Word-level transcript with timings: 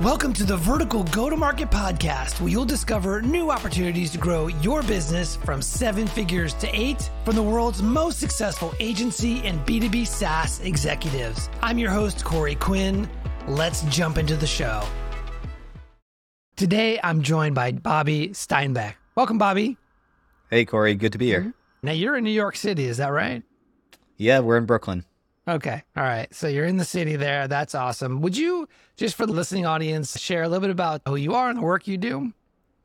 Welcome 0.00 0.32
to 0.32 0.44
the 0.44 0.56
Vertical 0.56 1.04
Go 1.04 1.28
to 1.28 1.36
Market 1.36 1.70
Podcast, 1.70 2.40
where 2.40 2.48
you'll 2.48 2.64
discover 2.64 3.20
new 3.20 3.50
opportunities 3.50 4.10
to 4.12 4.18
grow 4.18 4.46
your 4.46 4.82
business 4.82 5.36
from 5.36 5.60
seven 5.60 6.06
figures 6.06 6.54
to 6.54 6.70
eight 6.72 7.10
from 7.26 7.34
the 7.34 7.42
world's 7.42 7.82
most 7.82 8.18
successful 8.18 8.72
agency 8.80 9.46
and 9.46 9.60
B2B 9.66 10.06
SaaS 10.06 10.60
executives. 10.60 11.50
I'm 11.62 11.76
your 11.76 11.90
host, 11.90 12.24
Corey 12.24 12.54
Quinn. 12.54 13.10
Let's 13.46 13.82
jump 13.94 14.16
into 14.16 14.36
the 14.36 14.46
show. 14.46 14.82
Today, 16.56 16.98
I'm 17.04 17.20
joined 17.20 17.54
by 17.54 17.72
Bobby 17.72 18.32
Steinbach. 18.32 18.94
Welcome, 19.16 19.36
Bobby. 19.36 19.76
Hey, 20.48 20.64
Corey. 20.64 20.94
Good 20.94 21.12
to 21.12 21.18
be 21.18 21.26
here. 21.26 21.40
Mm-hmm. 21.40 21.50
Now, 21.82 21.92
you're 21.92 22.16
in 22.16 22.24
New 22.24 22.30
York 22.30 22.56
City, 22.56 22.86
is 22.86 22.96
that 22.96 23.08
right? 23.08 23.42
Yeah, 24.16 24.38
we're 24.38 24.56
in 24.56 24.64
Brooklyn. 24.64 25.04
Okay. 25.50 25.82
All 25.96 26.04
right. 26.04 26.32
So 26.32 26.46
you're 26.46 26.64
in 26.64 26.76
the 26.76 26.84
city 26.84 27.16
there. 27.16 27.48
That's 27.48 27.74
awesome. 27.74 28.20
Would 28.20 28.36
you, 28.36 28.68
just 28.96 29.16
for 29.16 29.26
the 29.26 29.32
listening 29.32 29.66
audience, 29.66 30.18
share 30.18 30.44
a 30.44 30.48
little 30.48 30.60
bit 30.60 30.70
about 30.70 31.02
who 31.08 31.16
you 31.16 31.34
are 31.34 31.48
and 31.48 31.58
the 31.58 31.62
work 31.62 31.88
you 31.88 31.98
do? 31.98 32.32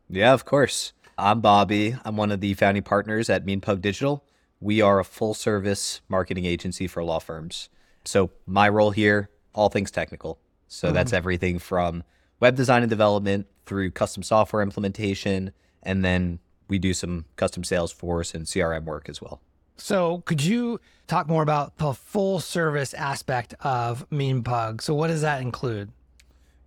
Yeah, 0.10 0.34
of 0.34 0.46
course. 0.46 0.94
I'm 1.16 1.42
Bobby. 1.42 1.96
I'm 2.04 2.18
one 2.18 2.32
of 2.32 2.42
the 2.42 2.56
founding 2.56 2.82
partners 2.82 3.30
at 3.30 3.46
Mean 3.46 3.62
MeanPug 3.62 3.82
Digital. 3.82 4.26
We 4.60 4.82
are 4.82 5.00
a 5.00 5.06
full 5.06 5.36
service 5.36 6.02
marketing 6.10 6.46
agency 6.46 6.88
for 6.88 7.04
law 7.04 7.20
firms. 7.20 7.70
So 8.04 8.32
my 8.48 8.68
role 8.68 8.92
here, 8.92 9.30
all 9.54 9.70
things 9.70 9.92
technical. 9.92 10.40
So 10.68 10.92
that's 10.92 11.10
mm-hmm. 11.10 11.18
everything 11.18 11.60
from 11.60 12.04
web 12.40 12.56
design 12.56 12.82
and 12.82 12.90
development 12.90 13.46
through 13.68 13.92
custom 13.92 14.24
software 14.24 14.64
implementation. 14.64 15.52
And 15.84 16.04
then 16.04 16.40
we 16.68 16.80
do 16.80 16.96
some 16.96 17.26
custom 17.36 17.62
Salesforce 17.62 18.34
and 18.34 18.46
CRM 18.46 18.86
work 18.86 19.08
as 19.08 19.22
well. 19.22 19.40
So 19.78 20.20
could 20.26 20.44
you 20.44 20.80
talk 21.08 21.28
more 21.28 21.44
about 21.44 21.78
the 21.78 21.94
full 21.94 22.40
service 22.40 22.94
aspect 22.94 23.54
of 23.62 24.10
Mean 24.12 24.44
Pug? 24.44 24.82
So 24.82 24.94
what 24.94 25.08
does 25.08 25.22
that 25.22 25.42
include? 25.42 25.92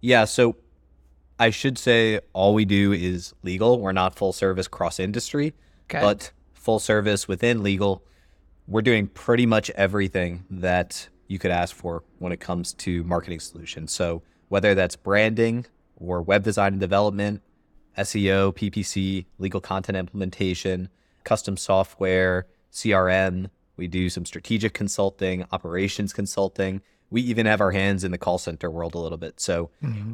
Yeah, 0.00 0.24
so 0.24 0.56
I 1.38 1.50
should 1.50 1.78
say 1.78 2.20
all 2.32 2.54
we 2.54 2.64
do 2.64 2.92
is 2.92 3.34
legal. 3.42 3.80
We're 3.80 3.92
not 3.92 4.14
full 4.14 4.32
service 4.32 4.68
cross 4.68 4.98
industry, 5.00 5.54
Okay. 5.90 6.00
but 6.00 6.32
full 6.52 6.78
service 6.78 7.26
within 7.26 7.62
legal. 7.62 8.04
We're 8.66 8.82
doing 8.82 9.06
pretty 9.06 9.46
much 9.46 9.70
everything 9.70 10.44
that 10.50 11.08
you 11.26 11.38
could 11.38 11.50
ask 11.50 11.74
for 11.74 12.02
when 12.18 12.32
it 12.32 12.40
comes 12.40 12.72
to 12.74 13.02
marketing 13.04 13.40
solutions. 13.40 13.92
So 13.92 14.22
whether 14.48 14.74
that's 14.74 14.96
branding 14.96 15.66
or 15.96 16.22
web 16.22 16.42
design 16.42 16.74
and 16.74 16.80
development, 16.80 17.42
SEO, 17.96 18.54
PPC, 18.54 19.26
legal 19.38 19.60
content 19.60 19.96
implementation, 19.96 20.88
custom 21.24 21.56
software, 21.56 22.46
CRM, 22.72 23.50
we 23.76 23.86
do 23.88 24.10
some 24.10 24.24
strategic 24.24 24.74
consulting, 24.74 25.44
operations 25.52 26.12
consulting. 26.12 26.82
We 27.10 27.22
even 27.22 27.46
have 27.46 27.60
our 27.60 27.70
hands 27.70 28.04
in 28.04 28.10
the 28.10 28.18
call 28.18 28.38
center 28.38 28.70
world 28.70 28.94
a 28.94 28.98
little 28.98 29.18
bit. 29.18 29.40
So 29.40 29.70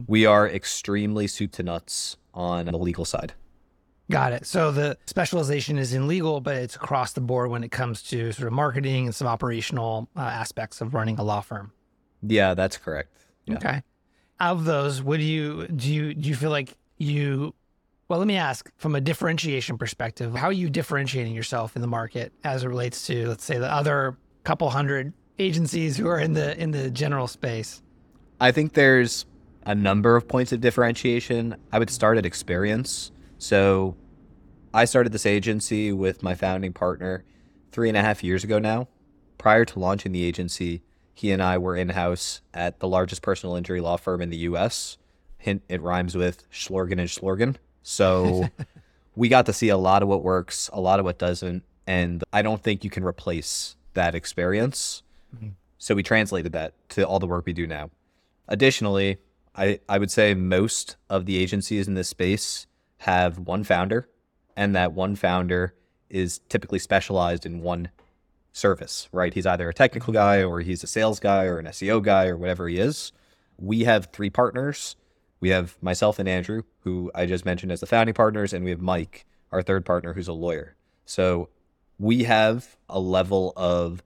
we 0.07 0.27
are 0.27 0.49
extremely 0.49 1.27
soup 1.27 1.53
to 1.53 1.63
nuts 1.63 2.17
on 2.33 2.67
the 2.67 2.79
legal 2.79 3.05
side. 3.05 3.33
Got 4.11 4.33
it. 4.33 4.47
So 4.47 4.71
the 4.71 4.99
specialization 5.07 5.79
is 5.79 5.95
in 5.95 6.07
legal, 6.07 6.41
but 6.41 6.57
it's 6.57 6.77
across 6.77 7.15
the 7.15 7.23
board 7.23 7.51
when 7.51 7.65
it 7.65 7.71
comes 7.71 8.03
to 8.05 8.33
sort 8.33 8.47
of 8.47 8.53
marketing 8.53 9.07
and 9.07 9.15
some 9.15 9.27
operational 9.27 10.09
uh, 10.15 10.21
aspects 10.21 10.81
of 10.81 10.93
running 10.93 11.19
a 11.19 11.23
law 11.23 11.41
firm. 11.41 11.73
Yeah, 12.23 12.55
that's 12.55 12.77
correct. 12.77 13.17
Yeah. 13.47 13.57
Okay. 13.57 13.83
Of 14.41 14.65
those, 14.65 15.03
what 15.03 15.19
do 15.19 15.25
you 15.25 15.67
do? 15.69 15.91
You 15.91 16.15
do 16.15 16.29
you 16.29 16.35
feel 16.35 16.51
like 16.51 16.77
you? 16.99 17.55
Well, 18.07 18.19
let 18.19 18.29
me 18.29 18.37
ask 18.37 18.71
from 18.77 18.95
a 18.95 19.01
differentiation 19.01 19.79
perspective, 19.79 20.35
how 20.35 20.49
are 20.49 20.53
you 20.53 20.69
differentiating 20.69 21.33
yourself 21.33 21.75
in 21.75 21.81
the 21.81 21.89
market 21.89 22.33
as 22.45 22.63
it 22.63 22.69
relates 22.69 23.07
to, 23.07 23.29
let's 23.29 23.45
say, 23.45 23.59
the 23.59 23.73
other 23.73 24.19
couple 24.43 24.69
hundred 24.69 25.15
agencies 25.39 25.97
who 25.97 26.07
are 26.07 26.19
in 26.19 26.35
the 26.35 26.61
in 26.61 26.71
the 26.71 26.91
general 26.91 27.27
space? 27.27 27.83
I 28.41 28.53
think 28.53 28.75
there's 28.75 29.25
a 29.65 29.75
number 29.75 30.17
of 30.17 30.29
points 30.29 30.53
of 30.53 30.61
differentiation. 30.61 31.57
I 31.73 31.79
would 31.79 31.89
start 31.89 32.19
at 32.19 32.27
experience. 32.27 33.11
So 33.39 33.97
I 34.75 34.85
started 34.85 35.13
this 35.13 35.25
agency 35.25 35.91
with 35.91 36.23
my 36.23 36.35
founding 36.35 36.75
partner 36.75 37.25
three 37.73 37.89
and 37.89 37.97
a 37.97 38.03
half 38.03 38.23
years 38.23 38.45
ago 38.45 38.59
now. 38.59 38.89
Prior 39.39 39.65
to 39.65 39.79
launching 39.79 40.13
the 40.13 40.25
agency, 40.25 40.83
he 41.15 41.31
and 41.31 41.43
I 41.43 41.57
were 41.57 41.77
in 41.77 41.91
house 41.91 42.43
at 42.53 42.81
the 42.81 42.89
largest 42.89 43.23
personal 43.23 43.57
injury 43.57 43.81
law 43.81 43.97
firm 43.97 44.21
in 44.21 44.29
the 44.29 44.37
US. 44.39 44.99
Hint, 45.39 45.63
it 45.71 45.81
rhymes 45.81 46.15
with 46.15 46.51
Schlorgen 46.51 46.99
and 46.99 47.09
Schlorgen. 47.09 47.57
So 47.85 48.49
we 49.15 49.29
got 49.29 49.47
to 49.47 49.53
see 49.53 49.69
a 49.69 49.77
lot 49.77 50.03
of 50.03 50.09
what 50.09 50.25
works, 50.25 50.69
a 50.73 50.81
lot 50.81 50.99
of 50.99 51.05
what 51.05 51.19
doesn't. 51.19 51.63
And 51.87 52.25
I 52.33 52.43
don't 52.43 52.61
think 52.61 52.83
you 52.83 52.91
can 52.91 53.05
replace 53.05 53.77
that 53.93 54.17
experience. 54.17 55.05
Mm-hmm. 55.37 55.51
So 55.79 55.95
we 55.95 56.03
translated 56.03 56.53
that 56.53 56.73
to 56.91 57.07
all 57.07 57.21
the 57.21 57.27
work 57.29 57.47
we 57.47 57.53
do 57.53 57.67
now. 57.67 57.91
Additionally, 58.49 59.19
I, 59.55 59.79
I 59.89 59.99
would 59.99 60.11
say 60.11 60.35
most 60.35 60.97
of 61.09 61.27
the 61.27 61.39
agencies 61.39 61.87
in 61.87 61.95
this 61.95 62.09
space 62.09 62.67
have 62.99 63.39
one 63.39 63.65
founder, 63.65 64.09
and 64.57 64.75
that 64.75 64.93
one 64.93 65.15
founder 65.15 65.75
is 66.09 66.41
typically 66.49 66.79
specialized 66.79 67.45
in 67.45 67.61
one 67.61 67.91
service, 68.53 69.09
right? 69.13 69.35
He's 69.35 69.47
either 69.47 69.69
a 69.69 69.75
technical 69.75 70.13
guy 70.13 70.43
or 70.43 70.61
he's 70.61 70.83
a 70.83 70.87
sales 70.87 71.21
guy 71.21 71.45
or 71.45 71.59
an 71.59 71.67
SEO 71.67 72.03
guy 72.03 72.27
or 72.29 72.37
whatever 72.37 72.69
he 72.69 72.79
is. 72.79 73.13
We 73.59 73.85
have 73.85 74.09
three 74.13 74.31
partners. 74.31 74.97
We 75.41 75.51
have 75.51 75.77
myself 75.83 76.19
and 76.19 76.29
Andrew, 76.29 76.63
who 76.81 77.11
I 77.15 77.27
just 77.27 77.45
mentioned 77.45 77.73
as 77.73 77.81
the 77.81 77.87
founding 77.87 78.15
partners, 78.15 78.53
and 78.53 78.65
we 78.65 78.71
have 78.71 78.81
Mike, 78.81 79.27
our 79.53 79.63
third 79.63 79.85
partner, 79.85 80.15
who's 80.15 80.29
a 80.29 80.33
lawyer. 80.33 80.77
So 81.05 81.49
we 81.99 82.25
have 82.25 82.77
a 82.89 82.99
level 82.99 83.53
of 83.57 84.03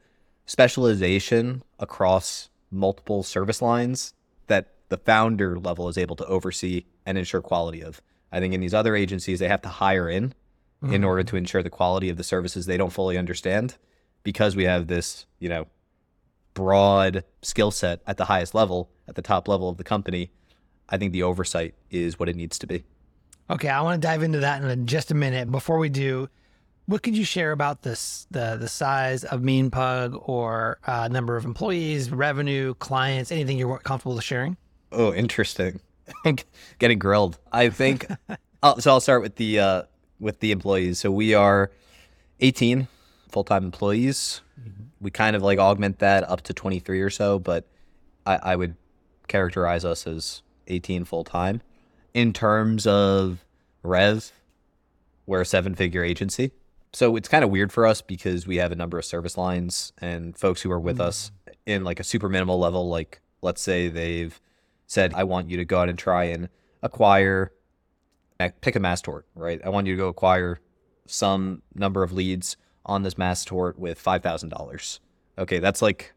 specialization 0.47 1.63
across 1.79 2.49
multiple 2.71 3.23
service 3.23 3.63
lines 3.63 4.15
that 4.47 4.75
the 4.89 4.99
founder 4.99 5.59
level 5.59 5.89
is 5.89 5.99
able 5.99 6.17
to 6.17 6.27
oversee 6.27 6.85
and 7.07 7.17
ensure 7.19 7.41
quality 7.41 7.83
of. 7.83 8.01
I 8.33 8.41
think 8.41 8.53
in 8.53 8.61
these 8.61 8.75
other 8.75 8.95
agencies, 8.95 9.39
they 9.39 9.49
have 9.49 9.63
to 9.63 9.69
hire 9.69 10.09
in 10.09 10.35
in 10.83 11.03
order 11.03 11.25
to 11.25 11.31
mm-hmm. 11.31 11.39
ensure 11.39 11.63
the 11.63 11.71
quality 11.71 12.09
of 12.09 12.17
the 12.17 12.23
services 12.23 12.67
they 12.67 12.77
don't 12.77 12.93
fully 12.93 13.19
understand 13.19 13.77
because 14.23 14.55
we 14.55 14.65
have 14.65 14.87
this, 14.87 15.27
you 15.41 15.49
know, 15.49 15.67
broad 16.55 17.25
skill 17.43 17.71
set 17.71 18.01
at 18.07 18.17
the 18.17 18.27
highest 18.27 18.55
level, 18.55 18.91
at 19.09 19.15
the 19.15 19.23
top 19.23 19.49
level 19.49 19.69
of 19.69 19.77
the 19.77 19.85
company. 19.85 20.31
I 20.89 20.97
think 20.97 21.13
the 21.13 21.23
oversight 21.23 21.75
is 21.91 22.19
what 22.19 22.29
it 22.29 22.37
needs 22.37 22.59
to 22.61 22.67
be. 22.67 22.85
Okay, 23.51 23.69
I 23.69 23.81
want 23.81 24.01
to 24.01 24.07
dive 24.07 24.23
into 24.23 24.41
that 24.41 24.63
in 24.63 24.87
just 24.87 25.11
a 25.11 25.15
minute. 25.15 25.51
Before 25.51 25.79
we 25.79 25.89
do, 25.89 26.29
what 26.87 27.03
could 27.03 27.17
you 27.17 27.25
share 27.25 27.53
about 27.53 27.83
this 27.83 28.27
the 28.31 28.57
the 28.59 28.69
size 28.69 29.25
of 29.25 29.43
Mean 29.43 29.71
Pug 29.71 30.19
or 30.25 30.79
uh, 30.87 31.09
number 31.09 31.37
of 31.37 31.45
employees, 31.45 32.11
revenue, 32.11 32.75
clients, 32.75 33.31
anything 33.33 33.59
you're 33.59 33.79
comfortable 33.79 34.15
with 34.15 34.25
sharing? 34.25 34.57
Oh, 34.93 35.13
interesting. 35.13 35.81
Getting 36.79 36.99
grilled. 36.99 37.39
I 37.53 37.69
think. 37.71 38.07
I'll, 38.63 38.81
so 38.81 38.91
I'll 38.91 39.01
start 39.01 39.23
with 39.23 39.37
the 39.37 39.61
uh, 39.61 39.83
with 40.19 40.41
the 40.41 40.51
employees. 40.51 40.99
So 40.99 41.11
we 41.11 41.35
are 41.35 41.71
18 42.41 42.89
full 43.29 43.45
time 43.45 43.65
employees. 43.65 44.41
We 45.01 45.11
kind 45.11 45.37
of 45.37 45.43
like 45.43 45.59
augment 45.59 46.01
that 46.01 46.29
up 46.29 46.41
to 46.43 46.53
23 46.53 47.01
or 47.01 47.11
so, 47.11 47.39
but 47.39 47.67
I, 48.27 48.37
I 48.43 48.57
would 48.57 48.75
characterize 49.29 49.85
us 49.85 50.07
as 50.07 50.43
18 50.69 51.05
full 51.05 51.25
time. 51.25 51.63
In 52.15 52.33
terms 52.33 52.87
of 52.87 53.45
rev, 53.83 54.33
we're 55.27 55.43
a 55.43 55.47
seven 55.47 55.75
figure 55.75 56.03
agency. 56.03 56.53
So 56.93 57.17
it's 57.17 57.29
kind 57.29 57.45
of 57.45 57.51
weird 57.51 57.71
for 57.71 57.87
us 57.87 58.01
because 58.01 58.47
we 58.47 58.57
have 58.57 58.73
a 58.73 58.77
number 58.77 58.99
of 58.99 59.05
service 59.05 59.37
lines 59.37 59.93
and 59.99 60.37
folks 60.37 60.63
who 60.63 60.71
are 60.71 60.81
with 60.81 60.97
mm-hmm. 60.97 61.09
us 61.09 61.31
in 61.67 61.85
like 61.85 62.01
a 62.01 62.05
super 62.05 62.29
minimal 62.29 62.59
level. 62.59 62.89
Like, 62.89 63.21
let's 63.43 63.61
say 63.61 63.89
they've 63.89 64.41
said, 64.87 65.13
I 65.15 65.25
want 65.25 65.51
you 65.51 65.59
to 65.59 65.65
go 65.65 65.81
out 65.81 65.89
and 65.91 65.99
try 65.99 66.25
and 66.25 66.49
acquire, 66.83 67.53
pick 68.61 68.75
a 68.75 68.81
mass 68.81 69.03
tort, 69.03 69.27
right? 69.35 69.61
I 69.65 69.69
want 69.69 69.87
you 69.87 69.95
to 69.95 69.99
go 69.99 70.09
acquire 70.09 70.61
some 71.07 71.63
number 71.75 72.03
of 72.03 72.13
leads 72.13 72.57
on 72.87 73.03
this 73.03 73.19
mass 73.19 73.45
tort 73.45 73.79
with 73.79 74.03
$5,000. 74.03 74.99
Okay, 75.37 75.59
that's 75.59 75.83
like 75.83 76.15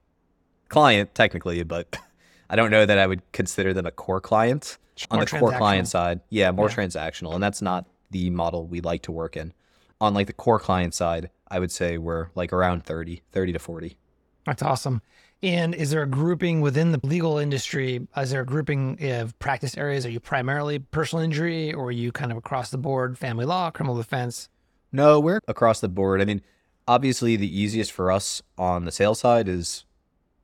client 0.69 1.13
technically, 1.13 1.63
but 1.63 1.97
I 2.51 2.57
don't 2.57 2.69
know 2.69 2.85
that 2.85 2.99
I 2.99 3.07
would 3.07 3.21
consider 3.31 3.73
them 3.73 3.85
a 3.85 3.91
core 3.91 4.19
client. 4.19 4.77
On 5.09 5.19
the 5.19 5.25
core 5.25 5.53
client 5.53 5.87
side, 5.87 6.19
yeah, 6.29 6.51
more 6.51 6.69
Yeah. 6.69 6.75
transactional. 6.75 7.33
And 7.33 7.41
that's 7.41 7.61
not 7.61 7.87
the 8.11 8.29
model 8.29 8.67
we 8.67 8.81
like 8.81 9.01
to 9.03 9.11
work 9.11 9.37
in. 9.37 9.53
On 10.01 10.13
like 10.13 10.27
the 10.27 10.33
core 10.33 10.59
client 10.59 10.93
side, 10.93 11.29
I 11.47 11.59
would 11.59 11.71
say 11.71 11.97
we're 11.97 12.27
like 12.35 12.51
around 12.51 12.85
30, 12.85 13.21
30 13.31 13.53
to 13.53 13.59
40. 13.59 13.97
That's 14.45 14.61
awesome. 14.61 15.01
And 15.41 15.73
is 15.73 15.89
there 15.91 16.03
a 16.03 16.07
grouping 16.07 16.61
within 16.61 16.91
the 16.91 16.99
legal 17.03 17.37
industry? 17.37 18.05
Is 18.17 18.31
there 18.31 18.41
a 18.41 18.45
grouping 18.45 18.97
of 19.11 19.37
practice 19.39 19.75
areas? 19.77 20.05
Are 20.05 20.09
you 20.11 20.19
primarily 20.19 20.77
personal 20.77 21.23
injury 21.23 21.73
or 21.73 21.85
are 21.85 21.91
you 21.91 22.11
kind 22.11 22.31
of 22.31 22.37
across 22.37 22.69
the 22.69 22.77
board, 22.77 23.17
family 23.17 23.45
law, 23.45 23.71
criminal 23.71 23.95
defense? 23.95 24.49
No, 24.91 25.19
we're 25.19 25.39
across 25.47 25.79
the 25.79 25.89
board. 25.89 26.21
I 26.21 26.25
mean, 26.25 26.41
obviously, 26.87 27.37
the 27.37 27.59
easiest 27.59 27.91
for 27.91 28.11
us 28.11 28.43
on 28.57 28.83
the 28.85 28.91
sales 28.91 29.19
side 29.19 29.47
is 29.47 29.85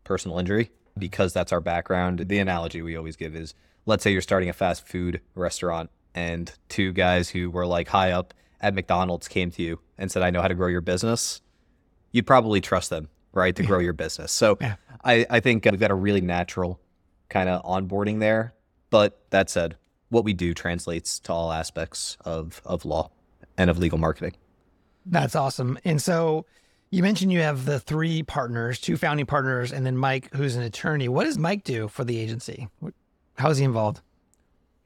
personal 0.04 0.40
injury 0.40 0.72
because 1.00 1.34
that's 1.34 1.52
our 1.52 1.62
background. 1.62 2.28
The 2.28 2.40
analogy 2.40 2.82
we 2.82 2.96
always 2.96 3.16
give 3.16 3.36
is 3.36 3.54
let's 3.86 4.04
say 4.04 4.12
you're 4.12 4.22
starting 4.22 4.50
a 4.50 4.54
fast 4.54 4.88
food 4.88 5.22
restaurant 5.36 5.90
and 6.14 6.52
two 6.70 6.92
guys 6.92 7.30
who 7.30 7.50
were 7.50 7.66
like 7.66 7.88
high 7.88 8.12
up 8.12 8.34
at 8.60 8.74
McDonald's 8.74 9.28
came 9.28 9.52
to 9.52 9.62
you 9.62 9.80
and 9.98 10.12
said, 10.12 10.24
I 10.24 10.30
know 10.30 10.42
how 10.42 10.48
to 10.48 10.56
grow 10.56 10.68
your 10.68 10.82
business. 10.82 11.42
You'd 12.12 12.28
probably 12.28 12.60
trust 12.62 12.90
them, 12.90 13.10
right, 13.34 13.56
to 13.56 13.64
grow 13.64 13.80
your 13.80 13.94
business. 13.94 14.32
So 14.32 14.58
Yeah. 14.60 14.76
I, 15.04 15.26
I 15.30 15.40
think 15.40 15.66
uh, 15.66 15.70
we've 15.72 15.80
got 15.80 15.92
a 15.92 15.96
really 15.96 16.22
natural 16.22 16.80
kind 17.30 17.50
of 17.50 17.64
onboarding 17.64 18.20
there. 18.20 18.54
But 18.90 19.20
that 19.30 19.50
said, 19.50 19.78
what 20.10 20.24
we 20.24 20.34
do 20.34 20.54
translates 20.54 21.20
to 21.20 21.34
all 21.34 21.52
aspects 21.52 22.18
of, 22.26 22.62
of 22.66 22.86
law 22.86 23.12
and 23.58 23.70
of 23.70 23.78
legal 23.78 23.98
marketing. 23.98 24.34
That's 25.06 25.36
awesome. 25.36 25.78
And 25.86 26.02
so 26.02 26.46
you 26.90 27.04
mentioned 27.04 27.32
you 27.32 27.40
have 27.42 27.66
the 27.66 27.80
three 27.80 28.24
partners, 28.24 28.80
two 28.80 28.98
founding 28.98 29.26
partners, 29.26 29.72
and 29.72 29.86
then 29.86 29.98
Mike, 29.98 30.34
who's 30.34 30.56
an 30.56 30.64
attorney. 30.64 31.08
What 31.08 31.26
does 31.26 31.38
Mike 31.38 31.64
do 31.64 31.88
for 31.88 32.04
the 32.04 32.18
agency? 32.20 32.68
How 33.38 33.50
is 33.50 33.58
he 33.58 33.66
involved? 33.66 34.02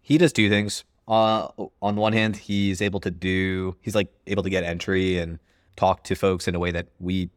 He 0.01 0.17
does 0.17 0.33
two 0.33 0.49
things. 0.49 0.83
Uh, 1.07 1.47
on 1.81 1.95
one 1.95 2.13
hand, 2.13 2.37
he's 2.37 2.81
able 2.81 2.99
to 3.01 3.11
do, 3.11 3.75
he's 3.81 3.95
like 3.95 4.07
able 4.27 4.43
to 4.43 4.49
get 4.49 4.63
entry 4.63 5.17
and 5.17 5.39
talk 5.75 6.03
to 6.05 6.15
folks 6.15 6.47
in 6.47 6.55
a 6.55 6.59
way 6.59 6.71
that 6.71 6.87
we 6.99 7.29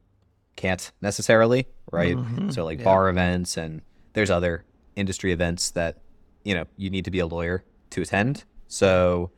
can't 0.56 0.93
necessarily, 1.00 1.67
right? 1.93 2.17
Mhm. 2.17 2.52
So 2.55 2.64
like 2.64 2.78
Yeah. 2.78 2.84
bar 2.84 3.08
events 3.08 3.56
and 3.56 3.82
there's 4.12 4.31
other 4.31 4.64
industry 4.96 5.32
events 5.32 5.70
that, 5.72 5.99
you 6.44 6.55
know, 6.55 6.64
you 6.76 6.90
need 6.90 7.05
to 7.05 7.10
be 7.10 7.19
a 7.19 7.26
lawyer 7.26 7.64
to 7.90 8.02
attend. 8.02 8.44
So 8.69 9.31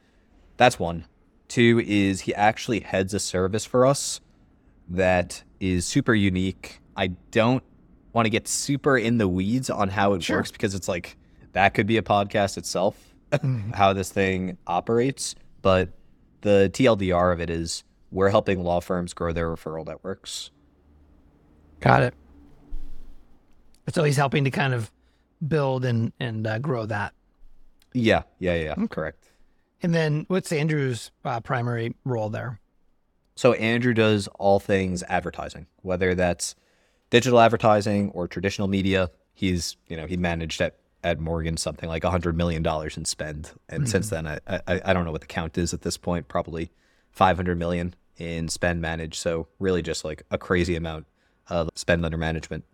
that's 0.57 0.79
one. 0.79 1.07
Two 1.49 1.83
is 1.87 2.23
he 2.23 2.35
actually 2.35 2.81
heads 2.81 3.15
a 3.15 3.21
service 3.21 3.65
for 3.65 3.87
us 3.87 4.21
that 4.89 5.43
is 5.61 5.87
super 5.87 6.15
unique. 6.15 6.81
I 6.97 7.09
don't 7.31 7.63
want 8.13 8.27
to 8.27 8.31
get 8.31 8.49
super 8.49 8.97
in 8.97 9.19
the 9.19 9.29
weeds 9.29 9.69
on 9.71 9.89
how 9.89 10.15
it 10.15 10.23
Sure. 10.23 10.39
works 10.39 10.51
because 10.51 10.75
it's 10.75 10.89
like 10.89 11.17
that 11.53 11.75
could 11.75 11.87
be 11.87 11.97
a 11.97 12.03
podcast 12.03 12.57
itself, 12.57 13.15
how 13.75 13.93
this 13.93 14.11
thing 14.11 14.57
operates. 14.67 15.35
But 15.63 15.91
the 16.43 16.71
TLDR 16.73 17.33
of 17.33 17.41
it 17.41 17.51
is 17.51 17.85
we're 18.11 18.31
helping 18.31 18.63
law 18.63 18.81
firms 18.81 19.13
grow 19.13 19.33
their 19.33 19.49
referral 19.55 19.85
networks. 19.87 20.51
Got 21.81 22.03
it. 22.03 22.15
So 23.93 24.05
he's 24.05 24.17
helping 24.17 24.45
to 24.45 24.51
kind 24.51 24.75
of 24.75 24.91
build 25.47 25.85
and 25.85 26.13
and 26.19 26.47
uh, 26.47 26.59
grow 26.59 26.87
that. 26.87 27.13
Yeah, 27.93 28.23
yeah, 28.39 28.55
yeah, 28.55 28.75
yeah. 28.79 28.87
correct. 28.87 29.31
And 29.83 29.95
then 29.95 30.25
what's 30.29 30.53
Andrew's 30.53 31.11
uh, 31.25 31.41
primary 31.41 31.95
role 32.05 32.31
there? 32.31 32.61
So 33.37 33.53
Andrew 33.53 33.95
does 33.95 34.29
all 34.39 34.59
things 34.59 35.05
advertising, 35.05 35.67
whether 35.83 36.15
that's 36.15 36.57
digital 37.11 37.39
advertising 37.39 38.11
or 38.11 38.27
traditional 38.27 38.67
media. 38.67 39.11
He's, 39.35 39.77
you 39.87 39.97
know, 39.97 40.07
he 40.07 40.17
managed 40.17 40.61
at, 40.61 40.77
at 41.05 41.21
Morgan 41.21 41.57
something 41.57 41.89
like 41.89 42.03
a 42.03 42.11
hundred 42.11 42.37
million 42.37 42.63
dollars 42.63 42.97
in 42.97 43.05
spend, 43.05 43.53
and 43.69 43.83
mm-hmm. 43.83 43.91
since 43.91 44.11
then, 44.11 44.27
I, 44.27 44.41
I 44.49 44.81
I 44.87 44.93
don't 44.93 45.05
know 45.05 45.13
what 45.13 45.21
the 45.21 45.27
count 45.27 45.57
is 45.57 45.73
at 45.73 45.83
this 45.83 45.97
point. 45.97 46.27
Probably 46.27 46.71
five 47.11 47.37
hundred 47.37 47.59
million 47.59 47.95
in 48.17 48.49
spend 48.49 48.81
managed. 48.81 49.17
So 49.17 49.47
really, 49.59 49.83
just 49.83 50.05
like 50.05 50.23
a 50.31 50.39
crazy 50.39 50.75
amount 50.75 51.07
of 51.49 51.71
spend 51.75 52.05
under 52.05 52.17
management. 52.17 52.65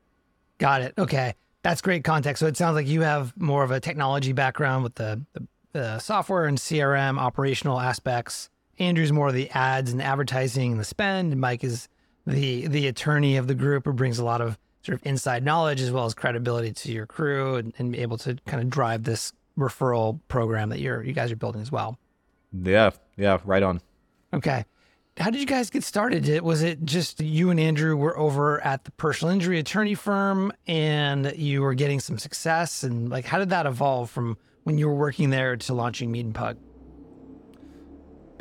Got 0.59 0.83
it. 0.83 0.95
Okay. 0.97 1.35
That's 1.63 1.81
great 1.81 2.05
context. 2.05 2.41
So 2.41 2.47
it 2.47 2.57
sounds 2.57 2.75
like 2.75 2.87
you 2.87 3.03
have 3.03 3.37
more 3.37 3.63
of 3.63 3.71
a 3.71 3.81
technology 3.81 4.33
background 4.33 4.83
with 4.83 4.95
the, 4.97 5.23
the, 5.33 5.47
the 5.73 5.99
software 5.99 6.47
and 6.47 6.59
CRM 6.59 7.19
operational 7.19 7.81
aspects. 7.81 8.49
Andrew's 8.83 9.13
more 9.13 9.29
of 9.29 9.35
the 9.35 9.51
ads 9.51 9.93
and 9.93 10.03
advertising 10.03 10.73
and 10.73 10.81
the 10.81 10.85
spend. 10.85 11.33
And 11.33 11.41
Mike 11.41 11.65
is 11.65 11.89
the 12.27 12.67
the 12.67 12.87
attorney 12.87 13.37
of 13.37 13.47
the 13.47 13.55
group 13.55 13.85
who 13.85 13.93
brings 13.93 14.19
a 14.19 14.25
lot 14.25 14.41
of 14.41 14.59
sort 14.83 14.95
of 14.99 15.07
inside 15.07 15.45
knowledge 15.45 15.81
as 15.81 15.91
well 15.91 16.05
as 16.05 16.15
credibility 16.15 16.73
to 16.73 16.93
your 16.93 17.07
crew 17.07 17.57
and, 17.57 17.73
and 17.79 17.93
be 17.93 17.99
able 17.99 18.19
to 18.19 18.37
kind 18.47 18.63
of 18.63 18.69
drive 18.69 19.05
this 19.05 19.33
referral 19.59 20.19
program 20.29 20.71
that 20.71 20.81
you're 20.81 21.03
you 21.03 21.13
guys 21.13 21.31
are 21.31 21.37
building 21.37 21.63
as 21.63 21.71
well. 21.71 21.99
Yeah, 22.53 22.91
yeah, 23.17 23.39
right 23.45 23.63
on. 23.63 23.81
Okay. 24.33 24.65
How 25.19 25.31
did 25.31 25.41
you 25.41 25.47
guys 25.47 25.69
get 25.69 25.85
started? 25.85 26.41
Was 26.41 26.63
it 26.63 26.85
just 26.85 27.21
you 27.21 27.51
and 27.51 27.61
Andrew 27.61 27.97
were 27.97 28.19
over 28.19 28.65
at 28.65 28.85
the 28.85 28.91
personal 28.93 29.33
injury 29.33 29.59
attorney 29.59 29.95
firm 29.95 30.55
and 30.67 31.35
you 31.37 31.61
were 31.61 31.75
getting 31.75 32.01
some 32.01 32.17
success? 32.17 32.83
And 32.83 33.11
like, 33.11 33.27
how 33.27 33.39
did 33.39 33.51
that 33.51 33.67
evolve 33.67 34.09
from 34.11 34.39
when 34.65 34.79
you 34.79 34.89
were 34.89 34.95
working 34.95 35.29
there 35.29 35.57
to 35.57 35.75
launching 35.75 36.11
Mean 36.11 36.33
Pug? 36.33 36.57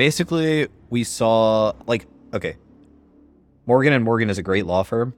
Basically 0.01 0.68
we 0.89 1.03
saw 1.03 1.74
like 1.86 2.07
okay. 2.33 2.56
Morgan 3.68 3.94
and 3.94 4.03
Morgan 4.03 4.31
is 4.31 4.39
a 4.39 4.42
great 4.42 4.65
law 4.65 4.81
firm 4.81 5.13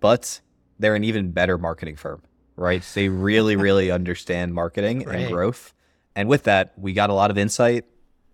but 0.00 0.42
they're 0.78 0.94
an 0.94 1.02
even 1.02 1.30
better 1.30 1.56
marketing 1.56 1.96
firm 1.96 2.20
right? 2.56 2.82
They 2.92 3.08
really 3.08 3.56
really 3.68 3.90
understand 3.90 4.52
marketing 4.52 5.04
Great. 5.04 5.22
and 5.22 5.32
growth. 5.32 5.72
And 6.14 6.28
with 6.28 6.42
that 6.42 6.74
we 6.76 6.92
got 6.92 7.08
a 7.08 7.14
lot 7.14 7.30
of 7.30 7.38
insight 7.38 7.86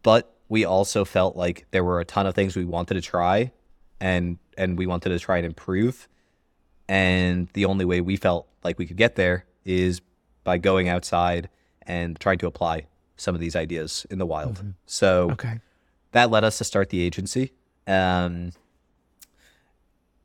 but 0.02 0.34
we 0.48 0.64
also 0.64 1.04
felt 1.04 1.36
like 1.36 1.64
there 1.70 1.84
were 1.84 2.00
a 2.00 2.04
ton 2.04 2.26
of 2.26 2.34
things 2.34 2.56
we 2.56 2.64
wanted 2.64 2.94
to 2.94 3.00
try 3.00 3.52
and 4.00 4.38
and 4.56 4.76
we 4.76 4.86
wanted 4.88 5.10
to 5.10 5.19
try 5.20 5.36
and 5.36 5.46
improve. 5.46 6.08
And 6.88 7.50
the 7.52 7.66
only 7.66 7.84
way 7.84 8.00
we 8.00 8.16
felt 8.16 8.48
like 8.64 8.81
we 8.81 8.86
could 8.86 8.96
get 8.96 9.14
there 9.14 9.44
is 9.64 10.00
by 10.42 10.58
going 10.58 10.88
outside 10.88 11.48
and 11.82 12.19
trying 12.19 12.38
to 12.38 12.48
apply 12.48 12.88
some 13.16 13.36
of 13.36 13.40
these 13.40 13.54
ideas 13.54 14.08
in 14.10 14.19
the 14.19 14.26
wild. 14.26 14.56
Mm-hmm. 14.56 14.70
So 14.86 15.31
Okay. 15.31 15.60
That 16.12 16.31
led 16.31 16.44
us 16.44 16.58
to 16.58 16.64
start 16.64 16.90
the 16.90 17.00
agency. 17.00 17.52
Um, 17.87 18.52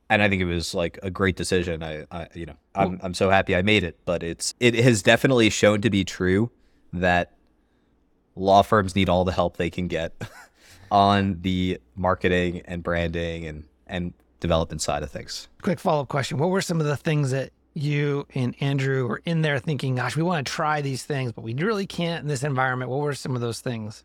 and 0.09 0.21
I 0.21 0.29
think 0.29 0.41
it 0.41 0.45
was 0.45 0.73
like 0.73 0.99
a 1.01 1.09
great 1.09 1.35
decision. 1.35 1.81
I, 1.81 2.05
I 2.11 2.27
you 2.33 2.45
know, 2.45 2.55
I'm, 2.75 2.99
I'm 3.01 3.13
so 3.13 3.29
happy 3.29 3.55
I 3.55 3.61
made 3.61 3.83
it, 3.83 3.97
but 4.05 4.21
it's, 4.21 4.53
it 4.59 4.75
has 4.75 5.01
definitely 5.01 5.49
shown 5.49 5.81
to 5.81 5.89
be 5.89 6.03
true 6.03 6.51
that 6.91 7.33
law 8.35 8.61
firms 8.61 8.95
need 8.95 9.09
all 9.09 9.23
the 9.23 9.31
help 9.31 9.57
they 9.57 9.69
can 9.69 9.87
get 9.87 10.13
on 10.91 11.39
the 11.41 11.79
marketing 11.95 12.61
and 12.65 12.83
branding 12.83 13.45
and, 13.45 13.63
and 13.87 14.13
development 14.39 14.81
side 14.81 15.03
of 15.03 15.09
things. 15.09 15.47
Quick 15.61 15.79
follow 15.79 16.01
up 16.01 16.09
question. 16.09 16.37
What 16.37 16.49
were 16.49 16.61
some 16.61 16.79
of 16.79 16.85
the 16.85 16.97
things 16.97 17.31
that 17.31 17.51
you 17.73 18.27
and 18.35 18.55
Andrew 18.59 19.07
were 19.07 19.21
in 19.25 19.41
there 19.41 19.57
thinking, 19.57 19.95
gosh, 19.95 20.15
we 20.15 20.21
want 20.21 20.45
to 20.45 20.53
try 20.53 20.81
these 20.81 21.03
things, 21.03 21.31
but 21.31 21.43
we 21.43 21.55
really 21.55 21.87
can't 21.87 22.21
in 22.21 22.27
this 22.27 22.43
environment? 22.43 22.91
What 22.91 22.99
were 22.99 23.15
some 23.15 23.35
of 23.35 23.41
those 23.41 23.61
things? 23.61 24.03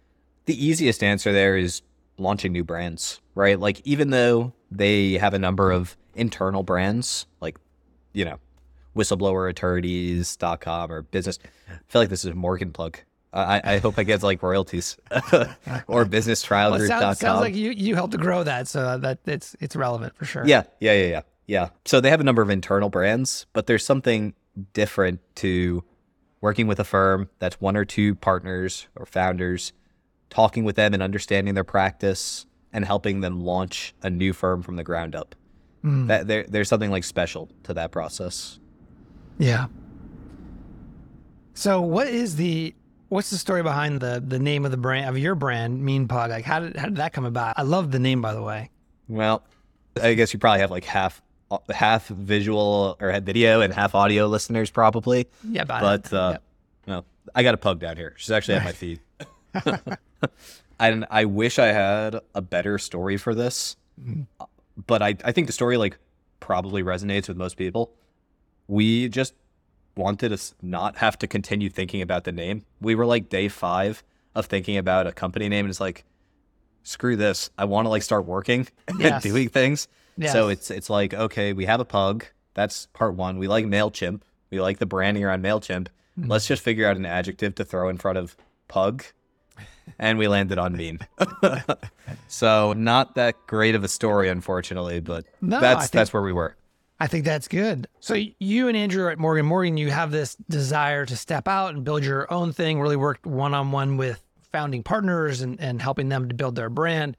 The 0.49 0.65
easiest 0.65 1.05
answer 1.05 1.31
there 1.31 1.59
is 1.59 1.83
launching 2.17 2.53
new 2.53 2.65
brands, 2.65 3.21
right? 3.35 3.61
Like 3.61 3.83
even 3.85 4.09
though 4.09 4.55
they 4.71 5.19
have 5.19 5.35
a 5.35 5.39
number 5.39 5.71
of 5.71 5.95
internal 6.15 6.63
brands, 6.63 7.27
like 7.43 7.59
you 8.15 8.25
know, 8.25 8.39
whistleblowerattorneys.com 8.97 10.91
or 10.91 11.03
business. 11.03 11.39
I 11.69 11.79
feel 11.89 12.01
like 12.03 12.09
this 12.09 12.25
is 12.25 12.33
a 12.33 12.35
Morgan 12.35 12.73
plug. 12.73 12.99
I, 13.31 13.61
I 13.63 13.79
hope 13.79 13.99
I 13.99 14.05
get 14.05 14.23
like 14.23 14.43
royalties 14.43 14.97
or 15.87 16.07
businesstrialgroup.com. 16.07 16.71
Well, 16.73 16.83
it 16.83 16.89
sounds, 16.89 17.19
sounds 17.19 17.41
like 17.41 17.55
you, 17.55 17.71
you 17.73 17.95
helped 17.95 18.13
to 18.13 18.19
grow 18.19 18.43
that. 18.43 18.69
So 18.69 18.97
that 18.99 19.19
it's, 19.27 19.55
it's 19.61 19.77
relevant 19.77 20.17
for 20.17 20.25
sure. 20.25 20.47
Yeah, 20.47 20.63
yeah, 20.81 20.95
yeah, 20.95 21.07
yeah, 21.07 21.23
yeah. 21.47 21.69
So 21.85 22.01
they 22.01 22.09
have 22.09 22.21
a 22.21 22.25
number 22.25 22.41
of 22.41 22.49
internal 22.49 22.89
brands, 22.89 23.45
but 23.53 23.67
there's 23.67 23.85
something 23.85 24.33
different 24.73 25.21
to 25.37 25.85
working 26.41 26.67
with 26.67 26.81
a 26.81 26.85
firm 26.85 27.29
that's 27.39 27.61
one 27.61 27.77
or 27.77 27.85
two 27.85 28.15
partners 28.15 28.89
or 28.97 29.05
founders, 29.05 29.73
talking 30.31 30.65
with 30.65 30.77
them 30.77 30.95
and 30.95 31.03
understanding 31.03 31.55
their 31.55 31.65
practice 31.65 32.47
and 32.73 32.85
helping 32.85 33.21
them 33.21 33.41
launch 33.41 33.95
a 34.03 34.11
new 34.11 34.33
firm 34.33 34.63
from 34.63 34.77
the 34.77 34.85
ground 34.85 35.15
up. 35.17 35.35
That 35.83 36.27
there, 36.27 36.45
there's 36.47 36.69
something 36.69 36.91
like 36.91 37.05
special 37.05 37.49
to 37.63 37.73
that 37.75 37.93
process. 37.93 38.59
Yeah. 39.39 39.69
So 41.55 41.81
what 41.81 42.09
is 42.09 42.37
the 42.37 42.75
what's 43.09 43.31
the 43.31 43.39
story 43.39 43.63
behind 43.63 44.01
the 44.01 44.23
the 44.25 44.39
name 44.39 44.65
of 44.67 44.71
the 44.71 44.77
brand 44.77 45.09
of 45.09 45.17
your 45.17 45.35
brand, 45.35 45.83
Mean 45.83 46.07
Pug? 46.07 46.31
Like 46.31 46.45
how 46.45 46.61
did 46.61 46.77
how 46.77 46.87
did 46.87 46.97
that 46.97 47.13
come 47.15 47.25
about? 47.25 47.55
I 47.59 47.63
love 47.63 47.91
the 47.91 47.99
name 47.99 48.21
by 48.21 48.35
the 48.35 48.43
way. 48.43 48.71
Well, 49.09 49.45
I 50.03 50.13
guess 50.15 50.33
you 50.35 50.39
probably 50.39 50.61
have 50.61 50.71
like 50.71 50.85
half 50.85 51.23
half 51.71 52.07
visual 52.09 52.97
or 53.01 53.19
video 53.21 53.63
and 53.63 53.73
half 53.73 53.95
audio 53.95 54.27
listeners 54.27 54.71
probably. 54.71 55.27
Yeah, 55.49 55.65
but 55.65 56.13
uh, 56.13 56.31
Yep. 56.33 56.43
no, 56.87 57.05
I 57.35 57.43
got 57.43 57.55
a 57.55 57.59
pug 57.59 57.81
down 57.81 57.97
here. 57.97 58.13
She's 58.19 58.31
actually 58.31 58.57
at 58.57 58.65
my 58.65 58.73
feet. 58.73 59.01
and 60.81 61.07
I 61.11 61.25
wish 61.25 61.59
I 61.59 61.67
had 61.69 62.21
a 62.35 62.41
better 62.43 62.79
story 62.79 63.17
for 63.17 63.35
this, 63.35 63.77
but 64.87 65.03
I, 65.03 65.17
I 65.25 65.33
think 65.33 65.47
the 65.47 65.53
story 65.53 65.77
like 65.77 65.99
probably 66.41 66.83
resonates 66.83 67.29
with 67.29 67.37
most 67.37 67.57
people. 67.57 67.91
We 68.67 69.09
just 69.09 69.35
wanted 69.97 70.29
to 70.37 70.55
not 70.63 70.97
have 70.99 71.19
to 71.19 71.27
continue 71.27 71.69
thinking 71.69 72.03
about 72.03 72.25
the 72.25 72.33
name. 72.33 72.65
We 72.81 72.95
were 72.95 73.07
like 73.07 73.29
day 73.29 73.49
five 73.49 74.03
of 74.35 74.47
thinking 74.47 74.77
about 74.77 75.07
a 75.07 75.13
company 75.13 75.49
name, 75.49 75.65
and 75.65 75.71
it's 75.71 75.81
like, 75.81 76.05
screw 76.85 77.17
this. 77.17 77.51
I 77.59 77.65
want 77.65 77.87
to 77.87 77.91
like 77.91 78.03
start 78.03 78.25
working 78.27 78.69
Yes. 78.99 79.25
and 79.25 79.33
doing 79.33 79.49
things. 79.49 79.89
So 80.33 80.49
it's 80.49 80.71
it's 80.73 80.91
like 80.91 81.15
okay, 81.15 81.53
we 81.53 81.67
have 81.67 81.79
a 81.79 81.85
pug. 81.85 82.25
That's 82.55 82.87
part 82.87 83.15
one. 83.15 83.39
We 83.39 83.47
like 83.47 83.67
Mailchimp. 83.67 84.23
We 84.51 84.61
like 84.61 84.79
the 84.79 84.87
branding 84.87 85.23
around 85.23 85.45
Mailchimp. 85.45 85.87
Mm-hmm. 86.19 86.29
Let's 86.29 86.47
just 86.49 86.61
figure 86.63 86.89
out 86.89 86.97
an 86.97 87.07
adjective 87.07 87.55
to 87.57 87.65
throw 87.65 87.89
in 87.89 87.99
front 87.99 88.19
of 88.19 88.37
pug, 88.67 89.05
and 89.99 90.19
we 90.19 90.29
landed 90.29 90.59
on 90.59 90.77
mean. 90.77 90.99
so 92.29 92.73
not 92.73 93.15
that 93.15 93.35
great 93.47 93.75
of 93.75 93.85
a 93.85 93.89
story, 93.89 94.29
unfortunately, 94.29 95.01
but 95.01 95.25
No, 95.41 95.61
that's 95.61 95.85
think- 95.85 95.93
that's 95.93 96.13
where 96.13 96.23
we 96.23 96.33
were. 96.33 96.57
I 97.01 97.07
think 97.07 97.25
that's 97.25 97.47
good. 97.47 97.87
So 98.01 98.15
you 98.41 98.67
and 98.67 98.77
Andrew 98.77 99.05
are 99.05 99.11
at 99.11 99.21
Morgan 99.21 99.47
Morgan, 99.47 99.77
you 99.77 99.89
have 99.91 100.11
this 100.11 100.35
desire 100.49 101.07
to 101.07 101.17
step 101.17 101.47
out 101.47 101.73
and 101.75 101.85
build 101.85 102.05
your 102.05 102.33
own 102.33 102.53
thing, 102.53 102.81
really 102.81 102.97
work 102.97 103.21
one 103.23 103.55
on 103.55 103.71
one 103.71 103.97
with 103.99 104.21
founding 104.51 104.83
partners 104.83 105.41
and, 105.41 105.61
and 105.61 105.81
helping 105.81 106.09
them 106.09 106.29
to 106.29 106.35
build 106.35 106.57
their 106.57 106.69
brand. 106.69 107.17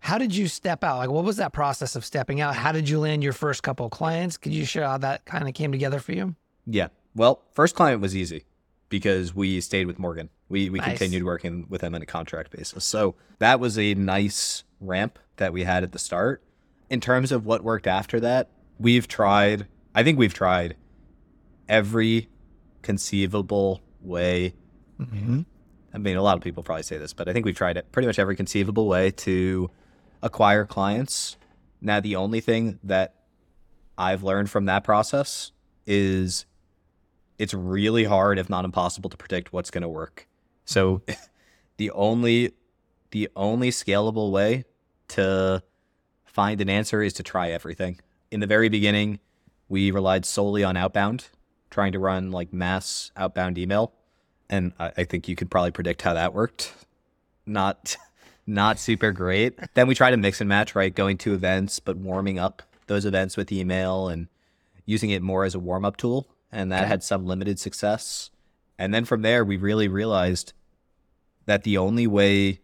How 0.00 0.18
did 0.18 0.34
you 0.34 0.48
step 0.48 0.82
out? 0.82 0.98
Like 0.98 1.10
what 1.10 1.22
was 1.24 1.36
that 1.36 1.52
process 1.52 1.94
of 1.94 2.04
stepping 2.04 2.40
out? 2.40 2.56
How 2.56 2.72
did 2.72 2.88
you 2.88 2.98
land 2.98 3.22
your 3.22 3.32
first 3.32 3.62
couple 3.62 3.86
of 3.86 3.92
clients? 3.92 4.36
Could 4.36 4.52
you 4.52 4.64
share 4.64 4.84
how 4.84 4.98
that 4.98 5.24
kind 5.26 5.46
of 5.46 5.54
came 5.54 5.70
together 5.70 6.00
for 6.00 6.10
you? 6.12 6.34
Yeah. 6.66 6.88
Well, 7.14 7.40
first 7.52 7.76
client 7.76 8.00
was 8.00 8.16
easy 8.16 8.44
because 8.94 9.34
we 9.34 9.60
stayed 9.60 9.88
with 9.88 9.98
Morgan. 9.98 10.30
We 10.48 10.70
we 10.70 10.78
Nice. 10.78 10.90
continued 10.90 11.24
working 11.24 11.66
with 11.68 11.80
him 11.80 11.96
on 11.96 12.02
a 12.02 12.06
contract 12.06 12.52
basis. 12.52 12.84
So 12.84 13.16
that 13.40 13.58
was 13.58 13.76
a 13.76 13.94
nice 13.94 14.62
ramp 14.78 15.18
that 15.38 15.52
we 15.52 15.64
had 15.64 15.82
at 15.82 15.90
the 15.90 15.98
start. 15.98 16.44
In 16.88 17.00
terms 17.00 17.32
of 17.32 17.44
what 17.44 17.64
worked 17.64 17.88
after 17.88 18.20
that, 18.20 18.50
we've 18.78 19.08
tried. 19.08 19.66
I 19.96 20.04
think 20.04 20.16
we've 20.16 20.32
tried 20.32 20.76
every 21.68 22.28
conceivable 22.82 23.80
way. 24.00 24.54
Mm-hmm. 25.00 25.40
I 25.92 25.98
mean, 25.98 26.16
a 26.16 26.22
lot 26.22 26.36
of 26.36 26.44
people 26.44 26.62
probably 26.62 26.84
say 26.84 26.96
this, 26.96 27.12
but 27.12 27.28
I 27.28 27.32
think 27.32 27.44
we've 27.44 27.56
tried 27.56 27.76
it 27.76 27.90
pretty 27.90 28.06
much 28.06 28.20
every 28.20 28.36
conceivable 28.36 28.86
way 28.86 29.10
to 29.10 29.70
acquire 30.22 30.64
clients. 30.66 31.36
Now, 31.80 31.98
the 31.98 32.14
only 32.14 32.38
thing 32.40 32.78
that 32.84 33.14
I've 33.98 34.22
learned 34.22 34.50
from 34.50 34.66
that 34.66 34.84
process 34.84 35.50
is 35.84 36.46
it's 37.38 37.54
really 37.54 38.04
hard, 38.04 38.38
if 38.38 38.48
not 38.48 38.64
impossible, 38.64 39.10
to 39.10 39.16
predict 39.16 39.52
what's 39.52 39.70
going 39.70 39.82
to 39.82 39.88
work. 39.88 40.26
So, 40.64 41.02
the 41.76 41.90
only 41.90 42.52
the 43.10 43.28
only 43.36 43.70
scalable 43.70 44.32
way 44.32 44.64
to 45.08 45.62
find 46.24 46.60
an 46.60 46.68
answer 46.68 47.02
is 47.02 47.12
to 47.14 47.22
try 47.22 47.50
everything. 47.50 48.00
In 48.30 48.40
the 48.40 48.46
very 48.46 48.68
beginning, 48.68 49.20
we 49.68 49.92
relied 49.92 50.26
solely 50.26 50.64
on 50.64 50.76
outbound, 50.76 51.28
trying 51.70 51.92
to 51.92 51.98
run 51.98 52.32
like 52.32 52.52
mass 52.52 53.12
outbound 53.16 53.56
email, 53.56 53.92
and 54.50 54.72
I, 54.78 54.92
I 54.98 55.04
think 55.04 55.28
you 55.28 55.36
could 55.36 55.50
probably 55.50 55.70
predict 55.70 56.02
how 56.02 56.14
that 56.14 56.34
worked. 56.34 56.72
Not 57.46 57.96
not 58.46 58.78
super 58.78 59.12
great. 59.12 59.58
Then 59.74 59.86
we 59.86 59.94
tried 59.94 60.10
to 60.10 60.16
mix 60.16 60.40
and 60.40 60.48
match, 60.48 60.74
right? 60.74 60.94
Going 60.94 61.18
to 61.18 61.34
events, 61.34 61.78
but 61.80 61.96
warming 61.96 62.38
up 62.38 62.62
those 62.86 63.04
events 63.04 63.36
with 63.36 63.50
email 63.50 64.08
and 64.08 64.28
using 64.86 65.10
it 65.10 65.22
more 65.22 65.44
as 65.44 65.54
a 65.54 65.58
warm 65.58 65.84
up 65.84 65.96
tool. 65.96 66.26
And 66.54 66.70
that 66.70 66.86
had 66.86 67.02
some 67.02 67.26
limited 67.26 67.58
success. 67.58 68.30
And 68.78 68.94
then 68.94 69.04
from 69.04 69.22
there, 69.22 69.44
we 69.44 69.56
really 69.56 69.88
realized 69.88 70.52
that 71.46 71.64
the 71.64 71.76
only 71.76 72.06
way 72.06 72.60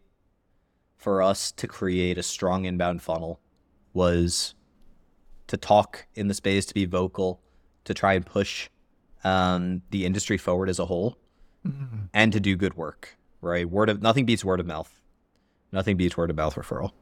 for 0.97 1.21
us 1.21 1.51
to 1.53 1.67
create 1.67 2.17
a 2.17 2.23
strong 2.23 2.67
inbound 2.67 3.03
funnel 3.03 3.41
was 3.93 4.55
to 5.49 5.57
talk 5.57 6.07
in 6.15 6.29
the 6.29 6.35
space, 6.35 6.67
to 6.67 6.75
be 6.75 6.85
vocal, 6.85 7.41
to 7.85 7.93
try 7.93 8.13
and 8.13 8.25
push 8.25 8.69
um, 9.25 9.83
the 9.91 10.07
industry 10.07 10.39
forward 10.39 10.69
as 10.69 10.79
a 10.79 10.87
whole, 10.87 11.19
and 12.15 12.33
to 12.33 12.39
do 12.39 12.55
good 12.57 12.77
work. 12.77 13.17
Right? 13.41 13.69
Word 13.69 13.89
of 13.89 14.03
nothing 14.03 14.25
beats 14.25 14.45
word 14.45 14.61
of 14.61 14.67
mouth. 14.67 15.01
Nothing 15.73 15.97
beats 15.97 16.17
word 16.17 16.31
of 16.31 16.37
mouth 16.37 16.55
referral. 16.55 16.93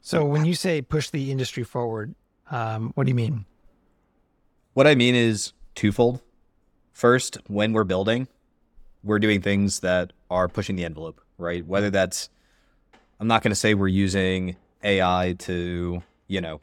So 0.00 0.24
when 0.24 0.44
you 0.44 0.54
say 0.54 0.82
push 0.82 1.10
the 1.10 1.30
industry 1.30 1.62
forward, 1.62 2.14
um, 2.50 2.90
what 2.96 3.04
do 3.04 3.10
you 3.10 3.14
mean? 3.14 3.44
What 4.72 4.86
I 4.86 4.94
mean 4.94 5.14
is 5.14 5.52
twofold. 5.74 6.20
First, 6.92 7.38
when 7.46 7.72
we're 7.72 7.84
building, 7.84 8.28
we're 9.02 9.18
doing 9.18 9.40
things 9.40 9.80
that 9.80 10.12
are 10.30 10.48
pushing 10.48 10.76
the 10.76 10.84
envelope, 10.84 11.20
right? 11.38 11.66
Whether 11.66 11.90
that's, 11.90 12.28
I'm 13.18 13.26
not 13.26 13.42
going 13.42 13.50
to 13.50 13.56
say 13.56 13.74
we're 13.74 13.88
using 13.88 14.56
AI 14.82 15.34
to, 15.40 16.02
you 16.26 16.40
know, 16.40 16.60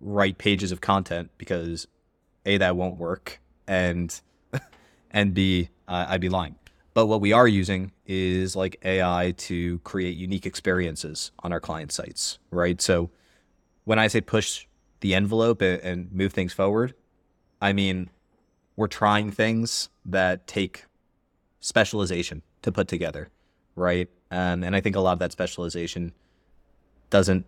write 0.00 0.38
pages 0.38 0.72
of 0.72 0.80
content 0.80 1.30
because 1.38 1.86
A, 2.46 2.58
that 2.58 2.76
won't 2.76 2.98
work, 2.98 3.40
and, 3.66 4.20
and 5.10 5.34
B, 5.34 5.68
uh, 5.88 6.06
I'd 6.08 6.20
be 6.20 6.28
lying. 6.28 6.56
But 6.94 7.06
what 7.06 7.20
we 7.20 7.32
are 7.32 7.48
using 7.48 7.92
is 8.06 8.54
like 8.54 8.78
AI 8.84 9.34
to 9.38 9.78
create 9.78 10.16
unique 10.16 10.44
experiences 10.44 11.30
on 11.40 11.52
our 11.52 11.60
client 11.60 11.90
sites, 11.90 12.38
right? 12.50 12.80
So 12.80 13.10
when 13.84 13.98
I 13.98 14.08
say 14.08 14.20
push 14.20 14.66
the 15.00 15.14
envelope 15.14 15.62
a- 15.62 15.84
and 15.84 16.12
move 16.12 16.32
things 16.32 16.52
forward, 16.52 16.94
I 17.60 17.72
mean, 17.72 18.10
we're 18.76 18.86
trying 18.86 19.30
things 19.30 19.88
that 20.04 20.46
take 20.46 20.84
specialization 21.60 22.42
to 22.62 22.72
put 22.72 22.88
together, 22.88 23.28
right? 23.76 24.08
Um, 24.30 24.64
and 24.64 24.74
I 24.74 24.80
think 24.80 24.96
a 24.96 25.00
lot 25.00 25.12
of 25.12 25.18
that 25.18 25.32
specialization 25.32 26.12
doesn't 27.10 27.44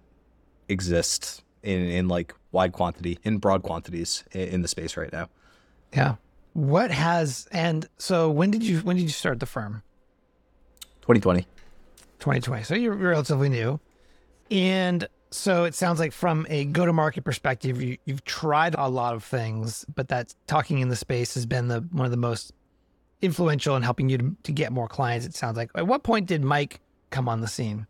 exist 0.68 1.42
in, 1.62 1.80
in 1.82 2.08
like 2.08 2.34
wide 2.52 2.72
quantity, 2.72 3.18
in 3.24 3.38
broad 3.38 3.62
quantities 3.62 4.24
in, 4.32 4.48
in 4.48 4.62
the 4.62 4.68
space 4.68 4.96
right 4.96 5.12
now. 5.12 5.28
Yeah. 5.94 6.16
What 6.52 6.90
has 6.90 7.48
and 7.50 7.88
so 7.98 8.30
when 8.30 8.50
did 8.50 8.62
you 8.62 8.78
when 8.80 8.96
did 8.96 9.02
you 9.02 9.08
start 9.08 9.40
the 9.40 9.46
firm? 9.46 9.82
2020. 11.02 11.42
2020. 12.20 12.62
So 12.62 12.74
you're 12.74 12.94
relatively 12.94 13.48
new. 13.48 13.80
And 14.50 15.08
so 15.34 15.64
it 15.64 15.74
sounds 15.74 15.98
like 15.98 16.12
from 16.12 16.46
a 16.48 16.64
go 16.64 16.86
to 16.86 16.92
market 16.92 17.24
perspective, 17.24 17.82
you, 17.82 17.98
you've 18.04 18.24
tried 18.24 18.76
a 18.78 18.88
lot 18.88 19.14
of 19.14 19.24
things, 19.24 19.84
but 19.92 20.08
that 20.08 20.32
talking 20.46 20.78
in 20.78 20.88
the 20.90 20.96
space 20.96 21.34
has 21.34 21.44
been 21.44 21.66
the 21.68 21.80
one 21.90 22.04
of 22.04 22.12
the 22.12 22.16
most 22.16 22.52
influential 23.20 23.74
in 23.74 23.82
helping 23.82 24.08
you 24.08 24.18
to, 24.18 24.36
to 24.44 24.52
get 24.52 24.70
more 24.70 24.86
clients. 24.86 25.26
It 25.26 25.34
sounds 25.34 25.56
like. 25.56 25.70
At 25.74 25.86
what 25.88 26.04
point 26.04 26.26
did 26.26 26.42
Mike 26.44 26.80
come 27.10 27.28
on 27.28 27.40
the 27.40 27.48
scene? 27.48 27.86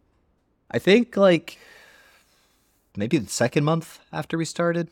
I 0.70 0.78
think 0.78 1.16
like 1.18 1.58
maybe 2.96 3.18
the 3.18 3.28
second 3.28 3.64
month 3.64 4.00
after 4.10 4.38
we 4.38 4.44
started. 4.46 4.88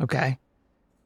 Okay. 0.00 0.38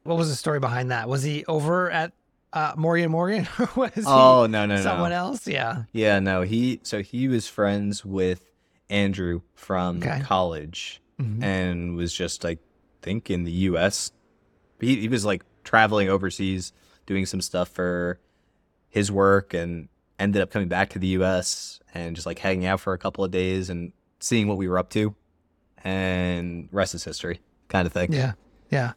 What 0.03 0.17
was 0.17 0.29
the 0.29 0.35
story 0.35 0.59
behind 0.59 0.91
that? 0.91 1.09
Was 1.09 1.23
he 1.23 1.45
over 1.45 1.89
at 1.89 2.13
uh, 2.53 2.73
Morgan 2.77 3.09
Morgan 3.09 3.47
or 3.59 3.69
was 3.75 4.03
Oh, 4.05 4.45
no, 4.45 4.67
no, 4.67 4.75
no. 4.75 4.81
someone 4.83 5.11
else? 5.11 5.47
Yeah. 5.47 5.83
Yeah, 5.93 6.19
no, 6.19 6.43
he 6.43 6.79
so 6.83 7.01
he 7.01 7.27
was 7.27 7.47
friends 7.47 8.05
with 8.05 8.51
Andrew 8.89 9.41
from 9.55 9.97
Okay. 9.97 10.19
college 10.21 11.01
Mhm. 11.19 11.43
and 11.43 11.95
was 11.95 12.13
just 12.13 12.43
like 12.43 12.59
think 13.01 13.29
in 13.29 13.43
the 13.43 13.51
US. 13.51 14.11
He 14.79 14.95
he 15.01 15.07
was 15.07 15.25
like 15.25 15.43
traveling 15.63 16.09
overseas 16.09 16.73
doing 17.05 17.25
some 17.25 17.41
stuff 17.41 17.69
for 17.69 18.19
his 18.89 19.11
work 19.11 19.53
and 19.53 19.87
ended 20.19 20.41
up 20.41 20.49
coming 20.51 20.67
back 20.67 20.89
to 20.91 20.99
the 20.99 21.07
US 21.19 21.79
and 21.93 22.15
just 22.15 22.25
like 22.25 22.39
hanging 22.39 22.65
out 22.65 22.79
for 22.79 22.93
a 22.93 22.97
couple 22.97 23.23
of 23.23 23.31
days 23.31 23.69
and 23.69 23.91
seeing 24.19 24.47
what 24.47 24.57
we 24.57 24.67
were 24.67 24.77
up 24.79 24.89
to 24.91 25.15
and 25.83 26.67
rest 26.71 26.95
is 26.95 27.03
history 27.03 27.39
kind 27.67 27.85
of 27.85 27.93
thing. 27.93 28.11
Yeah. 28.13 28.33
Yeah. 28.71 28.93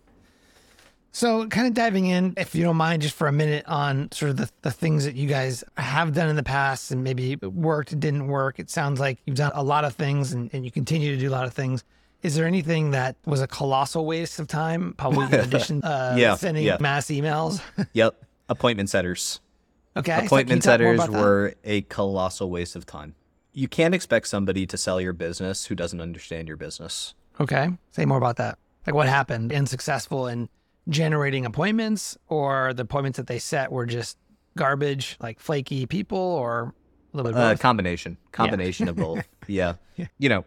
So, 1.10 1.46
kind 1.48 1.66
of 1.66 1.74
diving 1.74 2.06
in, 2.06 2.34
if 2.36 2.54
you 2.54 2.62
don't 2.62 2.76
mind, 2.76 3.02
just 3.02 3.14
for 3.14 3.26
a 3.28 3.32
minute 3.32 3.64
on 3.66 4.10
sort 4.12 4.30
of 4.30 4.36
the, 4.36 4.50
the 4.62 4.70
things 4.70 5.04
that 5.04 5.16
you 5.16 5.26
guys 5.26 5.64
have 5.76 6.14
done 6.14 6.28
in 6.28 6.36
the 6.36 6.42
past 6.42 6.90
and 6.90 7.02
maybe 7.02 7.32
it 7.32 7.42
worked, 7.52 7.98
didn't 7.98 8.28
work. 8.28 8.58
It 8.58 8.70
sounds 8.70 9.00
like 9.00 9.18
you've 9.24 9.36
done 9.36 9.50
a 9.54 9.62
lot 9.64 9.84
of 9.84 9.94
things 9.94 10.32
and, 10.32 10.50
and 10.52 10.64
you 10.64 10.70
continue 10.70 11.10
to 11.14 11.20
do 11.20 11.28
a 11.28 11.32
lot 11.32 11.46
of 11.46 11.54
things. 11.54 11.82
Is 12.22 12.34
there 12.36 12.46
anything 12.46 12.90
that 12.92 13.16
was 13.26 13.40
a 13.40 13.46
colossal 13.46 14.04
waste 14.04 14.38
of 14.38 14.48
time? 14.48 14.94
Probably 14.96 15.24
in 15.26 15.34
addition, 15.46 15.82
uh, 15.82 16.14
Yeah, 16.18 16.34
sending 16.34 16.64
yeah. 16.64 16.76
mass 16.80 17.06
emails. 17.06 17.60
Yep. 17.94 18.14
Appointment 18.50 18.88
setters. 18.90 19.40
okay. 19.96 20.20
so 20.20 20.26
appointment 20.26 20.64
more 20.64 20.72
setters 20.72 21.08
were 21.08 21.54
a 21.64 21.82
colossal 21.82 22.50
waste 22.50 22.76
of 22.76 22.86
time. 22.86 23.14
You 23.52 23.66
can't 23.66 23.94
expect 23.94 24.28
somebody 24.28 24.66
to 24.66 24.76
sell 24.76 25.00
your 25.00 25.12
business 25.12 25.66
who 25.66 25.74
doesn't 25.74 26.00
understand 26.00 26.48
your 26.48 26.56
business. 26.56 27.14
Okay. 27.40 27.68
Say 27.90 28.04
more 28.04 28.18
about 28.18 28.36
that. 28.36 28.58
Like 28.86 28.94
what 28.94 29.08
happened? 29.08 29.52
Unsuccessful 29.52 30.28
in 30.28 30.48
generating 30.88 31.44
appointments 31.44 32.16
or 32.28 32.72
the 32.74 32.82
appointments 32.82 33.16
that 33.16 33.26
they 33.26 33.38
set 33.38 33.70
were 33.70 33.86
just 33.86 34.16
garbage, 34.56 35.16
like 35.20 35.38
flaky 35.40 35.86
people 35.86 36.18
or 36.18 36.74
a 37.12 37.16
little 37.16 37.32
bit 37.32 37.38
of 37.38 37.44
Uh, 37.44 37.56
combination, 37.56 38.16
combination 38.32 38.88
of 38.88 38.96
both. 38.96 39.26
Yeah. 39.46 39.74
You 40.18 40.28
know, 40.28 40.44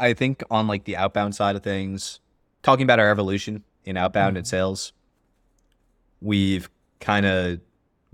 I 0.00 0.14
think 0.14 0.42
on 0.50 0.66
like 0.66 0.84
the 0.84 0.96
outbound 0.96 1.34
side 1.34 1.56
of 1.56 1.62
things, 1.62 2.20
talking 2.62 2.84
about 2.84 2.98
our 2.98 3.10
evolution 3.10 3.64
in 3.84 3.96
outbound 3.98 4.36
and 4.38 4.46
sales, 4.46 4.92
we've 6.20 6.70
kind 7.00 7.26
of 7.26 7.60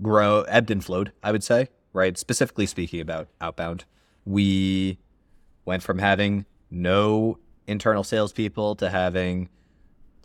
grow 0.01 0.41
ebbed 0.43 0.69
and 0.69 0.83
flowed. 0.83 1.11
I 1.23 1.31
would 1.31 1.43
say, 1.43 1.69
right? 1.93 2.17
Specifically 2.17 2.65
speaking 2.65 2.99
about 2.99 3.29
outbound, 3.39 3.85
we 4.25 4.99
went 5.63 5.81
from 5.81 5.99
having 5.99 6.45
no 6.69 7.39
internal 7.67 8.03
salespeople 8.03 8.75
to 8.75 8.89
having 8.89 9.49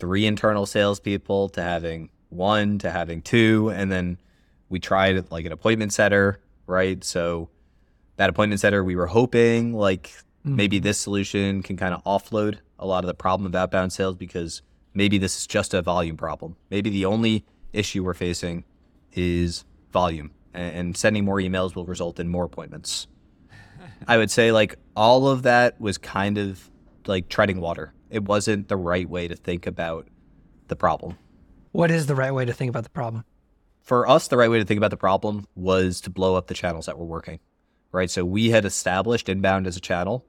three 0.01 0.25
internal 0.25 0.65
salespeople 0.65 1.47
to 1.49 1.61
having 1.61 2.09
one 2.29 2.79
to 2.79 2.89
having 2.89 3.21
two, 3.21 3.69
and 3.69 3.91
then 3.91 4.17
we 4.67 4.79
tried 4.79 5.31
like 5.31 5.45
an 5.45 5.51
appointment 5.51 5.93
setter, 5.93 6.39
right? 6.65 7.03
So 7.03 7.49
that 8.15 8.27
appointment 8.27 8.59
setter, 8.59 8.83
we 8.83 8.95
were 8.95 9.05
hoping 9.05 9.75
like 9.75 10.11
maybe 10.43 10.77
mm-hmm. 10.77 10.85
this 10.85 10.99
solution 10.99 11.61
can 11.61 11.77
kind 11.77 11.93
of 11.93 12.03
offload 12.03 12.57
a 12.79 12.87
lot 12.87 13.03
of 13.03 13.07
the 13.07 13.13
problem 13.13 13.45
of 13.45 13.53
outbound 13.53 13.93
sales 13.93 14.15
because 14.15 14.63
maybe 14.95 15.19
this 15.19 15.37
is 15.37 15.45
just 15.45 15.75
a 15.75 15.83
volume 15.83 16.17
problem. 16.17 16.55
Maybe 16.71 16.89
the 16.89 17.05
only 17.05 17.45
issue 17.71 18.03
we're 18.03 18.15
facing 18.15 18.63
is 19.13 19.65
volume, 19.93 20.31
and 20.55 20.97
sending 20.97 21.25
more 21.25 21.37
emails 21.37 21.75
will 21.75 21.85
result 21.85 22.19
in 22.19 22.27
more 22.27 22.45
appointments. 22.45 23.05
I 24.07 24.17
would 24.17 24.31
say 24.31 24.51
like 24.51 24.77
all 24.95 25.27
of 25.27 25.43
that 25.43 25.79
was 25.79 25.99
kind 25.99 26.39
of 26.39 26.71
like 27.05 27.29
treading 27.29 27.61
water. 27.61 27.93
It 28.11 28.25
wasn't 28.25 28.67
the 28.67 28.77
right 28.77 29.09
way 29.09 29.27
to 29.27 29.35
think 29.35 29.65
about 29.65 30.07
the 30.67 30.75
problem. 30.75 31.17
What 31.71 31.89
is 31.89 32.05
the 32.05 32.15
right 32.15 32.33
way 32.33 32.45
to 32.45 32.53
think 32.53 32.69
about 32.69 32.83
the 32.83 32.89
problem? 32.89 33.23
For 33.81 34.07
us, 34.07 34.27
the 34.27 34.37
right 34.37 34.49
way 34.51 34.59
to 34.59 34.65
think 34.65 34.77
about 34.77 34.91
the 34.91 34.97
problem 34.97 35.47
was 35.55 36.01
to 36.01 36.09
blow 36.09 36.35
up 36.35 36.47
the 36.47 36.53
channels 36.53 36.85
that 36.85 36.97
were 36.99 37.05
working, 37.05 37.39
right? 37.91 38.11
So 38.11 38.23
we 38.23 38.51
had 38.51 38.65
established 38.65 39.29
inbound 39.29 39.65
as 39.65 39.77
a 39.77 39.79
channel. 39.79 40.25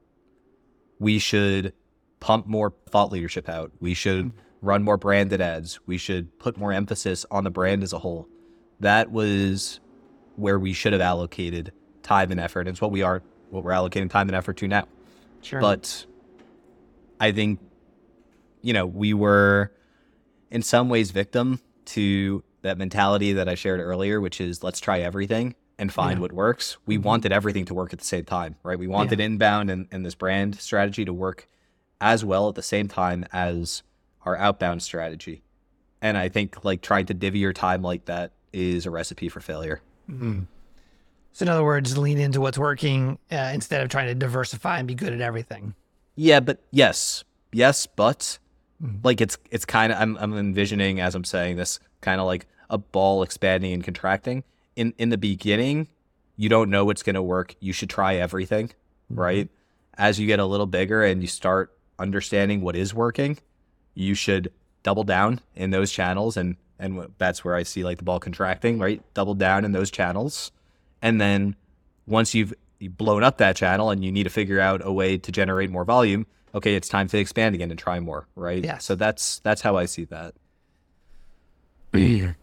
We 0.98 1.18
should 1.18 1.74
pump 2.20 2.46
more 2.46 2.72
thought 2.88 3.10
leadership 3.12 3.48
out. 3.48 3.72
We 3.80 3.94
should 3.94 4.32
run 4.62 4.84
more 4.84 4.96
branded 4.96 5.40
ads. 5.40 5.80
We 5.86 5.98
should 5.98 6.38
put 6.38 6.56
more 6.56 6.72
emphasis 6.72 7.26
on 7.30 7.42
the 7.44 7.50
brand 7.50 7.82
as 7.82 7.92
a 7.92 7.98
whole. 7.98 8.28
that 8.82 9.10
was 9.10 9.80
where 10.36 10.58
we 10.58 10.72
should 10.72 10.92
have 10.92 11.02
allocated 11.02 11.72
time 12.02 12.30
and 12.30 12.40
effort. 12.40 12.68
It's 12.68 12.80
what 12.80 12.90
we 12.90 13.02
are, 13.02 13.22
what 13.50 13.64
we're 13.64 13.70
allocating 13.72 14.10
time 14.10 14.28
and 14.28 14.36
effort 14.36 14.56
to 14.58 14.68
now. 14.68 14.86
Sure. 15.40 15.60
But 15.60 16.04
I 17.20 17.32
think, 17.32 17.60
you 18.62 18.72
know, 18.72 18.86
we 18.86 19.12
were 19.14 19.72
in 20.50 20.62
some 20.62 20.88
ways 20.88 21.10
victim 21.10 21.60
to 21.86 22.42
that 22.62 22.78
mentality 22.78 23.32
that 23.34 23.48
I 23.48 23.54
shared 23.54 23.80
earlier, 23.80 24.20
which 24.20 24.40
is 24.40 24.62
let's 24.62 24.80
try 24.80 25.00
everything 25.00 25.54
and 25.78 25.92
find 25.92 26.18
Yeah. 26.18 26.22
what 26.22 26.32
works. 26.32 26.76
We 26.86 26.96
wanted 26.98 27.32
everything 27.32 27.64
to 27.66 27.74
work 27.74 27.92
at 27.92 27.98
the 27.98 28.04
same 28.04 28.24
time, 28.24 28.56
right? 28.62 28.78
We 28.78 28.86
wanted 28.86 29.18
inbound 29.20 29.70
and, 29.70 29.88
and 29.90 30.06
this 30.06 30.14
brand 30.14 30.60
strategy 30.60 31.04
to 31.04 31.12
work 31.12 31.46
as 32.00 32.24
well 32.24 32.48
at 32.48 32.54
the 32.54 32.62
same 32.62 32.88
time 32.88 33.24
as 33.32 33.82
our 34.24 34.36
outbound 34.36 34.82
strategy. 34.82 35.42
And 36.00 36.16
I 36.16 36.28
think 36.28 36.64
like 36.64 36.82
trying 36.82 37.06
to 37.06 37.14
divvy 37.14 37.40
your 37.40 37.52
time 37.52 37.82
like 37.82 38.04
that 38.04 38.32
is 38.52 38.86
a 38.86 38.90
recipe 38.90 39.28
for 39.28 39.40
failure. 39.40 39.80
so 40.08 41.42
in 41.42 41.48
other 41.48 41.64
words, 41.64 41.96
lean 41.96 42.18
into 42.18 42.40
what's 42.40 42.58
working 42.58 43.18
uh, 43.32 43.50
instead 43.54 43.82
of 43.82 43.88
trying 43.88 44.08
to 44.08 44.14
diversify 44.14 44.78
and 44.78 44.86
be 44.86 44.94
good 44.94 45.12
at 45.12 45.20
everything. 45.20 45.74
Yeah, 46.14 46.40
but 46.40 46.62
yes, 46.70 47.24
yes, 47.52 47.86
but 47.86 48.38
Mm-hmm. 48.82 48.96
like 49.04 49.20
it's 49.20 49.38
it's 49.50 49.64
kind 49.64 49.92
of 49.92 50.00
I'm 50.00 50.16
I'm 50.16 50.36
envisioning 50.36 50.98
as 50.98 51.14
I'm 51.14 51.24
saying 51.24 51.56
this 51.56 51.78
kind 52.00 52.20
of 52.20 52.26
like 52.26 52.46
a 52.68 52.78
ball 52.78 53.22
expanding 53.22 53.72
and 53.72 53.84
contracting. 53.84 54.42
In 54.74 54.92
in 54.98 55.10
the 55.10 55.18
beginning, 55.18 55.88
you 56.36 56.48
don't 56.48 56.68
know 56.68 56.84
what's 56.84 57.02
going 57.04 57.14
to 57.14 57.22
work. 57.22 57.54
You 57.60 57.72
should 57.72 57.90
try 57.90 58.16
everything, 58.16 58.68
mm-hmm. 58.68 59.20
right? 59.20 59.48
As 59.96 60.18
you 60.18 60.26
get 60.26 60.40
a 60.40 60.46
little 60.46 60.66
bigger 60.66 61.04
and 61.04 61.22
you 61.22 61.28
start 61.28 61.72
understanding 61.98 62.60
what 62.62 62.74
is 62.74 62.92
working, 62.92 63.38
you 63.94 64.14
should 64.14 64.50
double 64.82 65.04
down 65.04 65.40
in 65.54 65.70
those 65.70 65.92
channels 65.92 66.36
and 66.36 66.56
and 66.78 67.08
that's 67.18 67.44
where 67.44 67.54
I 67.54 67.62
see 67.62 67.84
like 67.84 67.98
the 67.98 68.04
ball 68.04 68.18
contracting, 68.18 68.80
right? 68.80 69.00
Double 69.14 69.34
down 69.34 69.64
in 69.64 69.70
those 69.70 69.92
channels. 69.92 70.50
And 71.00 71.20
then 71.20 71.54
once 72.08 72.34
you've 72.34 72.52
you've 72.80 72.96
blown 72.96 73.22
up 73.22 73.38
that 73.38 73.54
channel 73.54 73.90
and 73.90 74.04
you 74.04 74.10
need 74.10 74.24
to 74.24 74.30
figure 74.30 74.58
out 74.58 74.80
a 74.84 74.92
way 74.92 75.18
to 75.18 75.30
generate 75.30 75.70
more 75.70 75.84
volume, 75.84 76.26
okay, 76.54 76.74
it's 76.74 76.88
time 76.88 77.08
to 77.08 77.18
expand 77.18 77.54
again 77.54 77.70
and 77.70 77.78
try 77.78 78.00
more, 78.00 78.26
right? 78.36 78.64
Yeah. 78.64 78.78
So 78.78 78.94
that's 78.94 79.38
that's 79.40 79.60
how 79.62 79.76
I 79.76 79.86
see 79.86 80.04
that. 80.06 80.34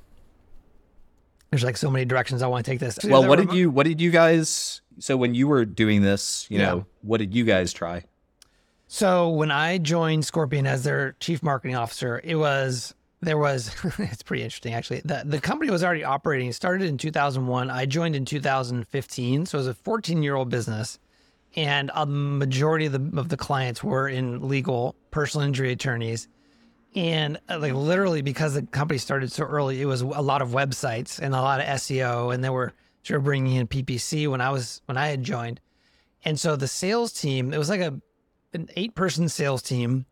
There's 1.52 1.64
like 1.64 1.78
so 1.78 1.90
many 1.90 2.06
directions 2.06 2.42
I 2.42 2.48
want 2.48 2.66
to 2.66 2.72
take 2.72 2.80
this. 2.80 3.00
Well, 3.04 3.28
what 3.28 3.38
did 3.40 3.54
you 3.54 3.70
what 3.72 3.86
did 3.86 4.00
you 4.00 4.12
guys 4.12 4.82
so 5.00 5.18
when 5.18 5.34
you 5.34 5.48
were 5.48 5.66
doing 5.66 6.02
this, 6.02 6.46
you 6.50 6.60
Yeah. 6.60 6.66
know, 6.66 6.86
what 7.02 7.18
did 7.18 7.34
you 7.34 7.44
guys 7.46 7.74
try? 7.74 8.04
So 8.88 9.30
when 9.30 9.52
I 9.52 9.78
joined 9.78 10.26
Scorpion 10.26 10.68
as 10.68 10.84
their 10.84 11.14
chief 11.20 11.42
marketing 11.42 11.76
officer, 11.76 12.22
it 12.24 12.36
was 12.36 12.94
there 13.22 13.38
was 13.38 13.76
it's 13.98 14.22
pretty 14.24 14.44
interesting 14.44 14.74
actually. 14.74 15.02
The 15.04 15.24
the 15.26 15.42
company 15.42 15.72
was 15.72 15.84
already 15.84 16.04
operating. 16.04 16.50
It 16.50 16.54
started 16.54 16.88
in 16.88 16.98
2001. 16.98 17.70
I 17.72 17.86
joined 17.88 18.16
in 18.16 18.26
2015, 18.26 19.46
so 19.48 19.58
it 19.58 19.60
was 19.62 19.68
a 19.68 19.74
14 19.74 20.22
year 20.22 20.36
old 20.36 20.50
business, 20.50 21.00
and 21.56 21.92
a 21.94 22.06
majority 22.06 22.86
of 22.86 22.92
the 22.92 23.20
of 23.20 23.30
the 23.30 23.38
clients 23.38 23.84
were 23.84 24.08
in 24.08 24.48
legal 24.48 24.96
personal 25.12 25.46
injury 25.46 25.72
attorneys. 25.72 26.28
And 26.96 27.40
uh, 27.50 27.60
like 27.60 27.74
literally 27.74 28.22
because 28.22 28.56
the 28.56 28.64
company 28.64 28.98
started 28.98 29.32
so 29.32 29.44
early, 29.44 29.82
it 29.82 29.86
was 29.86 30.02
a 30.02 30.06
lot 30.06 30.42
of 30.42 30.50
websites 30.50 31.20
and 31.20 31.36
a 31.36 31.42
lot 31.42 31.60
of 31.60 31.66
SEO, 31.68 32.34
and 32.34 32.44
they 32.44 32.50
were 32.50 32.74
sort 33.04 33.20
of 33.20 33.24
bringing 33.24 33.56
in 33.56 33.68
PPC 33.68 34.28
when 34.28 34.42
I 34.42 34.50
was 34.50 34.82
when 34.86 34.98
I 34.98 35.08
had 35.08 35.24
joined. 35.24 35.60
And 36.26 36.40
so 36.40 36.56
the 36.56 36.68
sales 36.68 37.14
team, 37.14 37.54
it 37.54 37.58
was 37.58 37.70
like 37.70 37.82
a 37.82 38.00
an 38.54 38.70
eight 38.76 38.96
person 38.96 39.30
sales 39.30 39.62
team 39.62 40.06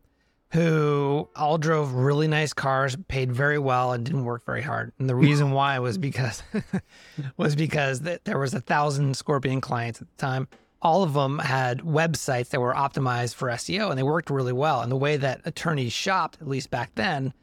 who 0.53 1.27
all 1.35 1.57
drove 1.57 1.93
really 1.93 2.27
nice 2.27 2.53
cars, 2.53 2.95
paid 3.07 3.31
very 3.31 3.59
well, 3.59 3.91
and 3.91 4.05
didn't 4.05 4.23
work 4.23 4.45
very 4.45 4.61
hard. 4.61 4.93
And 4.97 5.09
the 5.09 5.15
reason 5.15 5.51
why 5.51 5.77
was 5.79 5.97
because 5.97 6.41
was 7.37 7.55
because 7.55 7.99
th- 7.99 8.21
there 8.23 8.39
was 8.39 8.53
a 8.53 8.61
thousand 8.61 9.17
Scorpion 9.17 9.59
clients 9.59 10.01
at 10.01 10.07
the 10.09 10.17
time. 10.17 10.47
All 10.81 11.03
of 11.03 11.13
them 11.13 11.39
had 11.39 11.79
websites 11.79 12.49
that 12.49 12.61
were 12.61 12.73
optimized 12.73 13.35
for 13.35 13.49
SEO, 13.49 13.89
and 13.89 13.97
they 13.97 14.03
worked 14.03 14.29
really 14.29 14.53
well. 14.53 14.81
And 14.81 14.91
the 14.91 14.97
way 14.97 15.17
that 15.17 15.41
attorneys 15.45 15.91
shopped, 15.91 16.37
at 16.39 16.47
least 16.47 16.69
back 16.69 16.91
then, 16.95 17.33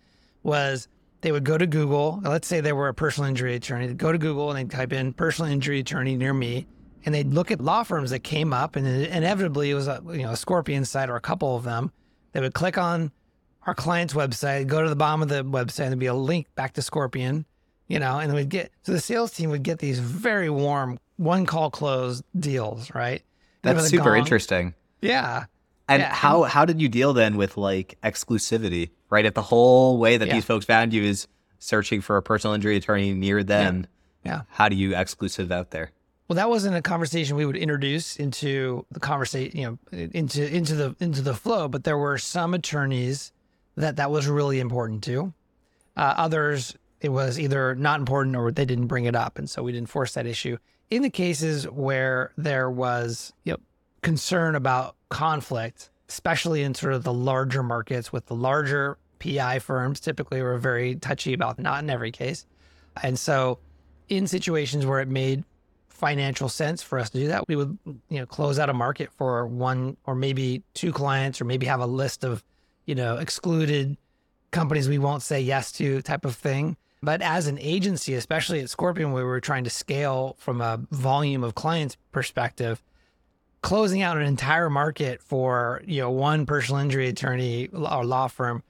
was 0.42 0.88
they 1.22 1.32
would 1.32 1.44
go 1.44 1.58
to 1.58 1.66
Google. 1.66 2.20
Let's 2.22 2.46
say 2.46 2.60
they 2.60 2.72
were 2.72 2.88
a 2.88 2.94
personal 2.94 3.28
injury 3.28 3.54
attorney. 3.54 3.86
They'd 3.86 3.98
go 3.98 4.12
to 4.12 4.18
Google 4.18 4.50
and 4.50 4.58
they'd 4.58 4.70
type 4.70 4.92
in 4.92 5.12
personal 5.14 5.50
injury 5.50 5.80
attorney 5.80 6.16
near 6.16 6.34
me, 6.34 6.66
and 7.04 7.14
they'd 7.14 7.32
look 7.32 7.50
at 7.50 7.60
law 7.60 7.82
firms 7.82 8.10
that 8.10 8.20
came 8.20 8.52
up, 8.52 8.76
and 8.76 8.86
inevitably 8.86 9.70
it 9.70 9.74
was 9.74 9.88
a 9.88 10.02
you 10.06 10.22
know 10.22 10.32
a 10.32 10.36
Scorpion 10.36 10.84
site 10.84 11.10
or 11.10 11.16
a 11.16 11.20
couple 11.20 11.56
of 11.56 11.64
them. 11.64 11.92
They 12.32 12.40
would 12.40 12.54
click 12.54 12.78
on 12.78 13.10
our 13.66 13.74
client's 13.74 14.14
website, 14.14 14.66
go 14.66 14.82
to 14.82 14.88
the 14.88 14.96
bottom 14.96 15.22
of 15.22 15.28
the 15.28 15.44
website, 15.44 15.84
and 15.84 15.92
there'd 15.92 15.98
be 15.98 16.06
a 16.06 16.14
link 16.14 16.46
back 16.54 16.74
to 16.74 16.82
Scorpion, 16.82 17.46
you 17.88 17.98
know, 17.98 18.18
and 18.18 18.32
we'd 18.34 18.48
get 18.48 18.70
so 18.82 18.92
the 18.92 19.00
sales 19.00 19.30
team 19.32 19.50
would 19.50 19.62
get 19.62 19.78
these 19.78 19.98
very 19.98 20.50
warm 20.50 20.98
one 21.16 21.46
call 21.46 21.70
close 21.70 22.22
deals, 22.38 22.92
right? 22.94 23.22
That's 23.62 23.88
super 23.88 24.10
gong. 24.10 24.18
interesting. 24.18 24.74
Yeah. 25.00 25.44
And 25.88 26.00
Yeah, 26.00 26.14
how 26.14 26.42
how 26.44 26.64
did 26.64 26.80
you 26.80 26.88
deal 26.88 27.12
then 27.12 27.36
with 27.36 27.56
like 27.56 27.98
exclusivity, 28.02 28.90
right? 29.10 29.24
If 29.24 29.34
the 29.34 29.42
whole 29.42 29.98
way 29.98 30.16
that 30.16 30.28
Yeah. 30.28 30.34
these 30.34 30.44
folks 30.44 30.64
found 30.64 30.92
you 30.92 31.02
is 31.02 31.26
searching 31.58 32.00
for 32.00 32.16
a 32.16 32.22
personal 32.22 32.54
injury 32.54 32.76
attorney 32.76 33.12
near 33.14 33.42
them, 33.42 33.86
Yeah. 34.24 34.42
how 34.48 34.68
do 34.68 34.76
you 34.76 34.96
exclusive 34.96 35.52
out 35.52 35.70
there? 35.70 35.92
Well, 36.28 36.36
that 36.36 36.48
wasn't 36.48 36.74
a 36.76 36.80
conversation 36.82 37.36
we 37.36 37.44
would 37.44 37.56
introduce 37.56 38.16
into 38.16 38.86
the 38.90 38.98
conversation, 39.00 39.58
you 39.58 39.66
know, 39.92 39.98
into 40.12 40.42
into 40.54 40.74
the 40.74 40.96
into 41.00 41.20
the 41.20 41.34
flow. 41.34 41.68
But 41.68 41.84
there 41.84 41.98
were 41.98 42.16
some 42.16 42.54
attorneys 42.54 43.30
that 43.76 43.96
that 43.96 44.10
was 44.10 44.26
really 44.26 44.58
important 44.58 45.04
to. 45.04 45.34
Uh, 45.96 46.14
others, 46.16 46.74
it 47.04 47.10
was 47.10 47.38
either 47.38 47.74
not 47.74 48.00
important 48.00 48.34
or 48.34 48.50
they 48.50 48.64
didn't 48.64 48.86
bring 48.86 49.04
it 49.04 49.14
up, 49.14 49.38
and 49.38 49.48
so 49.48 49.62
we 49.62 49.72
didn't 49.72 49.90
force 49.90 50.14
that 50.14 50.26
issue. 50.26 50.56
In 50.90 51.02
the 51.02 51.10
cases 51.10 51.68
where 51.68 52.32
there 52.38 52.70
was, 52.70 53.32
concern 54.02 54.54
about 54.54 54.96
conflict, 55.08 55.90
especially 56.08 56.62
in 56.62 56.74
sort 56.74 56.92
of 56.92 57.04
the 57.04 57.12
larger 57.12 57.62
markets 57.62 58.12
with 58.12 58.26
the 58.26 58.34
larger 58.34 58.98
PI 59.18 59.58
firms, 59.58 60.00
typically 60.00 60.42
were 60.42 60.58
very 60.58 60.94
touchy 60.96 61.32
about. 61.32 61.58
Not 61.58 61.82
in 61.82 61.90
every 61.90 62.10
case, 62.10 62.46
and 63.02 63.18
so 63.18 63.58
in 64.08 64.26
situations 64.26 64.86
where 64.86 65.00
it 65.00 65.08
made 65.08 65.44
financial 65.88 66.48
sense 66.48 66.82
for 66.82 66.98
us 66.98 67.10
to 67.10 67.18
do 67.18 67.28
that, 67.28 67.46
we 67.48 67.56
would, 67.56 67.78
you 67.86 68.18
know, 68.18 68.26
close 68.26 68.58
out 68.58 68.68
a 68.68 68.74
market 68.74 69.10
for 69.12 69.46
one 69.46 69.96
or 70.04 70.14
maybe 70.14 70.62
two 70.74 70.92
clients, 70.92 71.40
or 71.40 71.44
maybe 71.44 71.66
have 71.66 71.80
a 71.80 71.86
list 71.86 72.24
of, 72.24 72.42
you 72.86 72.94
know, 72.94 73.16
excluded 73.16 73.96
companies 74.50 74.88
we 74.88 74.98
won't 74.98 75.22
say 75.22 75.40
yes 75.40 75.72
to 75.72 76.00
type 76.02 76.24
of 76.24 76.34
thing. 76.34 76.76
But 77.04 77.20
as 77.20 77.46
an 77.46 77.58
agency, 77.58 78.14
especially 78.14 78.60
at 78.60 78.70
Scorpion, 78.70 79.12
where 79.12 79.24
we 79.24 79.30
were 79.30 79.40
trying 79.40 79.64
to 79.64 79.70
scale 79.70 80.36
from 80.38 80.60
a 80.60 80.80
volume 80.90 81.44
of 81.44 81.54
clients 81.54 81.96
perspective, 82.12 82.82
closing 83.60 84.02
out 84.02 84.16
an 84.16 84.24
entire 84.24 84.70
market 84.70 85.22
for, 85.22 85.82
you 85.86 86.00
know, 86.00 86.10
one 86.10 86.46
personal 86.46 86.80
injury 86.80 87.08
attorney 87.08 87.68
or 87.68 88.04
law 88.04 88.26
firm 88.26 88.62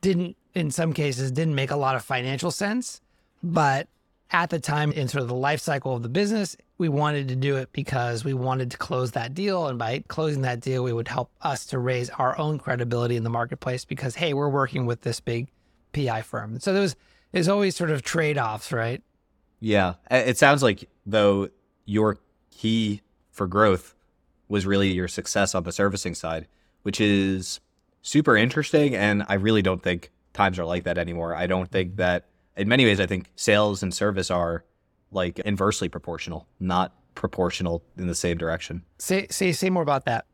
didn't, 0.00 0.36
in 0.54 0.70
some 0.70 0.92
cases, 0.92 1.30
didn't 1.30 1.54
make 1.54 1.70
a 1.70 1.76
lot 1.76 1.96
of 1.96 2.04
financial 2.04 2.50
sense. 2.50 3.00
But 3.42 3.88
at 4.30 4.50
the 4.50 4.58
time 4.58 4.92
in 4.92 5.08
sort 5.08 5.22
of 5.22 5.28
the 5.28 5.34
life 5.34 5.60
cycle 5.60 5.96
of 5.96 6.02
the 6.02 6.08
business, 6.10 6.56
we 6.76 6.88
wanted 6.88 7.28
to 7.28 7.36
do 7.36 7.56
it 7.56 7.72
because 7.72 8.24
we 8.24 8.34
wanted 8.34 8.70
to 8.70 8.76
close 8.76 9.12
that 9.12 9.32
deal. 9.32 9.66
And 9.66 9.78
by 9.78 10.04
closing 10.08 10.42
that 10.42 10.60
deal, 10.60 10.84
we 10.84 10.92
would 10.92 11.08
help 11.08 11.30
us 11.40 11.64
to 11.66 11.78
raise 11.78 12.10
our 12.10 12.38
own 12.38 12.58
credibility 12.58 13.16
in 13.16 13.24
the 13.24 13.30
marketplace 13.30 13.84
because, 13.84 14.14
hey, 14.14 14.34
we're 14.34 14.48
working 14.48 14.84
with 14.84 15.00
this 15.00 15.20
big 15.20 15.48
PI 15.94 16.22
firm. 16.22 16.60
So 16.60 16.72
there 16.72 16.82
was, 16.82 16.94
there's 17.32 17.48
always 17.48 17.76
sort 17.76 17.90
of 17.90 18.02
trade 18.02 18.38
offs, 18.38 18.72
right? 18.72 19.02
Yeah. 19.60 19.94
It 20.10 20.38
sounds 20.38 20.62
like 20.62 20.88
though 21.04 21.48
your 21.84 22.18
key 22.50 23.02
for 23.30 23.46
growth 23.46 23.94
was 24.48 24.66
really 24.66 24.92
your 24.92 25.08
success 25.08 25.54
on 25.54 25.64
the 25.64 25.72
servicing 25.72 26.14
side, 26.14 26.46
which 26.82 27.00
is 27.00 27.60
super 28.02 28.36
interesting. 28.36 28.94
And 28.94 29.24
I 29.28 29.34
really 29.34 29.62
don't 29.62 29.82
think 29.82 30.10
times 30.32 30.58
are 30.58 30.64
like 30.64 30.84
that 30.84 30.98
anymore. 30.98 31.34
I 31.34 31.46
don't 31.46 31.70
think 31.70 31.90
mm-hmm. 31.90 31.96
that 31.96 32.26
in 32.56 32.68
many 32.68 32.84
ways, 32.84 32.98
I 33.00 33.06
think 33.06 33.30
sales 33.36 33.82
and 33.82 33.94
service 33.94 34.30
are 34.30 34.64
like 35.12 35.38
inversely 35.40 35.88
proportional, 35.88 36.46
not 36.58 36.92
proportional 37.14 37.82
in 37.96 38.06
the 38.06 38.14
same 38.14 38.36
direction. 38.36 38.82
Say, 38.98 39.26
say, 39.30 39.52
say 39.52 39.70
more 39.70 39.82
about 39.82 40.04
that. 40.06 40.26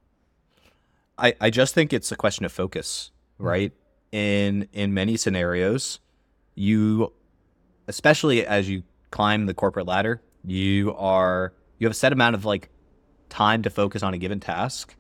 I, 1.19 1.35
I 1.41 1.51
just 1.51 1.75
think 1.75 1.93
it's 1.93 2.11
a 2.11 2.17
question 2.17 2.45
of 2.45 2.53
focus, 2.53 3.11
mm-hmm. 3.35 3.47
right? 3.47 3.73
In 4.13 4.69
in 4.73 4.95
many 4.95 5.17
scenarios, 5.17 5.99
you 6.55 7.13
especially 7.87 8.47
as 8.47 8.69
you 8.69 8.83
climb 9.11 9.47
the 9.47 9.55
corporate 9.55 9.87
ladder, 9.87 10.23
you 10.45 10.95
are 10.97 11.53
you 11.79 11.87
have 11.87 11.93
a 11.93 11.97
set 11.97 12.13
amount 12.13 12.35
of 12.35 12.45
like 12.45 12.71
time 13.29 13.63
to 13.63 13.71
focus 13.71 14.03
on 14.03 14.15
a 14.15 14.19
given 14.19 14.41
task. 14.41 14.97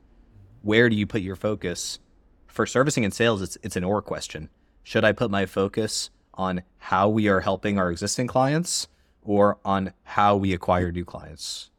Where 0.63 0.89
do 0.89 0.97
you 0.97 1.07
put 1.07 1.23
your 1.23 1.37
focus? 1.37 1.99
For 2.47 2.67
servicing 2.67 3.05
and 3.05 3.13
sales, 3.13 3.43
it's 3.43 3.59
it's 3.63 3.77
an 3.77 3.85
or 3.85 4.01
question. 4.03 4.49
Should 4.83 5.05
I 5.05 5.13
put 5.13 5.31
my 5.31 5.47
focus 5.47 6.11
on 6.35 6.63
how 6.79 7.09
we 7.09 7.29
are 7.29 7.41
helping 7.41 7.79
our 7.79 7.91
existing 7.91 8.27
clients 8.27 8.89
or 9.23 9.59
on 9.65 9.93
how 10.03 10.37
we 10.37 10.53
acquire 10.53 10.93
new 10.93 11.05
clients? 11.05 11.71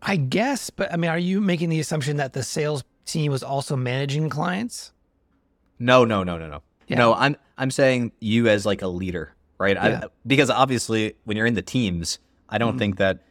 I 0.00 0.16
guess, 0.16 0.70
but 0.70 0.92
I 0.92 0.96
mean, 0.96 1.10
are 1.10 1.18
you 1.18 1.40
making 1.40 1.70
the 1.70 1.80
assumption 1.80 2.18
that 2.18 2.34
the 2.34 2.42
sales 2.42 2.84
team 3.06 3.32
was 3.32 3.42
also 3.42 3.74
managing 3.74 4.28
clients? 4.28 4.92
No, 5.78 6.04
no, 6.04 6.22
no, 6.22 6.38
no, 6.38 6.48
no. 6.48 6.62
Yeah. 6.88 6.98
No, 6.98 7.14
I'm 7.14 7.36
I'm 7.58 7.70
saying 7.70 8.12
you 8.20 8.48
as 8.48 8.66
like 8.66 8.82
a 8.82 8.88
leader, 8.88 9.34
right? 9.58 9.76
Yeah. 9.76 10.00
I, 10.04 10.08
because 10.26 10.50
obviously, 10.50 11.14
when 11.24 11.36
you're 11.36 11.46
in 11.46 11.54
the 11.54 11.62
teams, 11.62 12.18
I 12.48 12.58
don't 12.58 12.78
think 12.78 12.94
mm-hmm. 12.94 13.04
that 13.04 13.22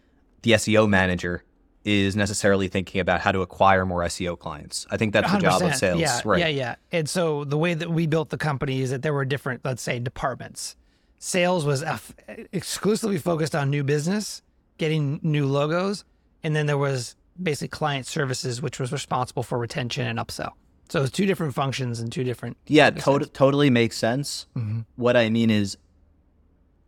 the 0.41 0.51
SEO 0.51 0.87
manager 0.87 1.43
is 1.85 2.15
necessarily 2.15 2.67
thinking 2.67 3.01
about 3.01 3.21
how 3.21 3.31
to 3.31 3.41
acquire 3.41 3.85
more 3.85 4.01
SEO 4.03 4.39
clients. 4.39 4.87
I 4.89 4.97
think 4.97 5.13
that's 5.13 5.31
the 5.31 5.39
job 5.39 5.61
of 5.61 5.75
sales, 5.75 5.99
Yeah, 5.99 6.21
right? 6.23 6.39
yeah, 6.39 6.47
yeah. 6.47 6.75
And 6.91 7.09
so 7.09 7.43
the 7.43 7.57
way 7.57 7.73
that 7.73 7.89
we 7.89 8.07
built 8.07 8.29
the 8.29 8.37
company 8.37 8.81
is 8.81 8.91
that 8.91 9.01
there 9.01 9.13
were 9.13 9.25
different, 9.25 9.65
let's 9.65 9.81
say, 9.81 9.99
departments. 9.99 10.75
Sales 11.19 11.65
was 11.65 11.83
eff- 11.83 12.13
exclusively 12.51 13.17
focused 13.17 13.55
on 13.55 13.69
new 13.69 13.83
business, 13.83 14.41
getting 14.77 15.19
new 15.23 15.45
logos, 15.45 16.05
and 16.41 16.55
then 16.55 16.67
there 16.67 16.77
was 16.77 17.15
basically 17.41 17.69
client 17.69 18.05
services, 18.05 18.61
which 18.61 18.79
was 18.79 18.91
responsible 18.91 19.43
for 19.43 19.57
retention 19.57 20.05
and 20.05 20.19
upsell. 20.19 20.51
So 20.93 20.99
it 20.99 21.01
was 21.01 21.11
two 21.11 21.25
different 21.25 21.55
functions 21.55 21.99
and 21.99 22.11
two 22.11 22.23
different. 22.23 22.55
Yeah, 22.67 22.91
tot- 22.91 23.33
totally 23.33 23.71
makes 23.71 23.97
sense. 23.97 24.45
Mm-hmm. 24.55 24.81
What 24.95 25.17
I 25.17 25.27
mean 25.31 25.49
is, 25.49 25.75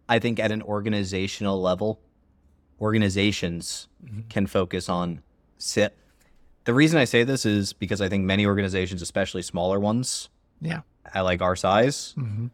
I 0.07 0.19
think 0.19 0.39
at 0.39 0.51
an 0.51 0.61
organizational 0.61 1.59
level, 1.59 1.99
organizations 2.79 3.87
Mm-hmm. 4.05 4.27
can 4.29 4.45
focus 4.45 4.87
on 4.89 5.23
sit. 5.57 5.97
The 6.65 6.73
reason 6.75 6.99
I 6.99 7.05
say 7.05 7.23
this 7.23 7.47
is 7.47 7.73
because 7.73 7.99
I 7.99 8.07
think 8.07 8.25
many 8.25 8.45
organizations, 8.45 9.01
especially 9.01 9.41
smaller 9.41 9.79
ones, 9.79 10.29
Yeah. 10.61 10.81
at 11.11 11.21
like 11.21 11.41
our 11.41 11.55
size, 11.55 12.13
Mm-hmm. 12.15 12.47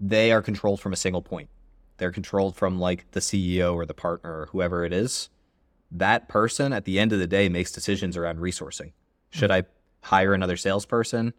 they 0.00 0.32
are 0.32 0.42
controlled 0.42 0.80
from 0.80 0.92
a 0.92 0.96
single 0.96 1.22
point. 1.22 1.48
They're 1.98 2.10
controlled 2.10 2.56
from 2.56 2.80
like 2.80 3.08
the 3.12 3.20
CEO 3.20 3.72
or 3.76 3.86
the 3.86 3.94
partner 3.94 4.40
or 4.40 4.46
whoever 4.46 4.84
it 4.84 4.92
is. 4.92 5.28
That 5.92 6.26
person 6.28 6.72
at 6.72 6.86
the 6.86 6.98
end 6.98 7.12
of 7.12 7.20
the 7.20 7.28
day 7.28 7.48
makes 7.48 7.70
decisions 7.70 8.16
around 8.16 8.38
resourcing. 8.40 8.90
Should 9.30 9.52
I 9.52 9.62
hire 10.04 10.34
another 10.34 10.56
salesperson 10.56 11.34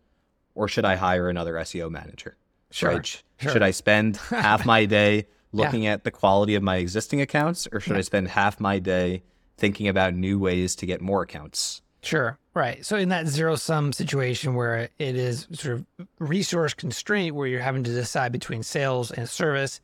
or 0.56 0.68
should 0.68 0.86
I 0.86 0.96
hire 0.96 1.30
another 1.30 1.54
SEO 1.56 1.90
manager? 1.92 2.38
Sure, 2.72 2.92
Right? 2.92 3.24
Sure. 3.40 3.52
Should 3.52 3.64
I 3.64 3.72
spend 3.72 4.18
half 4.18 4.66
my 4.66 4.86
day 4.86 5.28
looking 5.52 5.86
at 5.86 6.04
the 6.04 6.12
quality 6.12 6.56
of 6.56 6.64
my 6.64 6.78
existing 6.78 7.22
accounts 7.22 7.68
or 7.72 7.80
should 7.80 7.98
I 7.98 8.02
spend 8.02 8.30
half 8.30 8.60
my 8.60 8.80
day 8.80 9.24
thinking 9.58 9.88
about 9.88 10.14
new 10.14 10.40
ways 10.40 10.76
to 10.78 10.86
get 10.86 11.02
more 11.02 11.22
accounts? 11.22 11.82
Sure. 12.02 12.38
Right. 12.54 12.86
So 12.86 12.98
in 12.98 13.10
that 13.10 13.28
zero 13.28 13.56
sum 13.56 13.92
situation 13.92 14.56
where 14.56 14.90
it 15.00 15.16
is 15.16 15.48
sort 15.52 15.76
of 15.76 16.08
resource 16.20 16.74
constraint, 16.74 17.36
where 17.36 17.48
you're 17.48 17.62
having 17.62 17.84
to 17.84 17.92
decide 17.92 18.32
between 18.32 18.64
sales 18.64 19.12
and 19.12 19.28
service, 19.28 19.82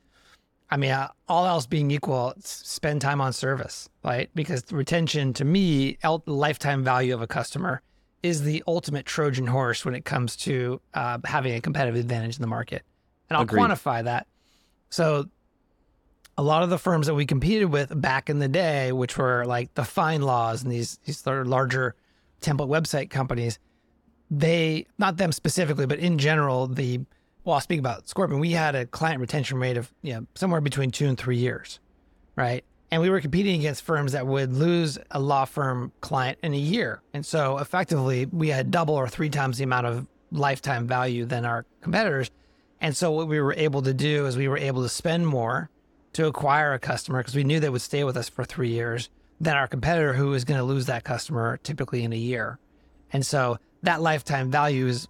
I 0.70 0.78
mean, 0.78 0.92
uh, 0.92 1.10
all 1.28 1.46
else 1.46 1.66
being 1.66 1.92
equal, 1.92 2.34
spend 2.40 3.02
time 3.02 3.20
on 3.20 3.34
service, 3.34 3.90
right? 4.06 4.30
Because 4.34 4.64
retention, 4.72 5.34
to 5.34 5.44
me, 5.44 5.98
lifetime 6.26 6.84
value 6.84 7.14
of 7.14 7.22
a 7.22 7.28
customer 7.28 7.82
is 8.24 8.44
the 8.44 8.64
ultimate 8.68 9.06
Trojan 9.06 9.48
horse 9.48 9.84
when 9.84 9.96
it 9.96 10.06
comes 10.06 10.36
to 10.38 10.82
uh, 10.94 11.18
having 11.26 11.54
a 11.56 11.62
competitive 11.62 12.00
advantage 12.00 12.36
in 12.36 12.42
the 12.42 12.48
market. 12.48 12.84
And 13.30 13.38
I'll 13.38 13.44
Agreed. 13.44 13.62
quantify 13.62 14.04
that. 14.04 14.28
So 14.90 15.30
a 16.38 16.44
lot 16.44 16.64
of 16.64 16.70
the 16.70 16.78
firms 16.78 17.08
that 17.08 17.14
we 17.14 17.26
competed 17.26 17.72
with 17.72 18.00
back 18.00 18.30
in 18.30 18.40
the 18.40 18.48
day, 18.48 18.92
which 18.92 19.18
were 19.18 19.46
like 19.46 19.74
the 19.74 19.84
FindLaws 19.84 20.64
and 20.64 20.72
these 20.72 21.00
these 21.06 21.18
sort 21.20 21.42
of 21.42 21.48
larger 21.48 21.96
template 22.42 22.68
website 22.68 23.10
companies, 23.10 23.60
they 24.30 24.86
not 24.98 25.18
them 25.18 25.32
specifically, 25.32 25.86
but 25.86 26.00
in 26.00 26.18
general, 26.18 26.68
the 26.68 27.02
well, 27.44 27.56
I'll 27.56 27.62
speak 27.62 27.80
about 27.80 28.08
Scorpion. 28.08 28.40
We 28.40 28.52
had 28.52 28.76
a 28.76 28.86
client 28.86 29.20
retention 29.20 29.58
rate 29.60 29.78
of 29.78 29.92
you 30.02 30.14
know 30.14 30.28
somewhere 30.36 30.62
between 30.62 30.92
two 30.92 31.08
and 31.08 31.18
three 31.18 31.38
years, 31.38 31.80
right? 32.36 32.64
And 32.92 33.02
we 33.02 33.10
were 33.10 33.22
competing 33.22 33.58
against 33.60 33.84
firms 33.84 34.12
that 34.12 34.28
would 34.28 34.52
lose 34.52 34.98
a 35.10 35.20
law 35.20 35.46
firm 35.46 35.94
client 36.02 36.38
in 36.44 36.54
a 36.54 36.58
year, 36.58 37.02
and 37.14 37.26
so 37.26 37.58
effectively 37.58 38.26
we 38.26 38.50
had 38.50 38.70
double 38.70 38.96
or 38.96 39.08
three 39.08 39.30
times 39.30 39.58
the 39.58 39.64
amount 39.64 39.88
of 39.88 40.08
lifetime 40.32 40.88
value 40.88 41.26
than 41.26 41.46
our 41.46 41.66
competitors. 41.82 42.30
And 42.82 42.96
so 42.96 43.12
what 43.12 43.28
we 43.28 43.40
were 43.40 43.54
able 43.54 43.82
to 43.84 43.94
do 43.94 44.26
is 44.26 44.36
we 44.36 44.48
were 44.48 44.58
able 44.58 44.82
to 44.84 44.90
spend 44.90 45.28
more 45.28 45.70
to 46.14 46.28
acquire 46.28 46.74
a 46.74 46.80
customer 46.80 47.20
because 47.20 47.36
we 47.36 47.44
knew 47.44 47.60
they 47.60 47.70
would 47.70 47.82
stay 47.82 48.04
with 48.04 48.18
us 48.18 48.28
for 48.28 48.44
three 48.44 48.70
years 48.70 49.10
than 49.40 49.56
our 49.56 49.68
competitor 49.68 50.14
who 50.14 50.34
is 50.34 50.46
going 50.46 50.58
to 50.58 50.64
lose 50.64 50.88
that 50.88 51.04
customer 51.04 51.58
typically 51.64 52.04
in 52.04 52.12
a 52.12 52.18
year. 52.18 52.60
And 53.14 53.26
so 53.26 53.58
that 53.84 54.02
lifetime 54.02 54.52
value 54.52 54.88
is 54.88 55.08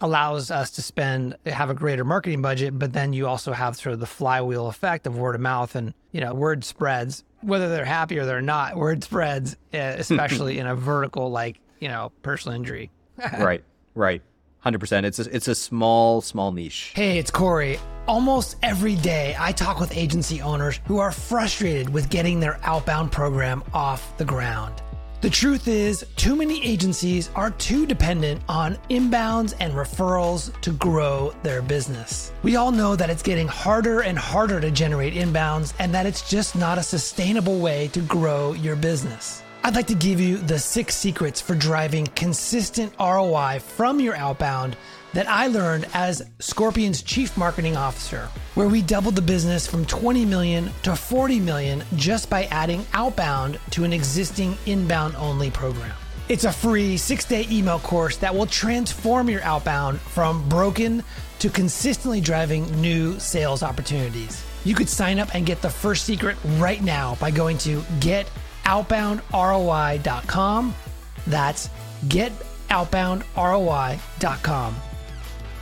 allows 0.00 0.50
us 0.50 0.70
to 0.72 0.82
spend 0.82 1.36
have 1.46 1.70
a 1.70 1.74
greater 1.74 2.04
marketing 2.04 2.42
budget, 2.42 2.78
but 2.78 2.92
then 2.92 3.12
you 3.12 3.26
also 3.26 3.52
have 3.52 3.76
sort 3.76 3.94
of 3.94 4.00
the 4.00 4.06
flywheel 4.06 4.66
effect 4.68 5.06
of 5.06 5.16
word 5.16 5.34
of 5.34 5.40
mouth 5.40 5.74
and 5.74 5.94
you 6.12 6.20
know 6.20 6.34
word 6.34 6.64
spreads 6.64 7.24
whether 7.46 7.68
they're 7.68 7.84
happy 7.84 8.18
or 8.18 8.26
they're 8.26 8.42
not. 8.42 8.76
Word 8.76 9.04
spreads, 9.04 9.56
uh, 9.72 9.76
especially 9.98 10.58
in 10.58 10.66
a 10.66 10.74
vertical 10.74 11.30
like 11.30 11.58
you 11.80 11.88
know 11.88 12.12
personal 12.22 12.56
injury. 12.56 12.90
right, 13.38 13.64
right. 13.94 14.22
100%. 14.64 15.04
It's 15.04 15.20
a, 15.20 15.34
it's 15.36 15.46
a 15.46 15.54
small, 15.54 16.20
small 16.20 16.50
niche. 16.50 16.92
Hey, 16.96 17.18
it's 17.18 17.30
Corey. 17.30 17.78
Almost 18.08 18.56
every 18.64 18.96
day, 18.96 19.36
I 19.38 19.52
talk 19.52 19.78
with 19.78 19.96
agency 19.96 20.42
owners 20.42 20.80
who 20.86 20.98
are 20.98 21.12
frustrated 21.12 21.88
with 21.88 22.10
getting 22.10 22.40
their 22.40 22.58
outbound 22.64 23.12
program 23.12 23.62
off 23.72 24.16
the 24.18 24.24
ground. 24.24 24.82
The 25.26 25.32
truth 25.32 25.66
is, 25.66 26.06
too 26.14 26.36
many 26.36 26.64
agencies 26.64 27.30
are 27.34 27.50
too 27.50 27.84
dependent 27.84 28.40
on 28.48 28.76
inbounds 28.88 29.54
and 29.58 29.72
referrals 29.72 30.52
to 30.60 30.70
grow 30.70 31.34
their 31.42 31.62
business. 31.62 32.30
We 32.44 32.54
all 32.54 32.70
know 32.70 32.94
that 32.94 33.10
it's 33.10 33.24
getting 33.24 33.48
harder 33.48 34.02
and 34.02 34.16
harder 34.16 34.60
to 34.60 34.70
generate 34.70 35.14
inbounds 35.14 35.74
and 35.80 35.92
that 35.92 36.06
it's 36.06 36.30
just 36.30 36.54
not 36.54 36.78
a 36.78 36.82
sustainable 36.84 37.58
way 37.58 37.88
to 37.88 38.02
grow 38.02 38.52
your 38.52 38.76
business. 38.76 39.42
I'd 39.64 39.74
like 39.74 39.88
to 39.88 39.96
give 39.96 40.20
you 40.20 40.36
the 40.36 40.60
six 40.60 40.94
secrets 40.94 41.40
for 41.40 41.56
driving 41.56 42.06
consistent 42.14 42.92
ROI 43.00 43.58
from 43.58 43.98
your 43.98 44.14
outbound 44.14 44.76
that 45.16 45.28
I 45.28 45.46
learned 45.46 45.86
as 45.94 46.28
Scorpion's 46.40 47.00
chief 47.00 47.38
marketing 47.38 47.74
officer, 47.74 48.28
where 48.54 48.68
we 48.68 48.82
doubled 48.82 49.16
the 49.16 49.22
business 49.22 49.66
from 49.66 49.86
20 49.86 50.26
million 50.26 50.70
to 50.82 50.94
40 50.94 51.40
million 51.40 51.82
just 51.94 52.28
by 52.28 52.44
adding 52.50 52.84
outbound 52.92 53.58
to 53.70 53.84
an 53.84 53.94
existing 53.94 54.58
inbound 54.66 55.16
only 55.16 55.50
program. 55.50 55.94
It's 56.28 56.44
a 56.44 56.52
free 56.52 56.98
six 56.98 57.24
day 57.24 57.46
email 57.50 57.78
course 57.78 58.18
that 58.18 58.34
will 58.34 58.44
transform 58.44 59.30
your 59.30 59.42
outbound 59.42 60.02
from 60.02 60.46
broken 60.50 61.02
to 61.38 61.48
consistently 61.48 62.20
driving 62.20 62.70
new 62.82 63.18
sales 63.18 63.62
opportunities. 63.62 64.44
You 64.66 64.74
could 64.74 64.90
sign 64.90 65.18
up 65.18 65.34
and 65.34 65.46
get 65.46 65.62
the 65.62 65.70
first 65.70 66.04
secret 66.04 66.36
right 66.58 66.82
now 66.82 67.14
by 67.14 67.30
going 67.30 67.56
to 67.58 67.80
getoutboundroi.com. 68.00 70.74
That's 71.26 71.70
getoutboundroi.com. 72.06 74.76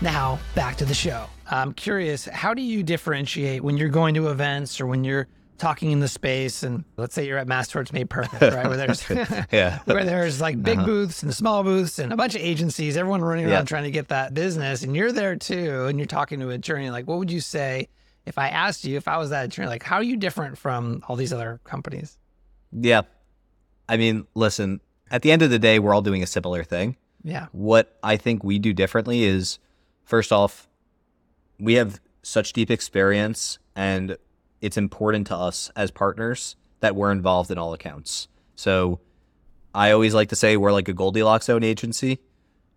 Now, 0.04 0.38
back 0.54 0.76
to 0.76 0.84
the 0.84 0.92
show. 0.92 1.24
I'm 1.50 1.72
curious, 1.72 2.26
how 2.26 2.52
do 2.52 2.60
you 2.60 2.82
differentiate 2.82 3.64
when 3.64 3.78
you're 3.78 3.88
going 3.88 4.12
to 4.16 4.28
events 4.28 4.78
or 4.78 4.86
when 4.86 5.02
you're 5.02 5.28
talking 5.56 5.92
in 5.92 6.00
the 6.00 6.08
space 6.08 6.62
and 6.62 6.84
let's 6.98 7.14
say 7.14 7.26
you're 7.26 7.38
at 7.38 7.48
Mass 7.48 7.74
Made 7.90 8.10
Perfect, 8.10 8.42
right? 8.54 8.68
Where 8.68 8.76
there's 8.76 9.02
Yeah. 9.50 9.78
where 9.86 10.04
there's 10.04 10.42
like 10.42 10.62
big 10.62 10.76
uh-huh. 10.76 10.86
booths 10.86 11.22
and 11.22 11.32
small 11.34 11.62
booths 11.64 11.98
and 11.98 12.12
a 12.12 12.16
bunch 12.16 12.34
of 12.34 12.42
agencies, 12.42 12.98
everyone 12.98 13.22
running 13.22 13.46
around 13.46 13.52
Yeah. 13.52 13.62
trying 13.62 13.84
to 13.84 13.90
get 13.90 14.08
that 14.08 14.34
business, 14.34 14.82
and 14.82 14.94
you're 14.94 15.10
there 15.10 15.36
too, 15.36 15.86
and 15.86 15.98
you're 15.98 16.04
talking 16.04 16.38
to 16.40 16.50
an 16.50 16.56
attorney. 16.56 16.90
Like, 16.90 17.06
what 17.08 17.16
would 17.18 17.30
you 17.30 17.40
say 17.40 17.88
if 18.26 18.36
I 18.36 18.48
asked 18.50 18.84
you 18.84 18.98
if 18.98 19.08
I 19.08 19.16
was 19.16 19.30
that 19.30 19.46
attorney? 19.46 19.68
Like, 19.68 19.84
how 19.84 19.96
are 19.96 20.02
you 20.02 20.18
different 20.18 20.58
from 20.58 21.02
all 21.08 21.16
these 21.16 21.32
other 21.32 21.62
companies? 21.64 22.18
Yeah. 22.72 23.02
I 23.88 23.96
mean, 23.96 24.26
listen, 24.34 24.82
at 25.10 25.22
the 25.22 25.32
end 25.32 25.40
of 25.40 25.48
the 25.48 25.58
day, 25.58 25.78
we're 25.78 25.94
all 25.94 26.02
doing 26.02 26.22
a 26.22 26.26
similar 26.26 26.62
thing. 26.62 26.98
Yeah, 27.22 27.46
What 27.52 27.96
I 28.02 28.18
think 28.18 28.44
we 28.44 28.58
do 28.58 28.74
differently 28.74 29.22
is 29.24 29.58
first 30.04 30.32
off, 30.32 30.68
we 31.58 31.74
have 31.74 32.00
such 32.22 32.52
deep 32.52 32.70
experience 32.70 33.58
and 33.76 34.16
it's 34.60 34.76
important 34.76 35.26
to 35.26 35.36
us 35.36 35.70
as 35.76 35.90
partners 35.90 36.56
that 36.80 36.96
we're 36.96 37.12
involved 37.12 37.50
in 37.50 37.58
all 37.58 37.72
accounts. 37.74 38.28
So 38.56 39.00
I 39.74 39.90
always 39.90 40.14
like 40.14 40.28
to 40.30 40.36
say 40.36 40.56
we're 40.56 40.72
like 40.72 40.88
a 40.88 40.92
Goldilocks 40.92 41.46
zone 41.46 41.64
agency. 41.64 42.20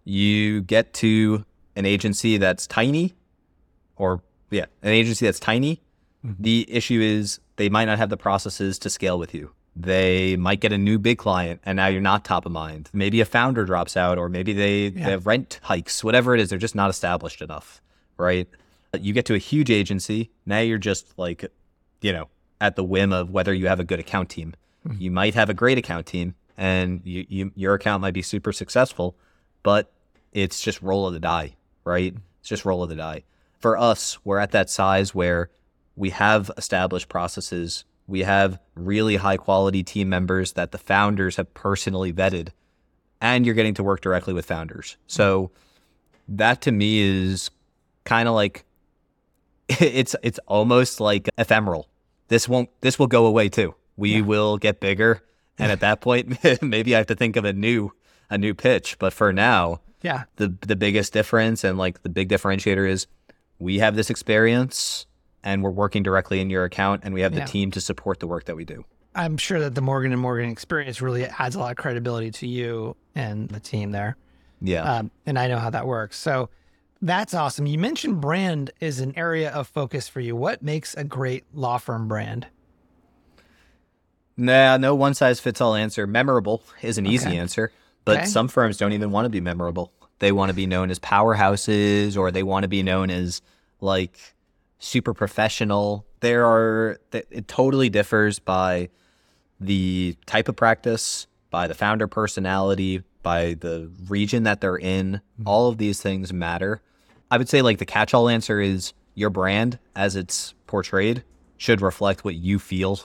You 0.04 0.62
get 0.62 0.94
to 0.96 1.46
an 1.76 1.86
agency 1.86 2.38
that's 2.38 2.68
tiny 2.68 3.16
or 3.96 4.22
yeah, 4.50 4.66
an 4.82 4.90
agency 4.90 5.26
that's 5.26 5.40
tiny. 5.40 5.82
Mm-hmm. 6.26 6.44
The 6.44 6.66
issue 6.70 7.00
is 7.02 7.40
they 7.58 7.70
might 7.70 7.86
not 7.86 7.98
have 7.98 8.10
the 8.10 8.18
processes 8.18 8.80
to 8.80 8.90
scale 8.90 9.20
with 9.20 9.34
you. 9.34 9.52
They 9.80 10.36
might 10.38 10.60
get 10.60 10.74
a 10.74 10.78
new 10.78 10.98
big 10.98 11.20
client 11.20 11.62
and 11.64 11.76
now 11.76 11.88
you're 11.88 12.02
not 12.02 12.26
top 12.26 12.46
of 12.46 12.52
mind. 12.52 12.90
Maybe 12.94 13.22
a 13.22 13.26
founder 13.26 13.64
drops 13.64 13.96
out 13.96 14.18
or 14.18 14.28
maybe 14.28 14.52
they, 14.54 14.90
they 14.90 15.02
have 15.02 15.28
rent 15.28 15.60
hikes, 15.62 16.04
whatever 16.04 16.34
it 16.34 16.40
is, 16.42 16.50
they're 16.50 16.58
just 16.58 16.74
not 16.74 16.90
established 16.90 17.42
enough, 17.42 17.82
right? 18.18 18.48
You 19.00 19.14
get 19.14 19.26
to 19.28 19.36
a 19.36 19.38
huge 19.38 19.70
agency, 19.70 20.32
now 20.46 20.60
you're 20.60 20.80
just 20.80 21.18
like, 21.18 21.46
you 22.02 22.12
know, 22.12 22.28
at 22.60 22.76
the 22.76 22.84
whim 22.84 23.14
of 23.14 23.30
whether 23.30 23.54
you 23.54 23.68
have 23.68 23.80
a 23.80 23.84
good 23.84 24.00
account 24.00 24.30
team. 24.30 24.56
Mm-hmm. 24.88 25.02
You 25.02 25.12
might 25.12 25.36
have 25.36 25.50
a 25.50 25.54
great 25.54 25.78
account 25.78 26.08
team 26.08 26.34
and 26.58 27.02
you, 27.04 27.26
you, 27.30 27.52
your 27.56 27.76
account 27.76 28.02
might 28.02 28.16
be 28.16 28.24
super 28.24 28.52
successful, 28.52 29.16
but 29.62 29.92
it's 30.32 30.60
just 30.60 30.82
roll 30.82 31.06
of 31.06 31.14
the 31.14 31.20
die, 31.20 31.56
right? 31.84 32.14
Mm-hmm. 32.14 32.24
It's 32.40 32.50
just 32.50 32.66
roll 32.66 32.82
of 32.82 32.90
the 32.90 32.96
die. 32.96 33.24
For 33.60 33.78
us, 33.78 34.18
we're 34.24 34.40
at 34.40 34.52
that 34.52 34.70
size 34.70 35.14
where 35.14 35.50
we 35.96 36.12
have 36.12 36.50
established 36.58 37.10
processes. 37.10 37.84
We 38.08 38.22
have 38.22 38.60
really 38.76 39.18
high 39.18 39.38
quality 39.38 39.84
team 39.84 40.10
members 40.10 40.54
that 40.54 40.72
the 40.72 40.78
founders 40.78 41.36
have 41.36 41.54
personally 41.54 42.14
vetted, 42.14 42.50
and 43.20 43.46
you're 43.46 43.56
getting 43.56 43.74
to 43.76 43.84
work 43.84 44.02
directly 44.02 44.34
with 44.34 44.46
founders. 44.46 44.98
So 45.08 45.52
that 46.28 46.62
to 46.62 46.72
me 46.72 47.00
is 47.00 47.52
kind 48.06 48.28
of 48.28 48.36
like 48.36 48.64
it's 49.70 50.16
it's 50.24 50.40
almost 50.48 51.00
like 51.00 51.30
ephemeral. 51.38 51.90
This 52.30 52.48
won't 52.48 52.70
this 52.82 52.98
will 52.98 53.08
go 53.08 53.26
away 53.26 53.50
too. 53.50 53.76
We 53.98 54.16
yeah. 54.18 54.22
will 54.22 54.58
get 54.58 54.80
bigger, 54.80 55.22
and 55.58 55.72
at 55.72 55.80
that 55.82 56.02
point, 56.02 56.38
maybe 56.62 56.96
I 56.96 57.00
have 57.00 57.08
to 57.08 57.16
think 57.16 57.36
of 57.36 57.46
a 57.46 57.54
new 57.54 57.92
a 58.30 58.38
new 58.38 58.54
pitch. 58.54 58.98
But 59.00 59.14
for 59.14 59.34
now, 59.34 59.82
yeah, 60.02 60.24
the 60.38 60.56
the 60.62 60.76
biggest 60.76 61.14
difference 61.14 61.64
and 61.64 61.78
like 61.78 62.04
the 62.04 62.10
big 62.10 62.30
differentiator 62.30 62.88
is 62.88 63.08
we 63.60 63.80
have 63.80 63.96
this 63.96 64.10
experience 64.10 65.06
and 65.48 65.64
we're 65.64 65.72
working 65.72 66.04
directly 66.04 66.42
in 66.42 66.50
your 66.50 66.66
account, 66.66 67.04
and 67.06 67.14
we 67.14 67.22
have 67.22 67.32
the 67.32 67.40
yeah. 67.40 67.46
team 67.46 67.72
to 67.72 67.80
support 67.80 68.20
the 68.20 68.28
work 68.28 68.44
that 68.46 68.58
we 68.58 68.66
do. 68.66 68.84
I'm 69.16 69.38
sure 69.38 69.62
that 69.62 69.76
the 69.76 69.82
Morgan 69.82 70.12
and 70.12 70.22
Morgan 70.22 70.50
experience 70.50 71.02
really 71.02 71.26
adds 71.26 71.56
a 71.56 71.60
lot 71.60 71.72
of 71.72 71.78
credibility 71.78 72.32
to 72.32 72.48
you 72.48 72.98
and 73.16 73.48
the 73.48 73.62
team 73.62 73.92
there. 73.92 74.18
Yeah, 74.60 74.84
um, 74.84 75.12
and 75.26 75.40
I 75.40 75.48
know 75.48 75.58
how 75.58 75.70
that 75.70 75.88
works. 75.88 76.18
So 76.18 76.50
that's 77.02 77.34
awesome. 77.34 77.66
You 77.66 77.80
mentioned 77.80 78.20
brand 78.20 78.72
is 78.82 79.00
an 79.00 79.14
area 79.16 79.50
of 79.52 79.70
focus 79.70 80.10
for 80.10 80.20
you. 80.20 80.36
What 80.36 80.62
makes 80.62 80.94
a 80.96 81.06
great 81.06 81.46
law 81.54 81.78
firm 81.78 82.10
brand? 82.10 82.48
Nah, 84.36 84.76
no 84.76 84.96
one 84.96 85.14
size 85.14 85.40
fits 85.40 85.62
all 85.62 85.76
answer. 85.76 86.06
Memorable 86.06 86.62
is 86.82 86.98
an 86.98 87.08
okay. 87.08 87.16
easy 87.16 87.38
answer, 87.38 87.72
but 88.04 88.18
okay. 88.18 88.26
some 88.26 88.50
firms 88.50 88.76
don't 88.76 88.92
even 88.92 89.12
want 89.12 89.26
to 89.26 89.30
be 89.30 89.42
memorable. 89.42 89.94
They 90.20 90.34
want 90.34 90.50
to 90.50 90.54
be 90.54 90.68
known 90.68 90.92
as 90.92 91.00
powerhouses 91.00 92.18
or 92.18 92.32
they 92.32 92.44
want 92.44 92.64
to 92.64 92.68
be 92.68 92.84
known 92.84 93.10
as 93.10 93.42
like 93.80 94.36
super 94.80 95.14
professional. 95.14 96.06
There 96.20 96.46
are, 96.46 97.00
it 97.12 97.48
totally 97.48 97.90
differs 97.90 98.40
by 98.40 98.90
the 99.60 100.16
type 100.26 100.48
of 100.50 100.56
practice, 100.56 101.28
by 101.50 101.68
the 101.68 101.74
founder 101.74 102.08
personality, 102.08 103.04
by 103.24 103.56
the 103.56 103.92
region 104.08 104.44
that 104.44 104.62
they're 104.62 104.78
in. 104.78 105.14
Mm-hmm. 105.14 105.48
All 105.48 105.70
of 105.70 105.78
these 105.78 106.02
things 106.02 106.32
matter. 106.32 106.82
I 107.30 107.38
would 107.38 107.50
say 107.50 107.62
like 107.62 107.78
the 107.78 107.86
catch 107.86 108.14
all 108.14 108.30
answer 108.30 108.62
is 108.62 108.94
your 109.16 109.30
brand 109.30 109.80
as 109.96 110.16
it's 110.16 110.54
portrayed 110.68 111.24
should 111.58 111.82
reflect 111.82 112.24
what 112.24 112.36
you 112.36 112.60
feel 112.60 113.00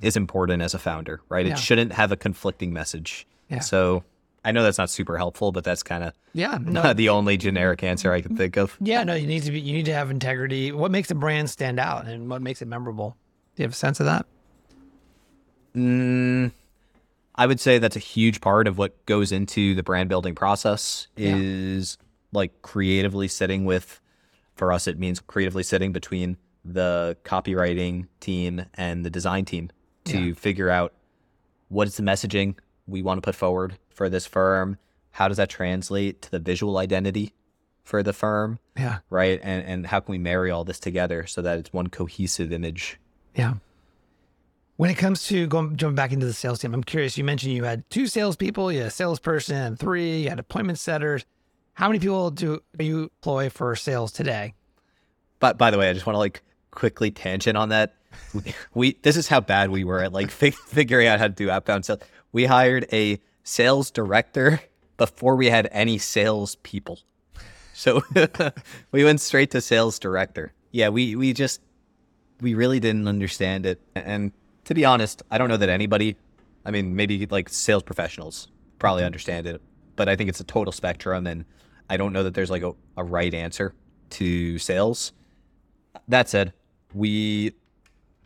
is 0.00 0.16
important 0.16 0.62
as 0.62 0.74
a 0.74 0.78
founder, 0.78 1.20
right? 1.28 1.46
Yeah. 1.46 1.52
It 1.52 1.58
shouldn't 1.58 1.92
have 1.92 2.12
a 2.12 2.16
conflicting 2.16 2.72
message. 2.72 3.26
Yeah. 3.48 3.60
So 3.60 4.04
I 4.44 4.52
know 4.52 4.62
that's 4.62 4.78
not 4.78 4.88
super 4.88 5.18
helpful, 5.18 5.52
but 5.52 5.64
that's 5.64 5.82
kind 5.82 6.04
of 6.04 6.14
yeah 6.32 6.58
no. 6.62 6.92
the 6.92 7.08
only 7.08 7.36
generic 7.36 7.82
answer 7.82 8.12
I 8.12 8.20
can 8.20 8.36
think 8.36 8.56
of. 8.56 8.76
Yeah, 8.80 9.04
no, 9.04 9.14
you 9.14 9.26
need 9.26 9.42
to 9.44 9.52
be 9.52 9.60
you 9.60 9.72
need 9.72 9.86
to 9.86 9.94
have 9.94 10.10
integrity. 10.10 10.72
What 10.72 10.90
makes 10.90 11.10
a 11.10 11.14
brand 11.14 11.50
stand 11.50 11.78
out 11.78 12.06
and 12.06 12.28
what 12.28 12.42
makes 12.42 12.62
it 12.62 12.68
memorable? 12.68 13.16
Do 13.54 13.62
you 13.62 13.64
have 13.64 13.72
a 13.72 13.76
sense 13.76 14.00
of 14.00 14.06
that? 14.06 14.26
Mm, 15.76 16.52
I 17.34 17.46
would 17.46 17.60
say 17.60 17.78
that's 17.78 17.96
a 17.96 18.00
huge 18.00 18.40
part 18.40 18.66
of 18.66 18.78
what 18.78 19.04
goes 19.06 19.32
into 19.32 19.74
the 19.74 19.82
brand 19.82 20.08
building 20.08 20.34
process 20.34 21.06
is 21.16 21.96
yeah. 22.00 22.06
like 22.32 22.62
creatively 22.62 23.28
sitting 23.28 23.64
with 23.64 24.00
for 24.56 24.72
us 24.72 24.86
it 24.86 24.98
means 24.98 25.20
creatively 25.20 25.62
sitting 25.62 25.92
between 25.92 26.36
the 26.64 27.16
copywriting 27.24 28.06
team 28.20 28.66
and 28.74 29.04
the 29.04 29.10
design 29.10 29.44
team 29.44 29.70
to 30.04 30.18
yeah. 30.18 30.34
figure 30.34 30.68
out 30.68 30.92
what 31.68 31.88
is 31.88 31.96
the 31.96 32.02
messaging 32.02 32.56
we 32.86 33.00
want 33.00 33.16
to 33.16 33.22
put 33.22 33.34
forward 33.34 33.78
for 34.00 34.08
this 34.08 34.24
firm. 34.24 34.78
How 35.10 35.28
does 35.28 35.36
that 35.36 35.50
translate 35.50 36.22
to 36.22 36.30
the 36.30 36.38
visual 36.38 36.78
identity 36.78 37.34
for 37.84 38.02
the 38.02 38.14
firm? 38.14 38.58
Yeah. 38.78 39.00
Right. 39.10 39.38
And 39.42 39.62
and 39.66 39.86
how 39.86 40.00
can 40.00 40.12
we 40.12 40.16
marry 40.16 40.50
all 40.50 40.64
this 40.64 40.80
together 40.80 41.26
so 41.26 41.42
that 41.42 41.58
it's 41.58 41.70
one 41.70 41.88
cohesive 41.88 42.50
image? 42.50 42.98
Yeah. 43.36 43.56
When 44.78 44.88
it 44.88 44.94
comes 44.94 45.26
to 45.26 45.46
going 45.48 45.76
jumping 45.76 45.96
back 45.96 46.12
into 46.12 46.24
the 46.24 46.32
sales 46.32 46.60
team, 46.60 46.72
I'm 46.72 46.82
curious. 46.82 47.18
You 47.18 47.24
mentioned 47.24 47.52
you 47.52 47.64
had 47.64 47.84
two 47.90 48.06
salespeople, 48.06 48.72
you 48.72 48.78
had 48.78 48.86
a 48.86 48.90
salesperson, 48.90 49.76
three, 49.76 50.22
you 50.22 50.30
had 50.30 50.38
appointment 50.38 50.78
setters. 50.78 51.26
How 51.74 51.86
many 51.86 51.98
people 51.98 52.30
do 52.30 52.62
you 52.78 53.02
employ 53.02 53.50
for 53.50 53.76
sales 53.76 54.12
today? 54.12 54.54
But 55.40 55.58
by 55.58 55.70
the 55.70 55.76
way, 55.76 55.90
I 55.90 55.92
just 55.92 56.06
want 56.06 56.14
to 56.14 56.20
like 56.20 56.40
quickly 56.70 57.10
tangent 57.10 57.58
on 57.58 57.68
that. 57.68 57.96
We, 58.72 58.96
this 59.02 59.18
is 59.18 59.28
how 59.28 59.40
bad 59.40 59.68
we 59.70 59.84
were 59.84 60.00
at 60.02 60.14
like 60.14 60.30
fig- 60.30 60.54
figuring 60.54 61.06
out 61.06 61.18
how 61.18 61.26
to 61.26 61.34
do 61.34 61.50
outbound 61.50 61.84
sales. 61.84 62.00
We 62.32 62.46
hired 62.46 62.86
a 62.94 63.20
sales 63.42 63.90
director 63.90 64.60
before 64.96 65.36
we 65.36 65.46
had 65.46 65.68
any 65.72 65.98
sales 65.98 66.56
people. 66.56 67.00
So 67.72 68.02
we 68.92 69.04
went 69.04 69.20
straight 69.20 69.50
to 69.52 69.60
sales 69.60 69.98
director. 69.98 70.52
Yeah, 70.70 70.90
we 70.90 71.16
we 71.16 71.32
just 71.32 71.60
we 72.40 72.54
really 72.54 72.80
didn't 72.80 73.08
understand 73.08 73.66
it 73.66 73.80
and 73.94 74.32
to 74.70 74.74
be 74.74 74.84
honest, 74.84 75.22
I 75.32 75.38
don't 75.38 75.48
know 75.48 75.56
that 75.56 75.68
anybody, 75.68 76.16
I 76.64 76.70
mean, 76.70 76.94
maybe 76.94 77.26
like 77.26 77.48
sales 77.48 77.82
professionals 77.82 78.46
probably 78.78 79.02
understand 79.02 79.48
it, 79.48 79.60
but 79.96 80.08
I 80.08 80.14
think 80.14 80.28
it's 80.28 80.38
a 80.38 80.44
total 80.44 80.72
spectrum. 80.72 81.26
And 81.26 81.44
I 81.88 81.96
don't 81.96 82.12
know 82.12 82.22
that 82.22 82.34
there's 82.34 82.52
like 82.52 82.62
a, 82.62 82.72
a 82.96 83.02
right 83.02 83.34
answer 83.34 83.74
to 84.10 84.58
sales. 84.58 85.12
That 86.06 86.28
said, 86.28 86.52
we 86.94 87.52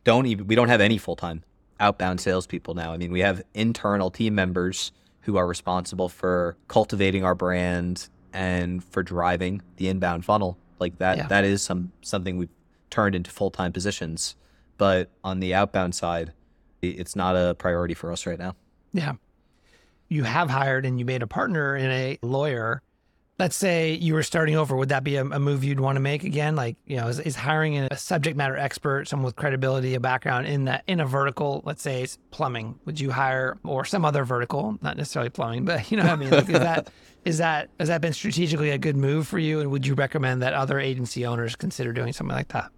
don't 0.04 0.26
even, 0.26 0.46
we 0.46 0.54
don't 0.54 0.68
have 0.68 0.82
any 0.82 0.98
full 0.98 1.16
time 1.16 1.44
outbound 1.80 2.20
salespeople 2.20 2.74
now. 2.74 2.92
I 2.92 2.98
mean, 2.98 3.10
we 3.10 3.20
have 3.20 3.42
internal 3.54 4.10
team 4.10 4.34
members 4.34 4.92
who 5.24 5.36
are 5.36 5.46
responsible 5.46 6.08
for 6.08 6.56
cultivating 6.68 7.24
our 7.24 7.34
brand 7.34 8.08
and 8.32 8.84
for 8.84 9.02
driving 9.02 9.62
the 9.76 9.88
inbound 9.88 10.24
funnel. 10.24 10.58
Like 10.78 10.98
that, 10.98 11.16
yeah. 11.16 11.26
that 11.28 11.44
is 11.44 11.62
some 11.62 11.92
something 12.02 12.36
we've 12.36 12.50
turned 12.90 13.14
into 13.14 13.30
full 13.30 13.50
time 13.50 13.72
positions. 13.72 14.36
But 14.76 15.10
on 15.22 15.40
the 15.40 15.54
outbound 15.54 15.94
side, 15.94 16.32
it's 16.82 17.16
not 17.16 17.36
a 17.36 17.54
priority 17.54 17.94
for 17.94 18.12
us 18.12 18.26
right 18.26 18.38
now. 18.38 18.54
Yeah. 18.92 19.14
You 20.08 20.24
have 20.24 20.50
hired 20.50 20.84
and 20.84 20.98
you 20.98 21.04
made 21.04 21.22
a 21.22 21.26
partner 21.26 21.76
in 21.76 21.90
a 21.90 22.18
lawyer. 22.22 22.82
Let's 23.38 23.56
say 23.56 23.94
you 23.94 24.14
were 24.14 24.22
starting 24.22 24.54
over. 24.54 24.76
Would 24.76 24.90
that 24.90 25.02
be 25.02 25.16
a, 25.16 25.24
a 25.24 25.40
move 25.40 25.64
you'd 25.64 25.80
want 25.80 25.96
to 25.96 26.00
make 26.00 26.22
again? 26.22 26.54
Like, 26.54 26.76
you 26.86 26.96
know, 26.96 27.08
is, 27.08 27.18
is 27.18 27.34
hiring 27.34 27.78
a 27.78 27.96
subject 27.96 28.36
matter 28.36 28.56
expert, 28.56 29.08
someone 29.08 29.24
with 29.24 29.34
credibility, 29.34 29.94
a 29.94 30.00
background 30.00 30.46
in 30.46 30.66
that 30.66 30.84
in 30.86 31.00
a 31.00 31.06
vertical, 31.06 31.60
let's 31.64 31.82
say 31.82 32.02
it's 32.02 32.16
plumbing. 32.30 32.78
Would 32.84 33.00
you 33.00 33.10
hire 33.10 33.58
or 33.64 33.84
some 33.84 34.04
other 34.04 34.24
vertical, 34.24 34.78
not 34.82 34.96
necessarily 34.96 35.30
plumbing, 35.30 35.64
but 35.64 35.90
you 35.90 35.96
know 35.96 36.04
what 36.04 36.12
I 36.12 36.16
mean? 36.16 36.30
Like, 36.30 36.48
is 36.48 36.60
that 36.60 36.90
is 37.24 37.38
that 37.38 37.70
has 37.80 37.88
that 37.88 38.00
been 38.00 38.12
strategically 38.12 38.70
a 38.70 38.78
good 38.78 38.96
move 38.96 39.26
for 39.26 39.38
you? 39.38 39.60
And 39.60 39.70
would 39.72 39.86
you 39.86 39.94
recommend 39.94 40.42
that 40.42 40.54
other 40.54 40.78
agency 40.78 41.26
owners 41.26 41.56
consider 41.56 41.92
doing 41.92 42.12
something 42.12 42.36
like 42.36 42.48
that? 42.48 42.70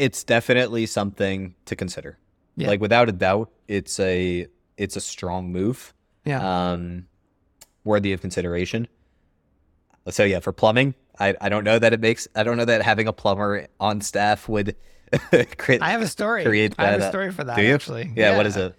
it's 0.00 0.24
definitely 0.24 0.86
something 0.86 1.54
to 1.66 1.76
consider. 1.76 2.18
Yeah. 2.56 2.68
Like 2.68 2.80
without 2.80 3.10
a 3.10 3.12
doubt, 3.12 3.50
it's 3.68 4.00
a 4.00 4.46
it's 4.78 4.96
a 4.96 5.00
strong 5.00 5.52
move. 5.52 5.92
Yeah. 6.24 6.70
Um, 6.72 7.06
worthy 7.84 8.12
of 8.12 8.20
consideration. 8.20 8.88
So 10.08 10.24
yeah, 10.24 10.40
for 10.40 10.52
plumbing, 10.52 10.94
I, 11.18 11.34
I 11.40 11.48
don't 11.48 11.64
know 11.64 11.78
that 11.78 11.92
it 11.92 12.00
makes 12.00 12.26
I 12.34 12.42
don't 12.42 12.56
know 12.56 12.64
that 12.64 12.82
having 12.82 13.06
a 13.06 13.12
plumber 13.12 13.66
on 13.78 14.00
staff 14.00 14.48
would 14.48 14.76
create. 15.58 15.82
I 15.82 15.90
have 15.90 16.02
a 16.02 16.08
story. 16.08 16.44
Create 16.44 16.76
that, 16.76 16.86
I 16.86 16.90
have 16.92 17.02
a 17.02 17.08
story 17.08 17.30
for 17.32 17.44
that. 17.44 17.56
Do 17.56 17.62
you? 17.62 17.74
Actually, 17.74 18.12
yeah, 18.16 18.30
yeah. 18.30 18.36
What 18.36 18.46
is 18.46 18.56
it? 18.56 18.74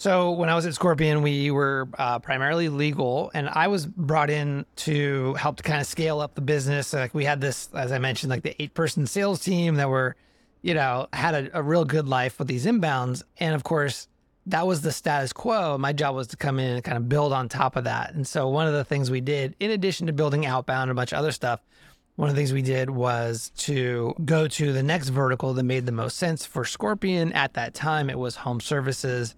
So 0.00 0.30
when 0.30 0.48
I 0.48 0.54
was 0.54 0.64
at 0.64 0.74
Scorpion, 0.74 1.22
we 1.22 1.50
were 1.50 1.88
uh, 1.98 2.20
primarily 2.20 2.68
legal, 2.68 3.32
and 3.34 3.48
I 3.48 3.66
was 3.66 3.84
brought 3.84 4.30
in 4.30 4.64
to 4.76 5.34
help 5.34 5.56
to 5.56 5.62
kind 5.64 5.80
of 5.80 5.88
scale 5.88 6.20
up 6.20 6.36
the 6.36 6.40
business. 6.40 6.92
Like 6.92 7.14
we 7.14 7.24
had 7.24 7.40
this, 7.40 7.68
as 7.74 7.90
I 7.90 7.98
mentioned, 7.98 8.30
like 8.30 8.44
the 8.44 8.60
eight-person 8.62 9.08
sales 9.08 9.40
team 9.40 9.74
that 9.74 9.88
were 9.88 10.14
you 10.62 10.74
know, 10.74 11.06
had 11.12 11.34
a, 11.34 11.58
a 11.58 11.62
real 11.62 11.84
good 11.84 12.08
life 12.08 12.38
with 12.38 12.48
these 12.48 12.66
inbounds. 12.66 13.22
And 13.38 13.54
of 13.54 13.64
course, 13.64 14.08
that 14.48 14.66
was 14.66 14.80
the 14.80 14.92
status 14.92 15.32
quo. 15.32 15.76
My 15.78 15.92
job 15.92 16.14
was 16.14 16.26
to 16.28 16.36
come 16.36 16.58
in 16.58 16.76
and 16.76 16.84
kind 16.84 16.96
of 16.96 17.08
build 17.08 17.32
on 17.32 17.48
top 17.48 17.76
of 17.76 17.84
that. 17.84 18.14
And 18.14 18.26
so 18.26 18.48
one 18.48 18.66
of 18.66 18.72
the 18.72 18.84
things 18.84 19.10
we 19.10 19.20
did, 19.20 19.54
in 19.60 19.70
addition 19.70 20.06
to 20.06 20.12
building 20.12 20.46
outbound 20.46 20.90
and 20.90 20.92
a 20.92 20.94
bunch 20.94 21.12
of 21.12 21.18
other 21.18 21.32
stuff, 21.32 21.60
one 22.16 22.28
of 22.28 22.34
the 22.34 22.40
things 22.40 22.52
we 22.52 22.62
did 22.62 22.90
was 22.90 23.52
to 23.58 24.14
go 24.24 24.48
to 24.48 24.72
the 24.72 24.82
next 24.82 25.10
vertical 25.10 25.54
that 25.54 25.62
made 25.62 25.86
the 25.86 25.92
most 25.92 26.16
sense 26.16 26.44
for 26.46 26.64
Scorpion. 26.64 27.32
At 27.32 27.54
that 27.54 27.74
time, 27.74 28.10
it 28.10 28.18
was 28.18 28.36
home 28.36 28.60
services 28.60 29.36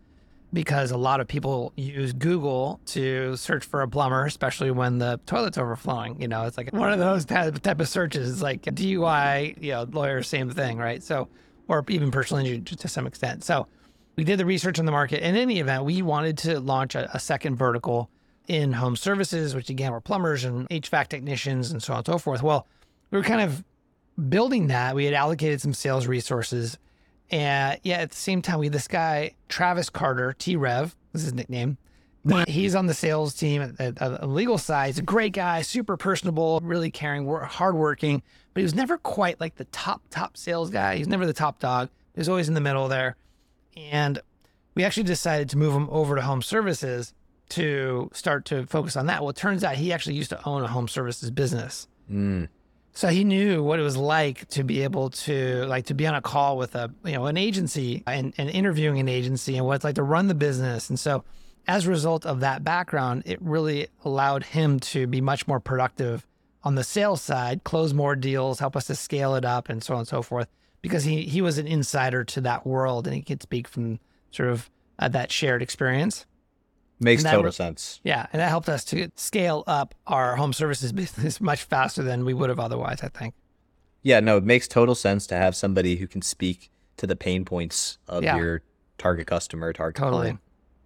because 0.53 0.91
a 0.91 0.97
lot 0.97 1.21
of 1.21 1.29
people 1.29 1.73
use 1.77 2.13
Google 2.13 2.81
to 2.87 3.37
search 3.37 3.65
for 3.65 3.83
a 3.83 3.89
plumber, 3.89 4.25
especially 4.25 4.71
when 4.71 4.99
the 4.99 5.21
toilet's 5.27 5.59
overflowing. 5.59 6.21
You 6.23 6.29
know, 6.29 6.45
it's 6.45 6.57
like 6.57 6.73
one 6.73 6.93
of 6.93 6.99
those 6.99 7.25
type, 7.25 7.81
of 7.81 7.89
searches. 7.89 8.31
It's 8.31 8.43
like 8.43 8.63
DUI, 8.63 9.61
you 9.63 9.73
know, 9.73 9.87
lawyer, 9.91 10.23
same 10.23 10.51
thing, 10.51 10.79
right? 10.79 11.03
So, 11.03 11.29
or 11.69 11.85
even 11.89 12.11
personal 12.11 12.45
injury 12.45 12.61
to 12.77 12.89
some 12.89 13.07
extent. 13.07 13.45
So, 13.45 13.67
we 14.21 14.25
did 14.25 14.39
the 14.39 14.45
research 14.45 14.79
on 14.79 14.85
the 14.85 14.93
market. 14.93 15.27
In 15.27 15.35
any 15.35 15.61
event, 15.61 15.85
we 15.85 16.03
wanted 16.03 16.37
to 16.39 16.61
launch 16.61 16.95
a, 16.95 17.11
a 17.15 17.19
second 17.19 17.57
vertical 17.57 18.11
in 18.49 18.73
home 18.73 18.97
services, 18.97 19.55
which 19.55 19.71
again 19.71 19.93
were 19.93 20.01
plumbers 20.01 20.45
and 20.45 20.69
HVAC 20.69 21.09
technicians 21.09 21.71
and 21.71 21.83
so 21.83 21.95
on 21.95 22.01
and 22.01 22.07
so 22.07 22.19
forth. 22.19 22.43
Well, 22.43 22.67
we 23.11 23.19
were 23.19 23.25
kind 23.25 23.41
of 23.41 23.65
building 24.29 24.67
that. 24.67 24.95
We 24.95 25.07
had 25.07 25.15
allocated 25.15 25.63
some 25.63 25.73
sales 25.73 26.07
resources 26.07 26.77
and 27.31 27.79
yeah, 27.83 27.99
at 27.99 28.11
the 28.11 28.17
same 28.17 28.43
time, 28.43 28.59
we 28.59 28.67
had 28.67 28.73
this 28.73 28.89
guy, 28.89 29.37
Travis 29.49 29.89
Carter, 29.89 30.35
T 30.39 30.57
Rev, 30.57 30.95
this 31.13 31.23
is 31.23 31.27
his 31.27 31.35
nickname. 31.35 31.79
He's 32.47 32.75
on 32.75 32.87
the 32.87 32.93
sales 32.93 33.33
team 33.33 33.75
at, 33.79 33.97
the 33.97 34.27
legal 34.27 34.59
side. 34.59 34.89
He's 34.89 34.99
a 34.99 35.03
great 35.03 35.33
guy, 35.33 35.63
super 35.63 35.97
personable, 35.97 36.61
really 36.63 36.91
caring, 36.91 37.27
hardworking, 37.27 38.23
but 38.53 38.61
he 38.61 38.65
was 38.65 38.75
never 38.75 38.99
quite 38.99 39.41
like 39.41 39.55
the 39.55 39.65
top, 39.67 40.03
top 40.11 40.37
sales 40.37 40.69
guy. 40.69 40.97
He's 40.97 41.09
never 41.09 41.25
the 41.25 41.33
top 41.33 41.61
dog. 41.61 41.89
He 42.15 42.21
was 42.21 42.29
always 42.29 42.49
in 42.49 42.55
the 42.55 42.61
middle 42.61 42.89
there. 42.89 43.17
And 43.77 44.21
we 44.75 44.85
actually 44.85 45.05
decided 45.05 45.49
to 45.51 45.59
move 45.59 45.75
him 45.75 45.89
over 45.91 46.17
to 46.17 46.23
home 46.23 46.43
services 46.43 47.15
to 47.51 48.11
start 48.13 48.45
to 48.47 48.67
focus 48.67 48.97
on 48.97 49.07
that. 49.07 49.21
Well, 49.21 49.31
it 49.31 49.37
turns 49.37 49.65
out 49.65 49.75
he 49.75 49.93
actually 49.93 50.15
used 50.15 50.31
to 50.31 50.41
own 50.47 50.63
a 50.63 50.69
home 50.69 50.89
services 50.89 51.31
business. 51.31 51.89
Mm. 52.11 52.49
So 52.93 53.09
he 53.09 53.25
knew 53.25 53.63
what 53.63 53.79
it 53.79 53.83
was 53.83 53.97
like 53.97 54.49
to 54.51 54.65
be 54.65 54.83
able 54.83 55.11
to 55.11 55.65
like 55.67 55.87
to 55.87 55.95
be 55.95 56.07
on 56.07 56.15
a 56.15 56.21
call 56.21 56.57
with 56.57 56.75
a 56.75 56.93
you 57.05 57.13
know 57.13 57.27
an 57.27 57.37
agency 57.37 58.03
and, 58.07 58.35
and 58.37 58.51
interviewing 58.51 58.99
an 58.99 59.09
agency 59.09 59.57
and 59.57 59.65
what 59.65 59.77
it's 59.77 59.85
like 59.85 59.95
to 59.97 60.03
run 60.03 60.27
the 60.27 60.35
business. 60.35 60.91
And 60.91 60.99
so 60.99 61.25
as 61.69 61.87
a 61.87 61.91
result 61.91 62.27
of 62.27 62.41
that 62.41 62.65
background, 62.65 63.23
it 63.27 63.41
really 63.41 63.89
allowed 64.05 64.45
him 64.45 64.81
to 64.81 65.07
be 65.07 65.21
much 65.21 65.47
more 65.47 65.61
productive 65.61 66.27
on 66.63 66.75
the 66.75 66.85
sales 66.85 67.23
side, 67.23 67.65
close 67.65 67.95
more 67.95 68.17
deals, 68.17 68.59
help 68.59 68.77
us 68.77 68.87
to 68.87 68.95
scale 68.95 69.35
it 69.35 69.45
up, 69.45 69.69
and 69.69 69.83
so 69.83 69.95
on 69.95 70.01
and 70.01 70.09
so 70.09 70.23
forth. 70.23 70.49
Because 70.83 71.05
he 71.05 71.23
he 71.23 71.43
was 71.43 71.59
an 71.59 71.67
insider 71.67 72.25
to 72.25 72.41
that 72.43 72.67
world, 72.67 73.07
and 73.07 73.15
he 73.15 73.23
could 73.23 73.43
speak 73.43 73.69
from 73.69 73.99
sort 74.31 74.49
of 74.49 74.71
uh, 74.99 75.09
that 75.09 75.31
shared 75.31 75.63
experience. 75.63 76.27
Makes 77.03 77.23
total 77.23 77.45
re- 77.45 77.51
sense. 77.53 78.01
Yeah, 78.05 78.27
and 78.33 78.41
that 78.41 78.49
helped 78.49 78.69
us 78.69 78.85
to 78.87 79.11
scale 79.15 79.65
up 79.67 79.95
our 80.07 80.37
home 80.37 80.53
services 80.53 80.93
business 80.95 81.41
much 81.41 81.63
faster 81.65 82.03
than 82.03 82.25
we 82.25 82.35
would 82.35 82.49
have 82.51 82.61
otherwise. 82.61 83.01
I 83.03 83.09
think. 83.09 83.35
Yeah, 84.03 84.21
no, 84.21 84.39
it 84.39 84.45
makes 84.45 84.67
total 84.67 84.95
sense 84.95 85.27
to 85.27 85.35
have 85.37 85.55
somebody 85.55 85.97
who 85.97 86.07
can 86.07 86.23
speak 86.23 86.71
to 86.97 87.07
the 87.07 87.17
pain 87.17 87.45
points 87.45 87.99
of 88.09 88.23
Yeah. 88.23 88.37
your 88.39 88.63
target 88.97 89.27
customer, 89.27 89.73
target 89.75 89.97
Totally. 89.97 90.21
client. 90.23 90.41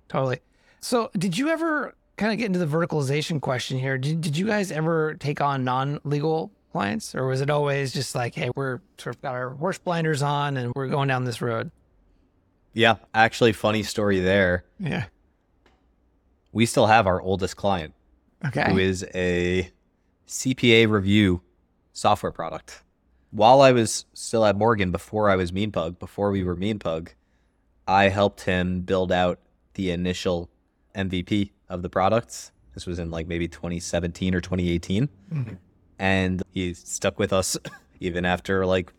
Totally. 0.09 0.39
So, 0.81 1.11
did 1.17 1.39
you 1.39 1.49
ever 1.49 1.95
kind 2.17 2.33
of 2.33 2.39
get 2.39 2.47
into 2.47 2.59
the 2.59 2.67
verticalization 2.67 3.41
question 3.41 3.79
here? 3.79 3.99
Did, 3.99 4.21
did 4.21 4.37
you 4.37 4.47
guys 4.47 4.71
ever 4.73 5.15
take 5.15 5.41
on 5.41 5.63
non 5.65 6.01
legal 6.05 6.51
clients, 6.75 7.15
or 7.15 7.25
was 7.29 7.41
it 7.41 7.51
always 7.51 7.93
just 7.93 8.17
like, 8.17 8.35
hey, 8.35 8.51
we're 8.57 8.81
sort 8.99 9.15
of 9.15 9.23
got 9.23 9.37
our 9.37 9.51
horse 9.51 9.79
blinders 9.79 10.23
on 10.23 10.57
and 10.57 10.73
we're 10.75 10.89
going 10.89 11.07
down 11.07 11.23
this 11.23 11.41
road? 11.41 11.71
Yeah, 12.73 12.97
actually, 13.15 13.53
funny 13.53 13.85
story 13.85 14.19
there. 14.19 14.65
Yeah. 14.81 15.05
We 16.51 16.67
still 16.67 16.87
have 16.89 17.07
our 17.07 17.21
oldest 17.23 17.57
client, 17.57 17.95
Okay. 18.45 18.73
who 18.73 18.79
is 18.79 19.07
a 19.15 19.71
CPA 20.27 20.89
review 20.91 21.43
software 21.93 22.33
product. 22.33 22.83
While 23.31 23.61
I 23.63 23.71
was 23.71 24.05
still 24.13 24.45
at 24.45 24.57
Morgan, 24.57 24.91
before 24.91 25.31
I 25.31 25.37
was 25.37 25.53
MeanPug, 25.53 26.01
before 26.01 26.33
we 26.33 26.43
were 26.43 26.57
MeanPug, 26.57 27.11
I 27.87 28.09
helped 28.09 28.41
him 28.43 28.81
build 28.81 29.13
out 29.13 29.39
the 29.75 29.93
initial 29.93 30.51
MVP 30.97 31.51
of 31.69 31.83
the 31.83 31.89
products. 31.89 32.51
This 32.75 32.85
was 32.85 32.99
in 32.99 33.13
like 33.13 33.29
maybe 33.29 33.47
2017 33.47 34.35
or 34.35 34.41
2018. 34.41 35.09
And 35.99 36.43
he 36.51 36.75
stuck 36.75 37.19
with 37.19 37.33
us 37.33 37.57
even 38.01 38.25
after 38.25 38.67
like 38.67 38.93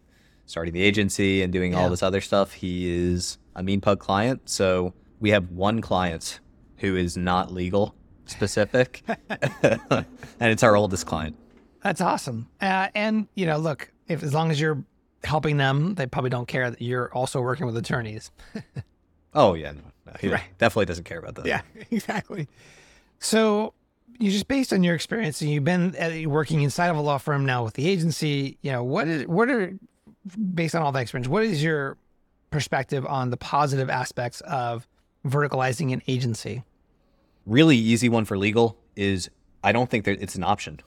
starting 0.45 0.73
the 0.73 0.81
agency 0.81 1.41
and 1.41 1.51
doing 1.51 1.73
Yeah. 1.73 1.79
all 1.79 1.89
this 1.89 2.03
other 2.03 2.21
stuff. 2.21 2.53
He 2.53 2.89
is 2.89 3.37
a 3.55 3.61
MeanPug 3.63 3.99
client. 3.99 4.49
So 4.49 4.93
we 5.19 5.31
have 5.31 5.49
one 5.51 5.81
client 5.81 6.39
who 6.77 6.95
is 6.95 7.15
not 7.17 7.51
legal 7.51 7.95
specific, 8.25 9.03
and 9.63 10.05
it's 10.39 10.63
our 10.63 10.75
oldest 10.75 11.05
client. 11.05 11.35
That's 11.83 12.01
awesome. 12.01 12.47
Uh, 12.61 12.87
and 12.95 13.27
you 13.35 13.45
know, 13.45 13.57
look, 13.57 13.91
if 14.07 14.23
as 14.23 14.33
long 14.33 14.51
as 14.51 14.59
you're 14.59 14.83
helping 15.23 15.57
them, 15.57 15.95
they 15.95 16.05
probably 16.05 16.29
don't 16.29 16.47
care 16.47 16.69
that 16.69 16.81
you're 16.81 17.11
also 17.13 17.41
working 17.41 17.65
with 17.65 17.77
attorneys. 17.77 18.31
Oh 19.33 19.53
yeah, 19.53 19.71
no, 19.71 19.81
no, 20.05 20.13
he 20.19 20.29
Right. 20.29 20.43
definitely 20.57 20.85
doesn't 20.85 21.03
care 21.05 21.19
about 21.19 21.35
that. 21.35 21.45
Yeah, 21.45 21.61
exactly. 21.91 22.47
So, 23.19 23.73
just 24.19 24.47
based 24.47 24.73
on 24.73 24.83
your 24.83 24.95
experience, 24.95 25.41
and 25.41 25.51
you've 25.51 25.63
been 25.63 25.95
uh, 25.95 26.29
working 26.29 26.61
inside 26.61 26.87
of 26.87 26.97
a 26.97 27.01
law 27.01 27.17
firm 27.17 27.45
now 27.45 27.63
with 27.63 27.73
the 27.73 27.87
agency. 27.87 28.57
You 28.61 28.71
know, 28.71 28.83
what 28.83 29.07
is 29.07 29.27
what 29.27 29.49
are 29.49 29.73
based 30.53 30.75
on 30.75 30.81
all 30.81 30.91
that 30.91 31.01
experience? 31.01 31.27
What 31.27 31.43
is 31.43 31.63
your 31.63 31.97
perspective 32.51 33.05
on 33.05 33.29
the 33.29 33.37
positive 33.37 33.89
aspects 33.89 34.41
of 34.41 34.87
verticalizing 35.25 35.91
an 35.93 36.01
agency? 36.07 36.63
really 37.45 37.77
easy 37.77 38.09
one 38.09 38.25
for 38.25 38.37
legal 38.37 38.77
is 38.95 39.29
I 39.63 39.71
don't 39.71 39.89
think 39.89 40.05
that 40.05 40.21
it's 40.21 40.35
an 40.35 40.43
option. 40.43 40.79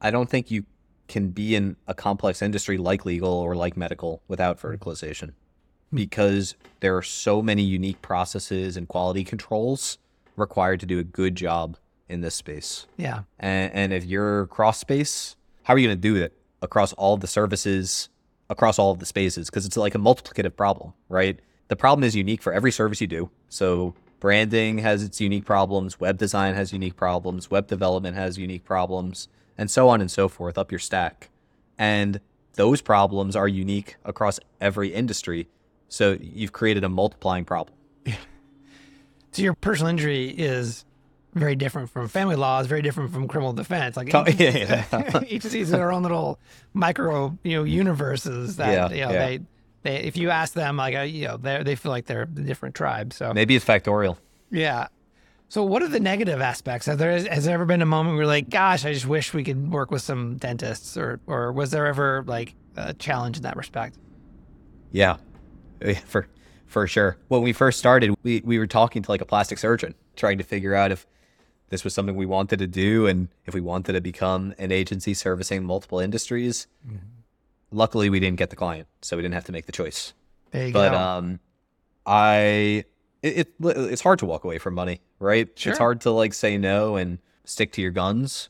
I 0.00 0.10
don't 0.10 0.28
think 0.28 0.50
you 0.50 0.64
can 1.08 1.28
be 1.28 1.54
in 1.54 1.76
a 1.86 1.94
complex 1.94 2.42
industry 2.42 2.78
like 2.78 3.04
legal 3.04 3.32
or 3.32 3.54
like 3.54 3.76
medical 3.76 4.22
without 4.28 4.60
verticalization 4.60 5.32
because 5.94 6.56
there 6.80 6.96
are 6.96 7.02
so 7.02 7.40
many 7.40 7.62
unique 7.62 8.02
processes 8.02 8.76
and 8.76 8.88
quality 8.88 9.24
controls 9.24 9.98
required 10.36 10.80
to 10.80 10.86
do 10.86 10.98
a 10.98 11.04
good 11.04 11.36
job 11.36 11.76
in 12.08 12.20
this 12.20 12.34
space. 12.34 12.86
Yeah, 12.96 13.22
And, 13.38 13.72
and 13.72 13.92
if 13.92 14.04
you're 14.04 14.46
cross 14.46 14.78
space, 14.78 15.36
how 15.64 15.74
are 15.74 15.78
you 15.78 15.88
going 15.88 15.96
to 15.96 16.00
do 16.00 16.16
it 16.16 16.32
across 16.62 16.92
all 16.94 17.16
the 17.16 17.26
services, 17.26 18.08
across 18.48 18.78
all 18.78 18.92
of 18.92 18.98
the 18.98 19.06
spaces? 19.06 19.50
Because 19.50 19.66
it's 19.66 19.76
like 19.76 19.94
a 19.94 19.98
multiplicative 19.98 20.56
problem, 20.56 20.92
right? 21.08 21.40
The 21.68 21.76
problem 21.76 22.04
is 22.04 22.14
unique 22.14 22.42
for 22.42 22.52
every 22.52 22.70
service 22.70 23.00
you 23.00 23.06
do. 23.06 23.30
So 23.48 23.94
branding 24.20 24.78
has 24.78 25.02
its 25.02 25.20
unique 25.20 25.44
problems, 25.44 25.98
web 25.98 26.18
design 26.18 26.54
has 26.54 26.72
unique 26.72 26.96
problems, 26.96 27.50
web 27.50 27.66
development 27.66 28.16
has 28.16 28.38
unique 28.38 28.64
problems, 28.64 29.28
and 29.58 29.70
so 29.70 29.88
on 29.88 30.00
and 30.00 30.10
so 30.10 30.28
forth 30.28 30.56
up 30.56 30.70
your 30.70 30.78
stack. 30.78 31.30
And 31.78 32.20
those 32.54 32.80
problems 32.80 33.36
are 33.36 33.48
unique 33.48 33.96
across 34.04 34.40
every 34.60 34.94
industry. 34.94 35.48
So 35.88 36.16
you've 36.20 36.52
created 36.52 36.84
a 36.84 36.88
multiplying 36.88 37.44
problem. 37.44 37.76
so 38.06 39.42
your 39.42 39.54
personal 39.54 39.90
injury 39.90 40.30
is 40.30 40.85
very 41.36 41.54
different 41.54 41.90
from 41.90 42.08
family 42.08 42.34
law. 42.36 42.60
Is 42.60 42.66
very 42.66 42.82
different 42.82 43.12
from 43.12 43.28
criminal 43.28 43.52
defense. 43.52 43.96
Like 43.96 44.12
Oh, 44.14 44.24
yeah, 44.26 44.84
yeah. 44.90 45.20
each 45.28 45.44
of 45.44 45.52
these 45.52 45.72
are 45.72 45.76
their 45.76 45.92
own 45.92 46.02
little 46.02 46.38
micro, 46.74 47.38
you 47.44 47.56
know, 47.58 47.64
universes 47.64 48.56
that 48.56 48.72
Yeah, 48.72 48.88
you 48.90 49.04
know 49.04 49.12
yeah. 49.12 49.26
they. 49.26 49.40
They, 49.82 49.96
if 49.98 50.16
you 50.16 50.30
ask 50.30 50.52
them, 50.54 50.76
like, 50.78 50.96
uh, 50.96 51.00
you 51.02 51.28
know, 51.28 51.36
they 51.36 51.62
they 51.62 51.76
feel 51.76 51.92
like 51.92 52.06
they're 52.06 52.22
a 52.22 52.26
different 52.26 52.74
tribe. 52.74 53.12
So 53.12 53.32
Maybe 53.32 53.54
it's 53.54 53.64
factorial. 53.64 54.16
Yeah. 54.50 54.88
So, 55.48 55.62
what 55.62 55.80
are 55.82 55.88
the 55.88 56.00
negative 56.00 56.40
aspects? 56.40 56.86
Have 56.86 56.98
there 56.98 57.12
has 57.12 57.44
there 57.44 57.54
ever 57.54 57.64
been 57.66 57.82
a 57.82 57.86
moment 57.86 58.14
where 58.14 58.22
you're 58.22 58.26
like, 58.26 58.50
"Gosh, 58.50 58.84
I 58.84 58.92
just 58.92 59.06
wish 59.06 59.32
we 59.32 59.44
could 59.44 59.70
work 59.70 59.92
with 59.92 60.02
some 60.02 60.38
dentists," 60.38 60.96
or 60.96 61.20
or 61.28 61.52
was 61.52 61.70
there 61.70 61.86
ever 61.86 62.24
like 62.26 62.56
a 62.74 62.94
challenge 62.94 63.36
in 63.36 63.42
that 63.44 63.56
respect? 63.56 63.96
Yeah, 64.90 65.18
Yeah, 65.84 66.00
for 66.06 66.26
for 66.66 66.88
sure. 66.88 67.16
When 67.28 67.42
we 67.42 67.52
first 67.52 67.78
started, 67.78 68.12
we 68.24 68.42
we 68.44 68.58
were 68.58 68.66
talking 68.66 69.02
to 69.02 69.10
like 69.10 69.20
a 69.20 69.24
plastic 69.24 69.58
surgeon, 69.58 69.94
trying 70.16 70.38
to 70.38 70.44
figure 70.44 70.74
out 70.74 70.90
if 70.90 71.06
this 71.68 71.84
was 71.84 71.94
something 71.94 72.14
we 72.14 72.26
wanted 72.26 72.58
to 72.60 72.66
do 72.66 73.06
and 73.06 73.28
if 73.44 73.54
we 73.54 73.60
wanted 73.60 73.92
to 73.94 74.00
become 74.00 74.54
an 74.58 74.72
agency 74.72 75.14
servicing 75.14 75.64
multiple 75.64 75.98
industries. 75.98 76.66
Luckily, 77.72 78.08
we 78.08 78.20
didn't 78.20 78.38
get 78.38 78.50
the 78.50 78.56
client, 78.56 78.86
so 79.02 79.16
we 79.16 79.22
didn't 79.22 79.34
have 79.34 79.44
to 79.44 79.52
make 79.52 79.66
the 79.66 79.72
choice. 79.72 80.14
But 80.52 80.90
go. 80.90 80.96
um, 80.96 81.40
I 82.06 82.84
it, 83.22 83.48
it 83.48 83.54
it's 83.60 84.02
hard 84.02 84.20
to 84.20 84.26
walk 84.26 84.44
away 84.44 84.58
from 84.58 84.74
money, 84.74 85.00
right? 85.18 85.48
Sure. 85.56 85.72
It's 85.72 85.78
hard 85.78 86.00
to 86.02 86.10
like 86.10 86.32
say 86.32 86.56
no 86.56 86.96
and 86.96 87.18
stick 87.44 87.72
to 87.72 87.82
your 87.82 87.90
guns. 87.90 88.48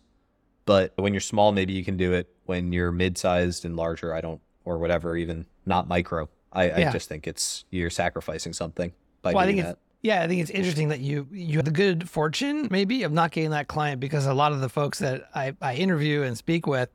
But 0.66 0.92
when 0.96 1.14
you're 1.14 1.20
small, 1.20 1.52
maybe 1.52 1.72
you 1.72 1.84
can 1.84 1.96
do 1.96 2.12
it. 2.12 2.28
When 2.44 2.72
you're 2.72 2.92
mid-sized 2.92 3.64
and 3.64 3.76
larger, 3.76 4.14
I 4.14 4.20
don't, 4.20 4.40
or 4.64 4.78
whatever, 4.78 5.16
even 5.16 5.46
not 5.64 5.88
micro. 5.88 6.28
I, 6.52 6.70
I 6.70 6.92
just 6.92 7.08
think 7.08 7.26
it's 7.26 7.64
you're 7.70 7.90
sacrificing 7.90 8.52
something 8.52 8.92
by 9.22 9.32
well, 9.32 9.42
I 9.42 9.46
doing 9.46 9.56
think 9.56 9.66
that. 9.66 9.72
it's 9.72 9.80
yeah, 10.02 10.22
I 10.22 10.28
think 10.28 10.40
it's 10.40 10.50
interesting 10.50 10.88
that 10.88 11.00
you 11.00 11.26
you 11.32 11.56
have 11.58 11.64
the 11.64 11.70
good 11.70 12.08
fortune 12.08 12.68
maybe 12.70 13.02
of 13.02 13.12
not 13.12 13.32
getting 13.32 13.50
that 13.50 13.68
client 13.68 14.00
because 14.00 14.26
a 14.26 14.34
lot 14.34 14.52
of 14.52 14.60
the 14.60 14.68
folks 14.68 14.98
that 15.00 15.28
I, 15.34 15.54
I 15.60 15.74
interview 15.74 16.22
and 16.22 16.36
speak 16.36 16.66
with 16.66 16.90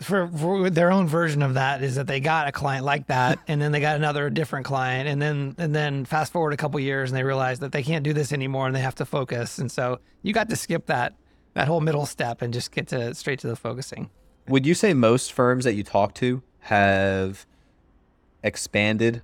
for, 0.00 0.28
for 0.28 0.70
their 0.70 0.92
own 0.92 1.08
version 1.08 1.42
of 1.42 1.54
that 1.54 1.82
is 1.82 1.96
that 1.96 2.06
they 2.06 2.20
got 2.20 2.46
a 2.46 2.52
client 2.52 2.84
like 2.84 3.08
that 3.08 3.38
and 3.48 3.60
then 3.60 3.72
they 3.72 3.80
got 3.80 3.96
another 3.96 4.30
different 4.30 4.66
client 4.66 5.08
and 5.08 5.20
then 5.20 5.54
and 5.58 5.74
then 5.74 6.04
fast 6.04 6.32
forward 6.32 6.52
a 6.52 6.56
couple 6.56 6.78
years 6.80 7.10
and 7.10 7.16
they 7.16 7.24
realize 7.24 7.60
that 7.60 7.72
they 7.72 7.82
can't 7.82 8.04
do 8.04 8.12
this 8.12 8.32
anymore 8.32 8.66
and 8.66 8.74
they 8.74 8.80
have 8.80 8.94
to 8.96 9.04
focus. 9.04 9.58
And 9.58 9.70
so 9.70 10.00
you 10.22 10.32
got 10.32 10.48
to 10.50 10.56
skip 10.56 10.86
that 10.86 11.14
that 11.54 11.66
whole 11.66 11.80
middle 11.80 12.06
step 12.06 12.42
and 12.42 12.52
just 12.52 12.70
get 12.70 12.88
to 12.88 13.14
straight 13.14 13.40
to 13.40 13.48
the 13.48 13.56
focusing. 13.56 14.10
Would 14.48 14.64
you 14.64 14.74
say 14.74 14.94
most 14.94 15.32
firms 15.32 15.64
that 15.64 15.74
you 15.74 15.82
talk 15.82 16.14
to 16.14 16.42
have 16.60 17.46
expanded 18.42 19.22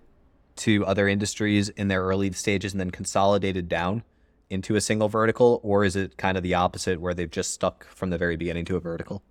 to 0.57 0.85
other 0.87 1.09
industries 1.09 1.69
in 1.71 1.89
their 1.89 2.03
early 2.03 2.33
stages 2.33 2.73
and 2.73 2.81
then 2.81 2.91
consolidated 2.91 3.69
down 3.69 4.03
into 4.51 4.77
a 4.77 4.81
single 4.81 5.09
vertical, 5.09 5.61
or 5.63 5.85
is 5.85 5.97
it 5.97 6.17
kind 6.17 6.37
of 6.37 6.43
the 6.43 6.55
opposite 6.55 7.01
where 7.01 7.15
they've 7.15 7.31
just 7.31 7.53
stuck 7.53 7.87
from 7.87 8.11
the 8.11 8.19
very 8.19 8.37
beginning 8.37 8.65
to 8.67 8.77
a 8.77 8.81
vertical? 8.81 9.23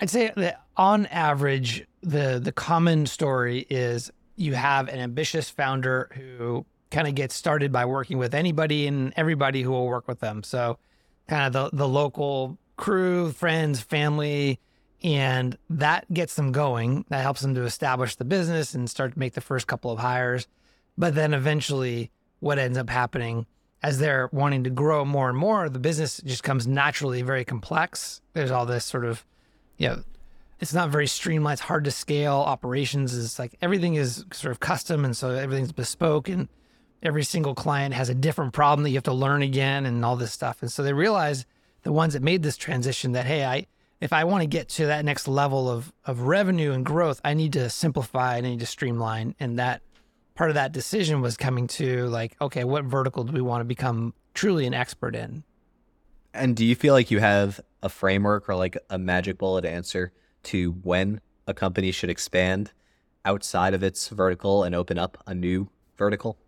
I'd 0.00 0.10
say 0.10 0.32
that 0.36 0.62
on 0.76 1.06
average, 1.06 1.86
the 2.00 2.40
the 2.42 2.52
common 2.52 3.06
story 3.06 3.66
is 3.68 4.10
you 4.36 4.54
have 4.54 4.88
an 4.88 4.98
ambitious 4.98 5.50
founder 5.50 6.08
who 6.14 6.64
kind 6.90 7.06
of 7.06 7.14
gets 7.14 7.34
started 7.34 7.70
by 7.70 7.84
working 7.84 8.18
with 8.18 8.34
anybody 8.34 8.86
and 8.86 9.12
everybody 9.16 9.62
who 9.62 9.70
will 9.70 9.86
work 9.86 10.08
with 10.08 10.20
them. 10.20 10.42
So, 10.42 10.78
kind 11.28 11.46
of 11.46 11.52
the 11.70 11.76
the 11.76 11.88
local 11.88 12.58
crew, 12.76 13.30
friends, 13.32 13.80
family, 13.80 14.58
and 15.02 15.58
that 15.68 16.10
gets 16.12 16.34
them 16.34 16.50
going. 16.52 17.04
That 17.10 17.20
helps 17.20 17.42
them 17.42 17.54
to 17.54 17.64
establish 17.64 18.16
the 18.16 18.24
business 18.24 18.74
and 18.74 18.88
start 18.88 19.12
to 19.12 19.18
make 19.18 19.34
the 19.34 19.42
first 19.42 19.66
couple 19.66 19.90
of 19.90 19.98
hires. 19.98 20.46
But 20.96 21.14
then 21.14 21.34
eventually, 21.34 22.10
what 22.40 22.58
ends 22.58 22.78
up 22.78 22.90
happening 22.90 23.46
as 23.82 23.98
they're 23.98 24.28
wanting 24.32 24.64
to 24.64 24.70
grow 24.70 25.04
more 25.04 25.28
and 25.30 25.38
more, 25.38 25.68
the 25.68 25.78
business 25.78 26.20
just 26.24 26.42
comes 26.42 26.66
naturally 26.66 27.22
very 27.22 27.44
complex. 27.44 28.20
There's 28.34 28.50
all 28.50 28.66
this 28.66 28.84
sort 28.84 29.04
of 29.04 29.24
you 29.80 29.88
know, 29.88 30.02
it's 30.60 30.74
not 30.74 30.90
very 30.90 31.06
streamlined. 31.06 31.54
It's 31.54 31.62
hard 31.62 31.84
to 31.84 31.90
scale. 31.90 32.34
Operations 32.34 33.14
is 33.14 33.38
like 33.38 33.56
everything 33.62 33.94
is 33.94 34.26
sort 34.30 34.52
of 34.52 34.60
custom, 34.60 35.06
and 35.06 35.16
so 35.16 35.30
everything's 35.30 35.72
bespoke, 35.72 36.28
and 36.28 36.48
every 37.02 37.24
single 37.24 37.54
client 37.54 37.94
has 37.94 38.10
a 38.10 38.14
different 38.14 38.52
problem 38.52 38.82
that 38.82 38.90
you 38.90 38.96
have 38.96 39.04
to 39.04 39.14
learn 39.14 39.40
again, 39.40 39.86
and 39.86 40.04
all 40.04 40.16
this 40.16 40.34
stuff. 40.34 40.60
And 40.60 40.70
so 40.70 40.82
they 40.82 40.92
realize 40.92 41.46
the 41.82 41.92
ones 41.92 42.12
that 42.12 42.22
made 42.22 42.42
this 42.42 42.58
transition 42.58 43.12
that 43.12 43.24
hey, 43.24 43.42
I 43.42 43.66
if 44.02 44.12
I 44.12 44.24
want 44.24 44.42
to 44.42 44.46
get 44.46 44.68
to 44.70 44.86
that 44.86 45.06
next 45.06 45.26
level 45.26 45.70
of 45.70 45.94
of 46.04 46.20
revenue 46.22 46.72
and 46.72 46.84
growth, 46.84 47.22
I 47.24 47.32
need 47.32 47.54
to 47.54 47.70
simplify 47.70 48.36
and 48.36 48.46
I 48.46 48.50
need 48.50 48.60
to 48.60 48.66
streamline. 48.66 49.34
And 49.40 49.58
that 49.58 49.80
part 50.40 50.48
of 50.48 50.54
that 50.54 50.72
decision 50.72 51.20
was 51.20 51.36
coming 51.36 51.66
to 51.66 52.06
like, 52.06 52.34
okay, 52.40 52.64
what 52.64 52.82
vertical 52.82 53.24
do 53.24 53.30
we 53.30 53.42
want 53.42 53.60
to 53.60 53.64
become 53.66 54.14
truly 54.32 54.66
an 54.66 54.72
expert 54.72 55.14
in? 55.14 55.44
And 56.32 56.56
do 56.56 56.64
you 56.64 56.74
feel 56.74 56.94
like 56.94 57.10
you 57.10 57.18
have 57.18 57.60
a 57.82 57.90
framework 57.90 58.48
or 58.48 58.54
like 58.54 58.78
a 58.88 58.98
magic 58.98 59.36
bullet 59.36 59.66
answer 59.66 60.14
to 60.44 60.72
when 60.82 61.20
a 61.46 61.52
company 61.52 61.90
should 61.90 62.08
expand 62.08 62.72
outside 63.26 63.74
of 63.74 63.82
its 63.82 64.08
vertical 64.08 64.64
and 64.64 64.74
open 64.74 64.96
up 64.96 65.22
a 65.26 65.34
new 65.34 65.68
vertical? 65.98 66.38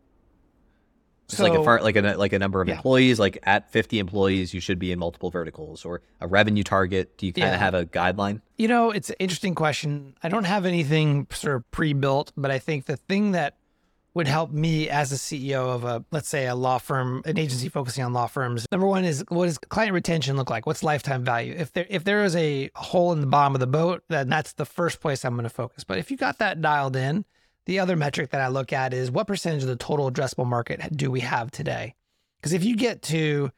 Just 1.28 1.36
so, 1.36 1.44
like 1.44 1.52
a 1.52 1.62
far, 1.62 1.82
like 1.82 1.96
a 1.96 2.14
like 2.16 2.32
a 2.32 2.38
number 2.38 2.62
of 2.62 2.68
yeah. 2.68 2.76
employees, 2.76 3.20
like 3.20 3.40
at 3.42 3.70
50 3.70 3.98
employees, 3.98 4.54
you 4.54 4.60
should 4.60 4.78
be 4.78 4.90
in 4.90 4.98
multiple 4.98 5.30
verticals 5.30 5.84
or 5.84 6.00
a 6.18 6.26
revenue 6.26 6.62
target. 6.62 7.18
Do 7.18 7.26
you 7.26 7.34
kind 7.34 7.52
of 7.52 7.60
have 7.60 7.74
a 7.74 7.84
guideline? 7.84 8.40
You 8.56 8.68
know, 8.68 8.90
it's 8.90 9.10
an 9.10 9.16
interesting 9.18 9.54
question. 9.54 10.14
I 10.22 10.30
don't 10.30 10.44
have 10.44 10.64
anything 10.64 11.26
sort 11.30 11.56
of 11.56 11.70
pre-built, 11.70 12.32
but 12.38 12.50
I 12.50 12.58
think 12.58 12.86
the 12.86 12.96
thing 12.96 13.32
that 13.32 13.56
would 14.14 14.28
help 14.28 14.50
me 14.50 14.88
as 14.90 15.10
a 15.12 15.14
CEO 15.14 15.74
of 15.74 15.84
a, 15.84 16.04
let's 16.10 16.28
say, 16.28 16.46
a 16.46 16.54
law 16.54 16.78
firm, 16.78 17.22
an 17.24 17.38
agency 17.38 17.68
focusing 17.68 18.04
on 18.04 18.12
law 18.12 18.26
firms. 18.26 18.66
Number 18.70 18.86
one 18.86 19.04
is 19.04 19.24
what 19.28 19.46
does 19.46 19.58
client 19.58 19.92
retention 19.94 20.36
look 20.36 20.50
like? 20.50 20.66
What's 20.66 20.82
lifetime 20.82 21.24
value? 21.24 21.54
If 21.56 21.72
there 21.72 21.86
if 21.88 22.04
there 22.04 22.24
is 22.24 22.36
a 22.36 22.70
hole 22.74 23.12
in 23.12 23.20
the 23.20 23.26
bottom 23.26 23.54
of 23.54 23.60
the 23.60 23.66
boat, 23.66 24.02
then 24.08 24.28
that's 24.28 24.52
the 24.52 24.66
first 24.66 25.00
place 25.00 25.24
I'm 25.24 25.34
going 25.34 25.44
to 25.44 25.50
focus. 25.50 25.84
But 25.84 25.98
if 25.98 26.10
you 26.10 26.16
got 26.16 26.38
that 26.38 26.60
dialed 26.60 26.96
in, 26.96 27.24
the 27.64 27.78
other 27.78 27.96
metric 27.96 28.30
that 28.30 28.40
I 28.40 28.48
look 28.48 28.72
at 28.72 28.92
is 28.92 29.10
what 29.10 29.26
percentage 29.26 29.62
of 29.62 29.68
the 29.68 29.76
total 29.76 30.10
addressable 30.10 30.46
market 30.46 30.94
do 30.96 31.10
we 31.10 31.20
have 31.20 31.50
today? 31.50 31.94
Because 32.38 32.52
if 32.52 32.64
you 32.64 32.76
get 32.76 33.02
to 33.02 33.50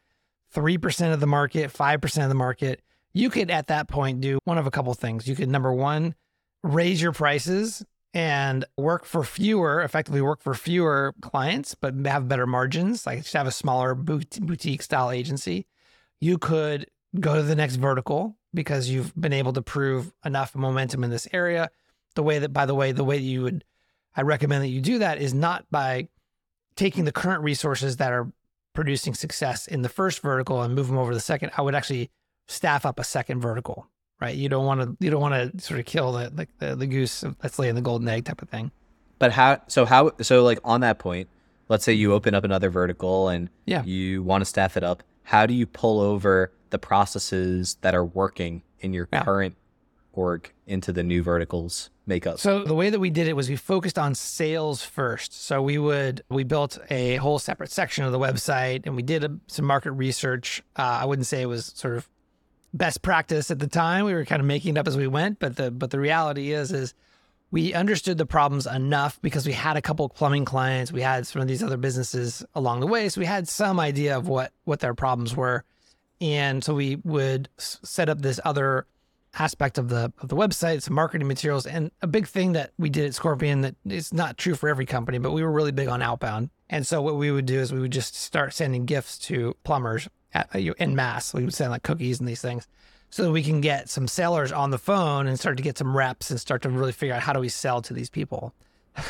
three 0.52 0.78
percent 0.78 1.12
of 1.12 1.20
the 1.20 1.26
market, 1.26 1.72
five 1.72 2.00
percent 2.00 2.24
of 2.24 2.28
the 2.28 2.36
market, 2.36 2.80
you 3.12 3.28
could 3.28 3.50
at 3.50 3.68
that 3.68 3.88
point 3.88 4.20
do 4.20 4.38
one 4.44 4.58
of 4.58 4.66
a 4.68 4.70
couple 4.70 4.94
things. 4.94 5.26
You 5.26 5.34
could 5.34 5.48
number 5.48 5.72
one 5.72 6.14
raise 6.62 7.02
your 7.02 7.12
prices 7.12 7.84
and 8.14 8.64
work 8.78 9.04
for 9.04 9.24
fewer, 9.24 9.82
effectively 9.82 10.20
work 10.20 10.40
for 10.40 10.54
fewer 10.54 11.12
clients, 11.20 11.74
but 11.74 11.94
have 12.06 12.28
better 12.28 12.46
margins, 12.46 13.04
like 13.04 13.18
just 13.18 13.34
have 13.34 13.48
a 13.48 13.52
smaller 13.52 13.94
boutique 13.96 14.82
style 14.82 15.10
agency. 15.10 15.66
You 16.20 16.38
could 16.38 16.86
go 17.18 17.34
to 17.34 17.42
the 17.42 17.56
next 17.56 17.76
vertical 17.76 18.36
because 18.54 18.88
you've 18.88 19.12
been 19.20 19.32
able 19.32 19.52
to 19.52 19.62
prove 19.62 20.12
enough 20.24 20.54
momentum 20.54 21.02
in 21.02 21.10
this 21.10 21.26
area. 21.32 21.70
The 22.14 22.22
way 22.22 22.38
that, 22.38 22.52
by 22.52 22.66
the 22.66 22.74
way, 22.76 22.92
the 22.92 23.02
way 23.02 23.18
that 23.18 23.24
you 23.24 23.42
would, 23.42 23.64
I 24.14 24.22
recommend 24.22 24.62
that 24.62 24.68
you 24.68 24.80
do 24.80 25.00
that 25.00 25.20
is 25.20 25.34
not 25.34 25.66
by 25.72 26.08
taking 26.76 27.04
the 27.04 27.12
current 27.12 27.42
resources 27.42 27.96
that 27.96 28.12
are 28.12 28.32
producing 28.74 29.14
success 29.14 29.66
in 29.66 29.82
the 29.82 29.88
first 29.88 30.20
vertical 30.20 30.62
and 30.62 30.76
move 30.76 30.86
them 30.86 30.98
over 30.98 31.10
to 31.10 31.16
the 31.16 31.20
second. 31.20 31.50
I 31.56 31.62
would 31.62 31.74
actually 31.74 32.10
staff 32.46 32.86
up 32.86 33.00
a 33.00 33.04
second 33.04 33.40
vertical 33.40 33.88
right? 34.24 34.34
You 34.34 34.48
don't 34.48 34.64
want 34.64 34.80
to 34.80 34.96
you 35.04 35.10
don't 35.10 35.20
want 35.20 35.34
to 35.52 35.62
sort 35.62 35.78
of 35.78 35.86
kill 35.86 36.12
the 36.12 36.32
like 36.34 36.48
the, 36.58 36.74
the 36.74 36.86
goose 36.86 37.24
that's 37.40 37.58
laying 37.58 37.74
the 37.74 37.82
golden 37.82 38.08
egg 38.08 38.24
type 38.24 38.42
of 38.42 38.48
thing. 38.48 38.70
But 39.18 39.32
how? 39.32 39.60
So 39.68 39.84
how? 39.84 40.12
So 40.20 40.42
like 40.42 40.58
on 40.64 40.80
that 40.80 40.98
point, 40.98 41.28
let's 41.68 41.84
say 41.84 41.92
you 41.92 42.12
open 42.12 42.34
up 42.34 42.44
another 42.44 42.70
vertical 42.70 43.28
and 43.28 43.48
yeah. 43.66 43.84
you 43.84 44.22
want 44.22 44.42
to 44.42 44.44
staff 44.46 44.76
it 44.76 44.82
up. 44.82 45.02
How 45.24 45.46
do 45.46 45.54
you 45.54 45.66
pull 45.66 46.00
over 46.00 46.52
the 46.70 46.78
processes 46.78 47.76
that 47.82 47.94
are 47.94 48.04
working 48.04 48.62
in 48.80 48.92
your 48.92 49.08
yeah. 49.12 49.24
current 49.24 49.56
org 50.12 50.52
into 50.66 50.92
the 50.92 51.02
new 51.02 51.22
verticals 51.22 51.90
makeup? 52.06 52.38
So 52.38 52.64
the 52.64 52.74
way 52.74 52.90
that 52.90 53.00
we 53.00 53.10
did 53.10 53.28
it 53.28 53.34
was 53.34 53.48
we 53.48 53.56
focused 53.56 53.98
on 53.98 54.14
sales 54.14 54.82
first. 54.82 55.32
So 55.44 55.62
we 55.62 55.78
would 55.78 56.22
we 56.28 56.44
built 56.44 56.78
a 56.90 57.16
whole 57.16 57.38
separate 57.38 57.70
section 57.70 58.04
of 58.04 58.12
the 58.12 58.18
website 58.18 58.82
and 58.84 58.96
we 58.96 59.02
did 59.02 59.24
a, 59.24 59.38
some 59.46 59.64
market 59.64 59.92
research. 59.92 60.62
Uh, 60.76 61.00
I 61.02 61.04
wouldn't 61.04 61.26
say 61.26 61.42
it 61.42 61.46
was 61.46 61.66
sort 61.74 61.96
of 61.96 62.08
best 62.74 63.00
practice 63.00 63.50
at 63.50 63.60
the 63.60 63.68
time. 63.68 64.04
We 64.04 64.12
were 64.12 64.24
kind 64.24 64.40
of 64.40 64.46
making 64.46 64.76
it 64.76 64.80
up 64.80 64.88
as 64.88 64.96
we 64.96 65.06
went, 65.06 65.38
but 65.38 65.56
the 65.56 65.70
but 65.70 65.90
the 65.90 66.00
reality 66.00 66.52
is 66.52 66.72
is 66.72 66.92
we 67.50 67.72
understood 67.72 68.18
the 68.18 68.26
problems 68.26 68.66
enough 68.66 69.22
because 69.22 69.46
we 69.46 69.52
had 69.52 69.76
a 69.76 69.82
couple 69.82 70.08
plumbing 70.08 70.44
clients, 70.44 70.92
we 70.92 71.00
had 71.00 71.26
some 71.26 71.40
of 71.40 71.48
these 71.48 71.62
other 71.62 71.76
businesses 71.76 72.44
along 72.54 72.80
the 72.80 72.86
way, 72.86 73.08
so 73.08 73.20
we 73.20 73.26
had 73.26 73.48
some 73.48 73.78
idea 73.80 74.18
of 74.18 74.28
what 74.28 74.52
what 74.64 74.80
their 74.80 74.94
problems 74.94 75.34
were, 75.36 75.64
and 76.20 76.62
so 76.62 76.74
we 76.74 76.96
would 77.04 77.48
set 77.56 78.08
up 78.08 78.20
this 78.20 78.40
other 78.44 78.86
aspect 79.38 79.78
of 79.78 79.88
the 79.88 80.12
of 80.18 80.28
the 80.28 80.36
website, 80.36 80.82
some 80.82 80.94
marketing 80.94 81.28
materials, 81.28 81.66
and 81.66 81.92
a 82.02 82.08
big 82.08 82.26
thing 82.26 82.52
that 82.52 82.72
we 82.76 82.90
did 82.90 83.06
at 83.06 83.14
Scorpion 83.14 83.60
that 83.60 83.76
is 83.86 84.12
not 84.12 84.36
true 84.36 84.54
for 84.56 84.68
every 84.68 84.86
company, 84.86 85.18
but 85.18 85.32
we 85.32 85.42
were 85.42 85.52
really 85.52 85.72
big 85.72 85.88
on 85.88 86.02
outbound. 86.02 86.50
And 86.68 86.84
so 86.84 87.00
what 87.02 87.16
we 87.16 87.30
would 87.30 87.46
do 87.46 87.60
is 87.60 87.72
we 87.72 87.78
would 87.78 87.92
just 87.92 88.16
start 88.16 88.52
sending 88.52 88.84
gifts 88.84 89.16
to 89.18 89.54
plumbers 89.62 90.08
at, 90.34 90.54
in 90.54 90.94
mass. 90.94 91.32
We 91.32 91.44
would 91.44 91.54
send 91.54 91.70
like 91.70 91.82
cookies 91.82 92.18
and 92.18 92.28
these 92.28 92.42
things 92.42 92.66
so 93.14 93.30
we 93.30 93.44
can 93.44 93.60
get 93.60 93.88
some 93.88 94.08
sellers 94.08 94.50
on 94.50 94.70
the 94.70 94.78
phone 94.78 95.28
and 95.28 95.38
start 95.38 95.56
to 95.56 95.62
get 95.62 95.78
some 95.78 95.96
reps 95.96 96.32
and 96.32 96.40
start 96.40 96.62
to 96.62 96.68
really 96.68 96.90
figure 96.90 97.14
out 97.14 97.22
how 97.22 97.32
do 97.32 97.38
we 97.38 97.48
sell 97.48 97.80
to 97.82 97.94
these 97.94 98.10
people. 98.10 98.52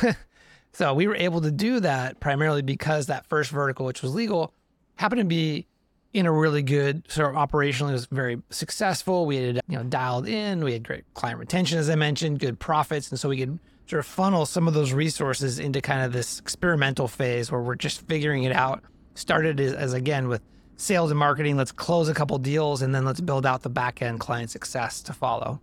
so 0.73 0.93
we 0.93 1.07
were 1.07 1.15
able 1.15 1.41
to 1.41 1.49
do 1.49 1.79
that 1.79 2.19
primarily 2.19 2.61
because 2.61 3.07
that 3.07 3.25
first 3.25 3.49
vertical, 3.49 3.83
which 3.83 4.03
was 4.03 4.13
legal, 4.13 4.53
happened 4.97 5.21
to 5.21 5.25
be 5.25 5.65
in 6.13 6.27
a 6.27 6.31
really 6.31 6.61
good 6.61 7.03
sort 7.09 7.35
of 7.35 7.35
operationally 7.35 7.93
was 7.93 8.05
very 8.05 8.39
successful. 8.51 9.25
We 9.25 9.37
had 9.37 9.61
you 9.67 9.77
know 9.77 9.83
dialed 9.83 10.27
in, 10.27 10.63
we 10.63 10.73
had 10.73 10.83
great 10.83 11.11
client 11.15 11.39
retention, 11.39 11.79
as 11.79 11.89
I 11.89 11.95
mentioned, 11.95 12.39
good 12.39 12.59
profits, 12.59 13.09
and 13.09 13.19
so 13.19 13.29
we 13.29 13.37
could 13.37 13.57
sort 13.87 14.01
of 14.01 14.05
funnel 14.05 14.45
some 14.45 14.67
of 14.67 14.75
those 14.75 14.93
resources 14.93 15.57
into 15.57 15.81
kind 15.81 16.05
of 16.05 16.13
this 16.13 16.39
experimental 16.39 17.07
phase 17.07 17.51
where 17.51 17.59
we're 17.59 17.73
just 17.73 18.01
figuring 18.07 18.43
it 18.43 18.51
out. 18.51 18.83
Started 19.15 19.59
as 19.59 19.93
again 19.93 20.27
with 20.27 20.41
sales 20.77 21.11
and 21.11 21.19
marketing. 21.19 21.57
Let's 21.57 21.71
close 21.71 22.09
a 22.09 22.13
couple 22.13 22.37
deals 22.37 22.81
and 22.81 22.93
then 22.93 23.05
let's 23.05 23.21
build 23.21 23.45
out 23.45 23.61
the 23.61 23.69
back 23.69 24.01
end 24.01 24.19
client 24.19 24.49
success 24.49 25.01
to 25.03 25.13
follow. 25.13 25.61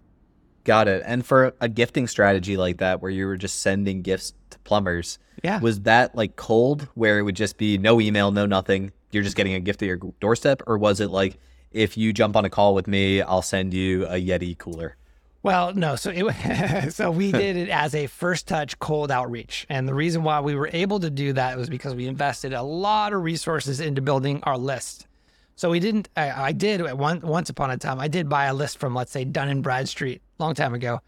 Got 0.65 0.89
it. 0.89 1.03
And 1.05 1.27
for 1.27 1.55
a 1.61 1.69
gifting 1.69 2.07
strategy 2.07 2.57
like 2.57 2.79
that, 2.79 3.03
where 3.03 3.11
you 3.11 3.27
were 3.27 3.37
just 3.37 3.61
sending 3.63 4.03
gifts 4.03 4.33
to 4.51 4.59
plumbers, 4.61 5.19
yeah, 5.43 5.59
was 5.61 5.81
that 5.81 6.15
like 6.15 6.37
cold, 6.37 6.89
where 6.95 7.19
it 7.19 7.23
would 7.23 7.35
just 7.35 7.57
be 7.57 7.79
no 7.79 8.01
email, 8.01 8.31
no 8.31 8.47
nothing? 8.47 8.93
You're 9.11 9.25
just 9.25 9.37
getting 9.37 9.55
a 9.55 9.61
gift 9.61 9.83
at 9.83 9.87
your 9.87 9.99
doorstep, 10.21 10.63
or 10.67 10.79
was 10.79 11.01
it 11.01 11.11
like 11.11 11.39
if 11.73 11.97
you 11.97 12.13
jump 12.13 12.37
on 12.37 12.45
a 12.45 12.51
call 12.51 12.75
with 12.75 12.87
me, 12.87 13.23
I'll 13.23 13.43
send 13.43 13.75
you 13.75 14.07
a 14.07 14.15
Yeti 14.15 14.57
cooler? 14.57 14.97
Well, 15.43 15.75
no. 15.75 15.97
So 15.97 16.11
it 16.15 16.93
so 16.93 17.11
we 17.11 17.33
did 17.33 17.57
it 17.57 17.69
as 17.69 17.95
a 17.95 18.07
first 18.07 18.47
touch 18.47 18.79
cold 18.79 19.11
outreach, 19.11 19.67
and 19.69 19.89
the 19.89 19.95
reason 19.95 20.23
why 20.23 20.41
we 20.41 20.55
were 20.55 20.71
able 20.73 21.01
to 21.01 21.11
do 21.11 21.33
that 21.33 21.57
was 21.57 21.69
because 21.69 21.95
we 21.95 22.07
invested 22.07 22.53
a 22.53 22.63
lot 22.63 23.13
of 23.13 23.23
resources 23.23 23.81
into 23.81 24.01
building 24.01 24.41
our 24.45 24.57
list. 24.57 25.07
So 25.57 25.71
we 25.71 25.81
didn't. 25.81 26.09
I, 26.17 26.49
I 26.49 26.53
did 26.53 26.81
one, 26.93 27.21
once 27.21 27.51
upon 27.51 27.71
a 27.71 27.77
time. 27.77 28.01
I 28.01 28.09
did 28.09 28.29
buy 28.29 28.47
a 28.47 28.55
list 28.55 28.79
from 28.79 28.95
let's 28.95 29.13
say 29.13 29.25
Dun 29.25 29.49
and 29.49 29.63
Bradstreet 29.63 30.23
a 30.39 30.43
long 30.43 30.55
time 30.55 30.75
ago, 30.75 31.01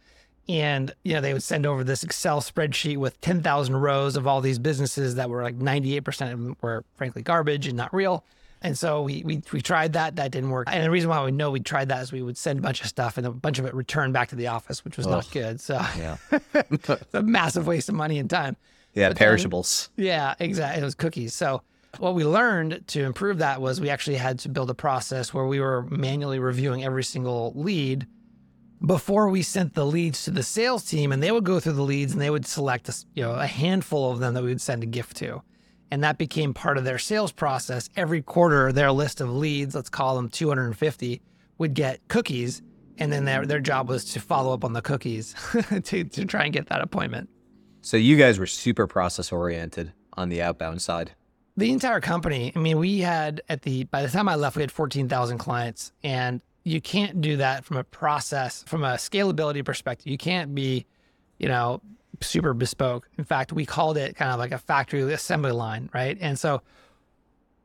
and 0.49 0.93
you 1.05 1.15
know 1.15 1.21
they 1.21 1.33
would 1.33 1.43
send 1.43 1.65
over 1.65 1.85
this 1.85 2.03
Excel 2.03 2.41
spreadsheet 2.41 2.97
with 2.97 3.21
ten 3.21 3.43
thousand 3.43 3.77
rows 3.77 4.17
of 4.17 4.27
all 4.27 4.41
these 4.41 4.59
businesses 4.59 5.15
that 5.15 5.31
were 5.31 5.43
like 5.43 5.55
ninety 5.55 5.97
eight 5.97 6.05
percent 6.05 6.33
of 6.33 6.41
them 6.41 6.57
were 6.61 6.85
frankly 6.97 7.23
garbage 7.23 7.69
and 7.69 7.77
not 7.77 7.95
real. 7.95 8.25
And 8.65 8.79
so 8.79 9.03
we, 9.03 9.23
we 9.27 9.43
we 9.53 9.61
tried 9.61 9.93
that. 9.93 10.17
That 10.17 10.33
didn't 10.33 10.49
work. 10.49 10.69
And 10.71 10.83
the 10.83 10.91
reason 10.91 11.11
why 11.11 11.23
we 11.23 11.31
know 11.33 11.51
we 11.51 11.61
tried 11.61 11.91
that 11.91 12.03
is 12.03 12.13
we 12.13 12.23
would 12.23 12.39
send 12.39 12.59
a 12.59 12.63
bunch 12.63 12.81
of 12.81 12.87
stuff 12.87 13.19
and 13.19 13.27
a 13.27 13.31
bunch 13.31 13.59
of 13.59 13.67
it 13.67 13.75
returned 13.75 14.15
back 14.15 14.31
to 14.31 14.37
the 14.37 14.47
office, 14.47 14.83
which 14.87 14.97
was 14.97 15.07
Ugh. 15.07 15.13
not 15.13 15.31
good. 15.31 15.61
So 15.61 15.75
yeah, 15.99 16.17
it's 16.55 16.89
a 17.13 17.23
massive 17.23 17.67
waste 17.67 17.91
of 17.91 17.95
money 17.95 18.19
and 18.19 18.29
time. 18.29 18.57
Yeah, 18.95 19.09
but 19.09 19.19
perishables. 19.19 19.91
Then, 19.97 20.07
yeah, 20.07 20.35
exactly. 20.39 20.81
It 20.81 20.85
was 20.85 20.95
cookies. 20.95 21.35
So 21.35 21.61
what 21.99 22.15
we 22.15 22.25
learned 22.25 22.85
to 22.89 23.05
improve 23.05 23.39
that 23.39 23.61
was 23.61 23.83
we 23.83 23.91
actually 23.91 24.17
had 24.17 24.39
to 24.41 24.49
build 24.49 24.71
a 24.71 24.75
process 24.75 25.35
where 25.35 25.45
we 25.45 25.61
were 25.61 25.83
manually 25.91 26.39
reviewing 26.39 26.85
every 26.85 27.05
single 27.05 27.53
lead 27.55 28.07
before 28.85 29.29
we 29.29 29.43
sent 29.43 29.75
the 29.75 29.85
leads 29.85 30.25
to 30.25 30.31
the 30.31 30.43
sales 30.43 30.85
team, 30.85 31.13
and 31.13 31.23
they 31.23 31.33
would 31.33 31.45
go 31.45 31.61
through 31.61 31.73
the 31.75 31.83
leads 31.83 32.13
and 32.13 32.21
they 32.21 32.31
would 32.31 32.47
select 32.47 32.89
a, 32.89 32.95
you 33.13 33.23
know 33.23 33.35
a 33.35 33.47
handful 33.47 34.11
of 34.11 34.21
them 34.21 34.33
that 34.33 34.43
we 34.43 34.49
would 34.49 34.63
send 34.63 34.83
a 34.83 34.87
gift 34.87 35.19
to 35.19 35.43
and 35.95 36.03
that 36.03 36.19
became 36.19 36.53
part 36.53 36.77
of 36.77 36.83
their 36.83 36.99
sales 36.99 37.31
process. 37.31 37.89
Every 37.95 38.21
quarter, 38.21 38.73
their 38.73 38.91
list 38.91 39.21
of 39.21 39.31
leads, 39.31 39.77
let's 39.77 39.89
call 39.89 40.17
them 40.17 40.29
250, 40.29 41.23
would 41.59 41.73
get 41.73 42.01
cookies, 42.09 42.63
and 42.99 43.13
then 43.13 43.25
their 43.25 43.47
their 43.47 43.61
job 43.61 43.89
was 43.89 44.05
to 44.07 44.21
follow 44.21 44.53
up 44.53 44.65
on 44.65 44.73
the 44.73 44.83
cookies 44.83 45.37
to 45.85 46.03
to 46.03 46.25
try 46.25 46.43
and 46.43 46.53
get 46.53 46.67
that 46.67 46.81
appointment. 46.81 47.31
So 47.81 47.97
you 47.97 48.17
guys 48.17 48.41
were 48.41 48.47
super 48.47 48.89
process 48.89 49.31
oriented 49.31 49.93
on 50.15 50.31
the 50.31 50.43
outbound 50.43 50.83
side. 50.83 51.13
The 51.57 51.71
entire 51.71 52.01
company. 52.01 52.53
I 52.57 52.59
mean, 52.59 52.79
we 52.79 52.99
had 52.99 53.43
at 53.49 53.63
the 53.63 53.85
by 53.85 54.03
the 54.03 54.09
time 54.09 54.29
I 54.29 54.35
left, 54.35 54.57
we 54.57 54.63
had 54.63 54.73
14,000 54.73 55.39
clients, 55.39 55.93
and 56.03 56.43
you 56.65 56.81
can't 56.81 57.21
do 57.21 57.37
that 57.37 57.65
from 57.65 57.77
a 57.77 57.85
process, 57.85 58.65
from 58.67 58.83
a 58.83 58.95
scalability 58.95 59.65
perspective. 59.65 60.09
You 60.09 60.19
can't 60.19 60.57
be, 60.57 60.87
you 61.39 61.47
know, 61.47 61.81
super 62.21 62.55
bespoke. 62.55 63.09
In 63.19 63.25
fact, 63.25 63.53
we 63.53 63.67
called 63.67 63.97
it 63.97 64.17
kind 64.17 64.31
of 64.31 64.39
like 64.39 64.53
a 64.53 64.59
factory 64.59 65.01
assembly 65.13 65.53
line, 65.53 65.91
right? 65.93 66.17
And 66.21 66.39
so 66.39 66.63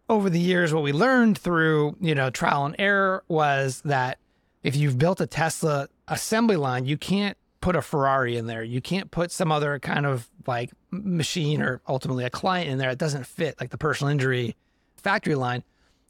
over 0.10 0.30
the 0.30 0.40
years, 0.40 0.74
what 0.74 0.84
we 0.84 0.92
learned 0.92 1.38
through, 1.38 1.96
you 2.02 2.16
know, 2.16 2.30
trial 2.30 2.66
and 2.66 2.76
error 2.80 3.24
was 3.28 3.82
that 3.86 4.18
if 4.64 4.76
you've 4.76 4.98
built 4.98 5.22
a 5.22 5.28
Tesla 5.28 5.88
assembly 6.08 6.56
line, 6.56 6.86
you 6.86 6.98
can't 6.98 7.38
put 7.62 7.76
a 7.76 7.82
Ferrari 7.82 8.38
in 8.38 8.48
there. 8.48 8.64
You 8.64 8.82
can't 8.82 9.12
put 9.12 9.32
some 9.32 9.52
other 9.52 9.80
kind 9.80 10.06
of 10.06 10.30
like 10.48 10.72
machine 10.92 11.62
or 11.62 11.82
ultimately 11.88 12.26
a 12.26 12.30
client 12.30 12.70
in 12.70 12.78
there. 12.78 12.90
It 12.90 12.98
doesn't 12.98 13.26
fit 13.26 13.60
like 13.60 13.70
the 13.70 13.78
personal 13.78 14.12
injury 14.12 14.56
factory 14.96 15.36
line. 15.36 15.64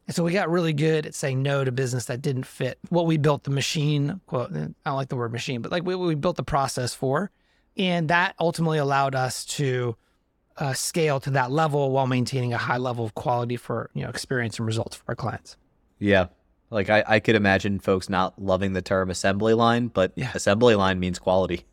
And 0.07 0.15
so 0.15 0.23
we 0.23 0.31
got 0.31 0.49
really 0.49 0.73
good 0.73 1.05
at 1.05 1.13
saying 1.13 1.43
no 1.43 1.63
to 1.63 1.71
business 1.71 2.05
that 2.05 2.21
didn't 2.21 2.45
fit 2.45 2.79
what 2.89 3.05
we 3.05 3.17
built 3.17 3.43
the 3.43 3.51
machine, 3.51 4.21
quote, 4.25 4.51
I 4.51 4.69
don't 4.85 4.95
like 4.95 5.09
the 5.09 5.15
word 5.15 5.31
machine, 5.31 5.61
but 5.61 5.71
like 5.71 5.83
we, 5.83 5.95
we 5.95 6.15
built 6.15 6.35
the 6.35 6.43
process 6.43 6.95
for. 6.95 7.29
And 7.79 8.09
that 8.09 8.35
ultimately 8.39 8.77
allowed 8.77 9.15
us 9.15 9.45
to 9.45 9.95
uh, 10.57 10.73
scale 10.73 11.19
to 11.21 11.31
that 11.31 11.49
level 11.49 11.89
while 11.91 12.05
maintaining 12.05 12.53
a 12.53 12.57
high 12.57 12.77
level 12.77 13.05
of 13.05 13.15
quality 13.15 13.55
for, 13.55 13.89
you 13.93 14.03
know, 14.03 14.09
experience 14.09 14.57
and 14.59 14.67
results 14.67 14.97
for 14.97 15.05
our 15.07 15.15
clients. 15.15 15.55
Yeah. 15.97 16.27
Like 16.69 16.89
I, 16.89 17.03
I 17.07 17.19
could 17.19 17.35
imagine 17.35 17.79
folks 17.79 18.09
not 18.09 18.39
loving 18.39 18.73
the 18.73 18.81
term 18.81 19.09
assembly 19.09 19.53
line, 19.53 19.87
but 19.87 20.11
Yeah. 20.15 20.31
assembly 20.35 20.75
line 20.75 20.99
means 20.99 21.17
quality. 21.17 21.65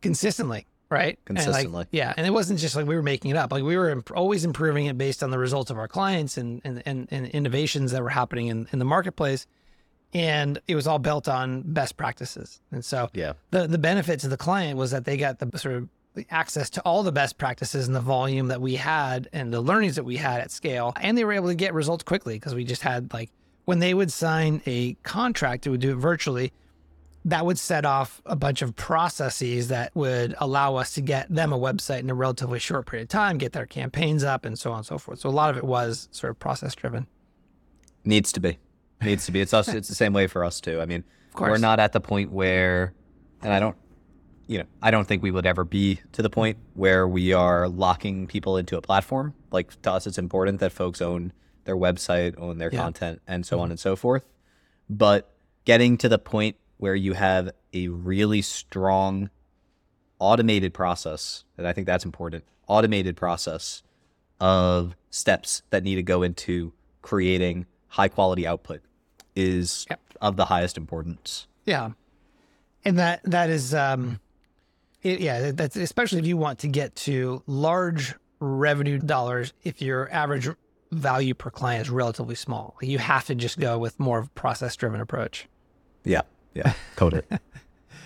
Consistently, 0.00 0.66
right? 0.88 1.18
And, 1.26 1.36
like, 1.36 1.44
Consistently. 1.46 1.86
yeah. 1.90 2.14
And 2.16 2.26
it 2.26 2.30
wasn't 2.30 2.60
just 2.60 2.76
like 2.76 2.86
we 2.86 2.94
were 2.94 3.02
making 3.02 3.32
it 3.32 3.36
up. 3.36 3.50
Like 3.52 3.64
we 3.64 3.76
were 3.76 3.90
imp- 3.90 4.12
always 4.14 4.44
improving 4.44 4.86
it 4.86 4.96
based 4.96 5.22
on 5.24 5.30
the 5.32 5.38
results 5.38 5.70
of 5.70 5.78
our 5.78 5.88
clients 5.88 6.38
and, 6.38 6.60
and, 6.64 6.82
and, 6.86 7.08
and 7.10 7.26
innovations 7.26 7.90
that 7.90 8.02
were 8.02 8.10
happening 8.10 8.46
in, 8.46 8.68
in 8.72 8.78
the 8.78 8.84
marketplace. 8.84 9.46
And 10.12 10.60
it 10.66 10.74
was 10.74 10.86
all 10.86 10.98
built 10.98 11.28
on 11.28 11.62
best 11.62 11.96
practices. 11.96 12.60
And 12.72 12.84
so 12.84 13.08
Yeah. 13.14 13.34
the 13.50 13.66
the 13.66 13.78
benefit 13.78 14.20
to 14.20 14.28
the 14.28 14.36
client 14.36 14.76
was 14.76 14.90
that 14.90 15.04
they 15.04 15.16
got 15.16 15.38
the 15.38 15.56
sort 15.58 15.76
of 15.76 15.88
the 16.14 16.26
access 16.30 16.68
to 16.70 16.80
all 16.82 17.04
the 17.04 17.12
best 17.12 17.38
practices 17.38 17.86
and 17.86 17.94
the 17.94 18.00
volume 18.00 18.48
that 18.48 18.60
we 18.60 18.74
had 18.74 19.28
and 19.32 19.52
the 19.52 19.60
learnings 19.60 19.94
that 19.94 20.02
we 20.02 20.16
had 20.16 20.40
at 20.40 20.50
scale 20.50 20.92
and 21.00 21.16
they 21.16 21.24
were 21.24 21.32
able 21.32 21.46
to 21.46 21.54
get 21.54 21.72
results 21.72 22.02
quickly 22.02 22.34
because 22.34 22.52
we 22.52 22.64
just 22.64 22.82
had 22.82 23.12
like 23.12 23.30
when 23.64 23.78
they 23.78 23.94
would 23.94 24.10
sign 24.10 24.60
a 24.66 24.94
contract 25.04 25.68
it 25.68 25.70
would 25.70 25.80
do 25.80 25.92
it 25.92 25.94
virtually 25.98 26.52
that 27.24 27.46
would 27.46 27.60
set 27.60 27.84
off 27.86 28.20
a 28.26 28.34
bunch 28.34 28.60
of 28.60 28.74
processes 28.74 29.68
that 29.68 29.94
would 29.94 30.34
allow 30.38 30.74
us 30.74 30.94
to 30.94 31.00
get 31.00 31.32
them 31.32 31.52
a 31.52 31.58
website 31.58 32.00
in 32.00 32.10
a 32.10 32.14
relatively 32.14 32.58
short 32.58 32.86
period 32.86 33.04
of 33.04 33.08
time 33.08 33.38
get 33.38 33.52
their 33.52 33.66
campaigns 33.66 34.24
up 34.24 34.44
and 34.44 34.58
so 34.58 34.72
on 34.72 34.78
and 34.78 34.86
so 34.86 34.98
forth 34.98 35.20
so 35.20 35.28
a 35.28 35.30
lot 35.30 35.48
of 35.48 35.56
it 35.56 35.64
was 35.64 36.08
sort 36.10 36.32
of 36.32 36.38
process 36.40 36.74
driven 36.74 37.06
Needs 38.04 38.32
to 38.32 38.40
be. 38.40 38.58
Needs 39.02 39.26
to 39.26 39.32
be. 39.32 39.40
It's 39.40 39.54
us. 39.54 39.68
It's 39.68 39.88
the 39.88 39.94
same 39.94 40.12
way 40.12 40.26
for 40.26 40.44
us 40.44 40.60
too. 40.60 40.80
I 40.80 40.86
mean, 40.86 41.04
course. 41.32 41.50
we're 41.50 41.58
not 41.58 41.80
at 41.80 41.92
the 41.92 42.00
point 42.00 42.30
where, 42.30 42.92
and 43.42 43.52
I 43.52 43.60
don't, 43.60 43.76
you 44.46 44.58
know, 44.58 44.64
I 44.82 44.90
don't 44.90 45.06
think 45.06 45.22
we 45.22 45.30
would 45.30 45.46
ever 45.46 45.64
be 45.64 46.00
to 46.12 46.22
the 46.22 46.30
point 46.30 46.58
where 46.74 47.06
we 47.06 47.32
are 47.32 47.68
locking 47.68 48.26
people 48.26 48.56
into 48.56 48.76
a 48.76 48.82
platform. 48.82 49.34
Like 49.50 49.80
to 49.82 49.92
us, 49.92 50.06
it's 50.06 50.18
important 50.18 50.60
that 50.60 50.72
folks 50.72 51.00
own 51.00 51.32
their 51.64 51.76
website, 51.76 52.38
own 52.38 52.58
their 52.58 52.70
Yeah. 52.72 52.82
content, 52.82 53.22
and 53.26 53.46
so 53.46 53.56
mm-hmm. 53.56 53.64
on 53.64 53.70
and 53.70 53.80
so 53.80 53.96
forth. 53.96 54.28
But 54.88 55.34
getting 55.64 55.96
to 55.98 56.08
the 56.08 56.18
point 56.18 56.56
where 56.78 56.94
you 56.94 57.12
have 57.12 57.50
a 57.72 57.88
really 57.88 58.42
strong 58.42 59.30
automated 60.18 60.74
process, 60.74 61.44
and 61.56 61.66
I 61.66 61.72
think 61.72 61.86
that's 61.86 62.04
important, 62.04 62.44
automated 62.66 63.16
process 63.16 63.82
of 64.40 64.96
steps 65.10 65.62
that 65.70 65.84
need 65.84 65.96
to 65.96 66.02
go 66.02 66.22
into 66.22 66.72
creating 67.02 67.66
high 67.88 68.08
quality 68.08 68.46
output 68.46 68.82
is 69.36 69.86
Yep. 69.90 70.00
of 70.20 70.36
the 70.36 70.46
highest 70.46 70.76
importance. 70.76 71.46
Yeah, 71.66 71.90
and 72.84 72.98
that 72.98 73.20
that 73.24 73.50
is, 73.50 73.74
um, 73.74 74.20
it, 75.02 75.20
yeah, 75.20 75.52
that's 75.52 75.76
especially 75.76 76.18
if 76.20 76.26
you 76.26 76.36
want 76.36 76.58
to 76.60 76.68
get 76.68 76.94
to 76.96 77.42
large 77.46 78.14
revenue 78.40 78.98
dollars. 78.98 79.52
If 79.64 79.80
your 79.82 80.10
average 80.12 80.48
value 80.90 81.34
per 81.34 81.50
client 81.50 81.82
is 81.86 81.90
relatively 81.90 82.34
small, 82.34 82.76
you 82.80 82.98
have 82.98 83.26
to 83.26 83.34
just 83.34 83.58
go 83.60 83.78
with 83.78 83.98
more 84.00 84.18
of 84.18 84.26
a 84.26 84.30
process 84.30 84.74
driven 84.76 85.00
approach. 85.00 85.46
Yeah. 86.04 86.22
Yeah. 86.54 86.72
Code 86.96 87.14
it. 87.14 87.30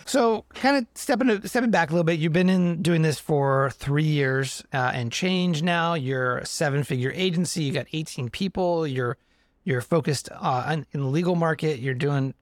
So, 0.07 0.45
kind 0.53 0.77
of 0.77 0.87
stepping 0.95 1.47
stepping 1.47 1.71
back 1.71 1.89
a 1.89 1.95
little 1.95 2.05
bit, 2.05 2.19
you've 2.19 2.35
been 2.35 2.51
in 2.51 2.83
doing 2.83 3.01
this 3.01 3.19
for 3.19 3.71
three 3.71 4.05
years 4.05 4.63
uh, 4.71 4.91
and 4.93 5.11
change 5.11 5.63
now. 5.63 5.95
You're 5.95 6.39
a 6.39 6.47
seven 6.47 6.85
figure 6.85 7.11
agency. 7.15 7.63
You 7.63 7.73
got 7.73 7.87
18 7.91 8.29
people. 8.29 8.87
You're 8.87 9.17
you're 9.65 9.81
focused 9.81 10.31
uh, 10.31 10.65
on, 10.67 10.87
in 10.93 11.01
the 11.01 11.07
legal 11.07 11.35
market. 11.35 11.81
You're 11.81 11.95
doing 11.95 12.35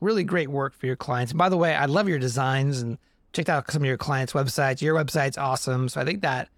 really 0.00 0.24
great 0.24 0.48
work 0.48 0.74
for 0.74 0.86
your 0.86 0.96
clients. 0.96 1.32
And 1.32 1.38
by 1.38 1.48
the 1.48 1.56
way, 1.56 1.74
I 1.74 1.86
love 1.86 2.08
your 2.08 2.18
designs 2.18 2.80
and 2.80 2.98
checked 3.32 3.48
out 3.48 3.70
some 3.70 3.82
of 3.82 3.86
your 3.86 3.96
clients' 3.96 4.32
websites. 4.32 4.80
Your 4.80 4.94
website's 4.94 5.38
awesome. 5.38 5.88
So 5.88 6.00
I 6.00 6.04
think 6.04 6.22
that 6.22 6.48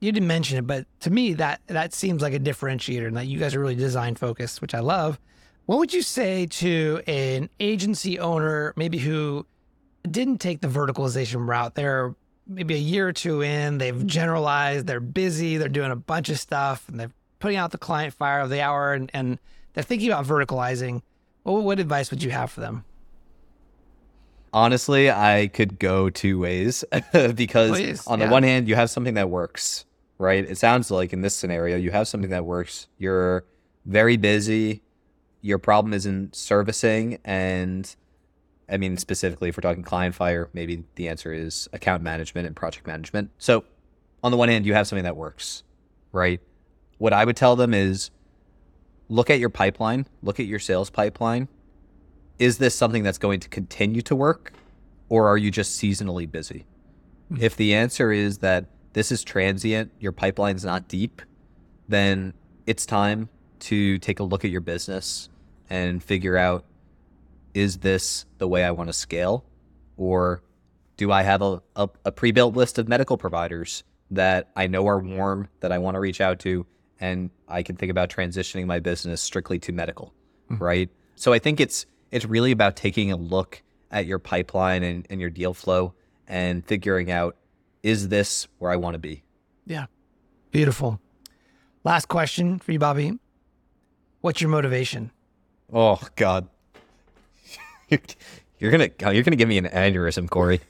you 0.00 0.10
didn't 0.12 0.28
mention 0.28 0.58
it, 0.58 0.66
but 0.66 0.86
to 1.00 1.10
me 1.10 1.34
that 1.34 1.60
that 1.66 1.92
seems 1.92 2.22
like 2.22 2.32
a 2.32 2.38
differentiator 2.38 3.06
and 3.06 3.16
that 3.16 3.26
you 3.26 3.38
guys 3.38 3.54
are 3.54 3.60
really 3.60 3.74
design 3.74 4.14
focused, 4.14 4.62
which 4.62 4.74
I 4.74 4.80
love. 4.80 5.20
What 5.66 5.78
would 5.78 5.92
you 5.92 6.02
say 6.02 6.46
to 6.46 7.02
an 7.06 7.50
agency 7.60 8.18
owner, 8.18 8.72
maybe 8.76 8.98
who 8.98 9.46
didn't 10.10 10.38
take 10.38 10.62
the 10.62 10.68
verticalization 10.68 11.46
route? 11.46 11.74
They're 11.74 12.14
maybe 12.46 12.74
a 12.74 12.78
year 12.78 13.08
or 13.08 13.12
two 13.12 13.42
in, 13.42 13.78
they've 13.78 14.06
generalized, 14.06 14.86
they're 14.86 15.00
busy, 15.00 15.58
they're 15.58 15.68
doing 15.68 15.90
a 15.90 15.96
bunch 15.96 16.30
of 16.30 16.40
stuff, 16.40 16.88
and 16.88 16.98
they're 16.98 17.12
putting 17.38 17.58
out 17.58 17.70
the 17.70 17.78
client 17.78 18.14
fire 18.14 18.40
of 18.40 18.50
the 18.50 18.62
hour, 18.62 18.94
and, 18.94 19.10
and 19.12 19.38
they're 19.74 19.84
thinking 19.84 20.08
about 20.10 20.26
verticalizing. 20.26 21.02
What, 21.42 21.62
what 21.62 21.80
advice 21.80 22.10
would 22.10 22.22
you 22.22 22.30
have 22.30 22.50
for 22.50 22.60
them? 22.60 22.84
Honestly, 24.52 25.10
I 25.10 25.48
could 25.52 25.78
go 25.78 26.10
two 26.10 26.38
ways 26.40 26.84
because 27.34 27.70
Please, 27.70 28.06
on 28.06 28.18
the 28.18 28.24
yeah. 28.24 28.30
one 28.30 28.42
hand, 28.42 28.68
you 28.68 28.74
have 28.74 28.90
something 28.90 29.14
that 29.14 29.30
works, 29.30 29.84
right? 30.18 30.44
It 30.44 30.58
sounds 30.58 30.90
like 30.90 31.12
in 31.12 31.20
this 31.20 31.36
scenario, 31.36 31.76
you 31.76 31.92
have 31.92 32.08
something 32.08 32.30
that 32.30 32.44
works. 32.44 32.88
You're 32.98 33.44
very 33.86 34.16
busy. 34.16 34.82
Your 35.40 35.58
problem 35.58 35.94
isn't 35.94 36.34
servicing. 36.34 37.18
And 37.24 37.94
I 38.68 38.76
mean, 38.76 38.96
specifically, 38.96 39.50
if 39.50 39.56
we're 39.56 39.62
talking 39.62 39.84
client 39.84 40.16
fire, 40.16 40.48
maybe 40.52 40.84
the 40.96 41.08
answer 41.08 41.32
is 41.32 41.68
account 41.72 42.02
management 42.02 42.46
and 42.46 42.56
project 42.56 42.86
management. 42.86 43.30
So, 43.38 43.64
on 44.22 44.32
the 44.32 44.36
one 44.36 44.48
hand, 44.48 44.66
you 44.66 44.74
have 44.74 44.86
something 44.86 45.04
that 45.04 45.16
works, 45.16 45.62
right? 46.12 46.40
What 46.98 47.12
I 47.12 47.24
would 47.24 47.36
tell 47.36 47.56
them 47.56 47.72
is 47.72 48.10
look 49.10 49.28
at 49.28 49.38
your 49.38 49.50
pipeline, 49.50 50.06
look 50.22 50.40
at 50.40 50.46
your 50.46 50.60
sales 50.60 50.88
pipeline, 50.88 51.48
is 52.38 52.56
this 52.56 52.74
something 52.74 53.02
that's 53.02 53.18
going 53.18 53.40
to 53.40 53.48
continue 53.50 54.00
to 54.00 54.16
work 54.16 54.54
or 55.10 55.28
are 55.28 55.36
you 55.36 55.50
just 55.50 55.78
seasonally 55.78 56.30
busy? 56.30 56.64
Hmm. 57.28 57.36
If 57.38 57.56
the 57.56 57.74
answer 57.74 58.12
is 58.12 58.38
that 58.38 58.64
this 58.94 59.12
is 59.12 59.22
transient, 59.22 59.90
your 60.00 60.12
pipeline's 60.12 60.64
not 60.64 60.88
deep, 60.88 61.20
then 61.88 62.32
it's 62.66 62.86
time 62.86 63.28
to 63.58 63.98
take 63.98 64.20
a 64.20 64.22
look 64.22 64.44
at 64.44 64.50
your 64.50 64.62
business 64.62 65.28
and 65.68 66.02
figure 66.02 66.36
out 66.36 66.64
is 67.52 67.78
this 67.78 68.24
the 68.38 68.46
way 68.46 68.64
I 68.64 68.70
want 68.70 68.88
to 68.88 68.92
scale? 68.92 69.44
Or 69.96 70.40
do 70.96 71.10
I 71.10 71.22
have 71.22 71.42
a, 71.42 71.60
a, 71.74 71.88
a 72.04 72.12
pre 72.12 72.30
built 72.30 72.54
list 72.54 72.78
of 72.78 72.88
medical 72.88 73.18
providers 73.18 73.82
that 74.12 74.50
I 74.54 74.68
know 74.68 74.86
are 74.86 75.00
warm 75.00 75.48
that 75.60 75.72
I 75.72 75.78
want 75.78 75.96
to 75.96 76.00
reach 76.00 76.20
out 76.20 76.38
to? 76.40 76.64
And 77.00 77.30
I 77.48 77.62
can 77.62 77.76
think 77.76 77.90
about 77.90 78.10
transitioning 78.10 78.66
my 78.66 78.78
business 78.78 79.20
strictly 79.20 79.58
to 79.60 79.72
medical, 79.72 80.12
hmm. 80.48 80.56
right? 80.56 80.90
So 81.16 81.32
I 81.32 81.38
think 81.38 81.60
it's 81.60 81.86
it's 82.10 82.24
really 82.24 82.52
about 82.52 82.76
taking 82.76 83.10
a 83.10 83.16
look 83.16 83.62
at 83.90 84.06
your 84.06 84.18
pipeline 84.18 84.82
and, 84.82 85.06
and 85.10 85.20
your 85.20 85.30
deal 85.30 85.54
flow 85.54 85.94
and 86.28 86.64
figuring 86.64 87.10
out 87.10 87.36
is 87.82 88.08
this 88.08 88.46
where 88.58 88.70
I 88.70 88.76
want 88.76 88.94
to 88.94 88.98
be? 88.98 89.22
Yeah. 89.66 89.86
Beautiful. 90.50 91.00
Last 91.84 92.08
question 92.08 92.58
for 92.58 92.72
you, 92.72 92.78
Bobby. 92.78 93.18
What's 94.20 94.40
your 94.40 94.50
motivation? 94.50 95.10
Oh 95.72 96.00
God, 96.16 96.48
you're 97.88 98.70
gonna 98.70 98.90
you're 99.12 99.22
gonna 99.22 99.36
give 99.36 99.48
me 99.48 99.56
an 99.56 99.66
aneurysm, 99.66 100.28
Corey. 100.28 100.60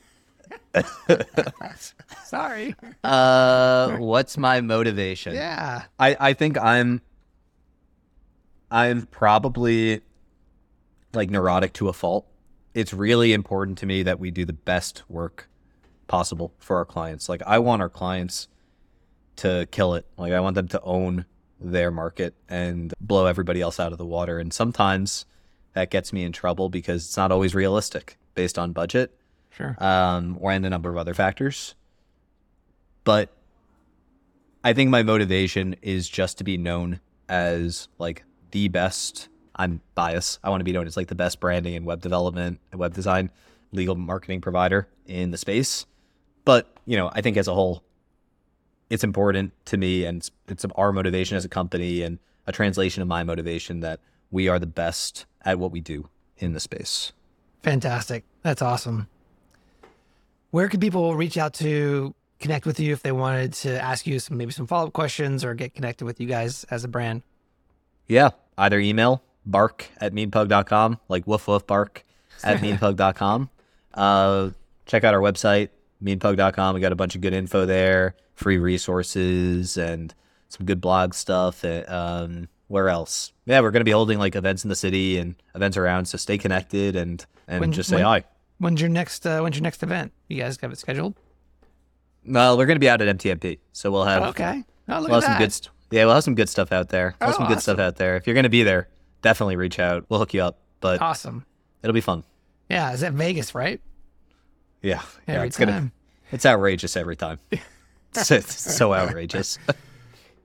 Sorry. 2.25 2.75
Uh, 3.03 3.97
what's 3.97 4.37
my 4.37 4.61
motivation? 4.61 5.33
Yeah. 5.33 5.83
I 5.99 6.17
I 6.19 6.33
think 6.33 6.57
I'm 6.57 7.01
I'm 8.69 9.05
probably 9.07 10.01
like 11.13 11.29
neurotic 11.29 11.73
to 11.73 11.89
a 11.89 11.93
fault. 11.93 12.25
It's 12.73 12.93
really 12.93 13.33
important 13.33 13.77
to 13.79 13.85
me 13.85 14.03
that 14.03 14.19
we 14.19 14.31
do 14.31 14.45
the 14.45 14.53
best 14.53 15.03
work 15.09 15.49
possible 16.07 16.53
for 16.59 16.77
our 16.77 16.85
clients. 16.85 17.27
Like 17.27 17.41
I 17.45 17.59
want 17.59 17.81
our 17.81 17.89
clients 17.89 18.47
to 19.37 19.67
kill 19.71 19.95
it. 19.95 20.05
Like 20.17 20.31
I 20.31 20.39
want 20.39 20.55
them 20.55 20.67
to 20.69 20.81
own 20.81 21.25
their 21.59 21.91
market 21.91 22.33
and 22.49 22.93
blow 22.99 23.25
everybody 23.25 23.61
else 23.61 23.79
out 23.79 23.91
of 23.91 23.97
the 23.97 24.05
water. 24.05 24.39
And 24.39 24.53
sometimes 24.53 25.25
that 25.73 25.91
gets 25.91 26.11
me 26.11 26.23
in 26.23 26.31
trouble 26.31 26.69
because 26.69 27.05
it's 27.05 27.17
not 27.17 27.31
always 27.31 27.53
realistic 27.53 28.17
based 28.35 28.57
on 28.57 28.71
budget 28.71 29.15
Sure. 29.55 29.75
um, 29.79 30.37
or 30.39 30.51
and 30.51 30.65
a 30.65 30.69
number 30.69 30.89
of 30.89 30.97
other 30.97 31.13
factors. 31.13 31.75
But 33.03 33.29
I 34.63 34.73
think 34.73 34.89
my 34.89 35.03
motivation 35.03 35.75
is 35.81 36.07
just 36.07 36.37
to 36.37 36.43
be 36.43 36.57
known 36.57 36.99
as 37.27 37.87
like 37.97 38.23
the 38.51 38.67
best. 38.67 39.27
I'm 39.55 39.81
biased. 39.95 40.39
I 40.43 40.49
want 40.49 40.61
to 40.61 40.65
be 40.65 40.71
known 40.71 40.87
as 40.87 40.95
like 40.95 41.07
the 41.07 41.15
best 41.15 41.39
branding 41.39 41.75
and 41.75 41.85
web 41.85 42.01
development 42.01 42.59
and 42.71 42.79
web 42.79 42.93
design 42.93 43.29
legal 43.71 43.95
marketing 43.95 44.41
provider 44.41 44.87
in 45.07 45.31
the 45.31 45.37
space. 45.37 45.85
But 46.45 46.67
you 46.85 46.97
know, 46.97 47.11
I 47.13 47.21
think 47.21 47.37
as 47.37 47.47
a 47.47 47.53
whole, 47.53 47.83
it's 48.89 49.03
important 49.03 49.53
to 49.65 49.77
me, 49.77 50.03
and 50.03 50.17
it's, 50.17 50.31
it's 50.47 50.65
our 50.75 50.91
motivation 50.91 51.37
as 51.37 51.45
a 51.45 51.49
company 51.49 52.01
and 52.01 52.19
a 52.45 52.51
translation 52.51 53.01
of 53.01 53.07
my 53.07 53.23
motivation 53.23 53.79
that 53.81 53.99
we 54.31 54.47
are 54.47 54.59
the 54.59 54.65
best 54.65 55.25
at 55.43 55.59
what 55.59 55.71
we 55.71 55.79
do 55.79 56.09
in 56.37 56.53
the 56.53 56.59
space. 56.59 57.13
Fantastic. 57.63 58.25
That's 58.41 58.61
awesome. 58.61 59.07
Where 60.51 60.67
could 60.69 60.81
people 60.81 61.15
reach 61.15 61.37
out 61.37 61.53
to 61.55 62.13
connect 62.39 62.65
with 62.65 62.79
you 62.79 62.93
if 62.93 63.01
they 63.03 63.11
wanted 63.11 63.53
to 63.53 63.81
ask 63.81 64.05
you 64.07 64.19
some 64.19 64.37
maybe 64.37 64.51
some 64.51 64.67
follow 64.67 64.87
up 64.87 64.93
questions 64.93 65.43
or 65.45 65.53
get 65.53 65.73
connected 65.73 66.05
with 66.05 66.19
you 66.19 66.27
guys 66.27 66.63
as 66.65 66.83
a 66.83 66.87
brand? 66.87 67.23
Yeah, 68.07 68.31
either 68.57 68.79
email 68.79 69.23
bark 69.45 69.87
at 69.99 70.13
meanpug.com, 70.13 70.99
like 71.07 71.25
woof 71.25 71.47
woof 71.47 71.65
bark 71.65 72.03
at 72.43 72.57
meanpug.com. 72.61 73.49
Uh, 73.93 74.49
check 74.85 75.03
out 75.03 75.13
our 75.13 75.21
website, 75.21 75.69
meanpug.com. 76.03 76.75
We 76.75 76.81
got 76.81 76.91
a 76.91 76.95
bunch 76.95 77.15
of 77.15 77.21
good 77.21 77.33
info 77.33 77.65
there, 77.65 78.15
free 78.35 78.57
resources, 78.57 79.77
and 79.77 80.13
some 80.49 80.65
good 80.65 80.81
blog 80.81 81.13
stuff. 81.13 81.63
Uh, 81.63 81.83
Um, 81.87 82.47
where 82.67 82.87
else? 82.89 83.33
Yeah, 83.45 83.59
we're 83.59 83.71
going 83.71 83.81
to 83.81 83.85
be 83.85 83.91
holding 83.91 84.17
like 84.17 84.35
events 84.35 84.63
in 84.63 84.69
the 84.69 84.75
city 84.77 85.17
and 85.17 85.35
events 85.55 85.75
around. 85.75 86.05
So 86.05 86.17
stay 86.17 86.37
connected 86.37 86.95
and 86.95 87.25
and 87.47 87.59
When- 87.61 87.71
just 87.73 87.89
say 87.89 87.97
when- 87.97 88.05
hi. 88.05 88.23
When's 88.61 88.79
your 88.79 88.91
next 88.91 89.25
uh, 89.25 89.39
When's 89.41 89.55
your 89.55 89.63
next 89.63 89.81
event? 89.81 90.11
You 90.27 90.37
guys 90.37 90.59
have 90.61 90.71
it 90.71 90.77
scheduled? 90.77 91.15
Well, 92.27 92.59
we're 92.59 92.67
going 92.67 92.75
to 92.75 92.79
be 92.79 92.87
out 92.89 93.01
at 93.01 93.17
MTMP, 93.17 93.57
so 93.73 93.89
we'll 93.89 94.05
have 94.05 94.21
Okay. 94.29 94.63
Oh, 94.87 94.99
look 94.99 95.09
we'll 95.09 95.21
have 95.21 95.23
some 95.23 95.37
good. 95.39 95.51
St- 95.51 95.69
yeah, 95.89 96.05
we'll 96.05 96.13
have 96.13 96.23
some 96.23 96.35
good 96.35 96.47
stuff 96.47 96.71
out 96.71 96.89
there. 96.89 97.15
We'll 97.19 97.29
have 97.31 97.35
Oh, 97.35 97.39
some 97.39 97.47
good 97.47 97.59
stuff 97.59 97.79
out 97.79 97.95
there. 97.95 98.17
If 98.17 98.27
you're 98.27 98.35
going 98.35 98.43
to 98.43 98.49
be 98.49 98.61
there, 98.61 98.87
definitely 99.23 99.55
reach 99.55 99.79
out. 99.79 100.05
We'll 100.09 100.19
hook 100.19 100.35
you 100.35 100.43
up. 100.43 100.59
But 100.79 101.01
awesome. 101.01 101.43
it'll 101.81 101.95
be 101.95 102.01
fun. 102.01 102.23
Yeah, 102.69 102.93
is 102.93 102.99
that 102.99 103.13
Vegas, 103.13 103.55
right? 103.55 103.81
Yeah, 104.83 105.01
yeah, 105.27 105.35
Every 105.35 105.47
it's 105.47 105.57
gonna. 105.57 105.91
It's 106.31 106.45
outrageous 106.45 106.95
every 106.95 107.15
time. 107.15 107.39
It's, 108.13 108.29
it's 108.29 108.75
so 108.75 108.93
outrageous. 108.93 109.57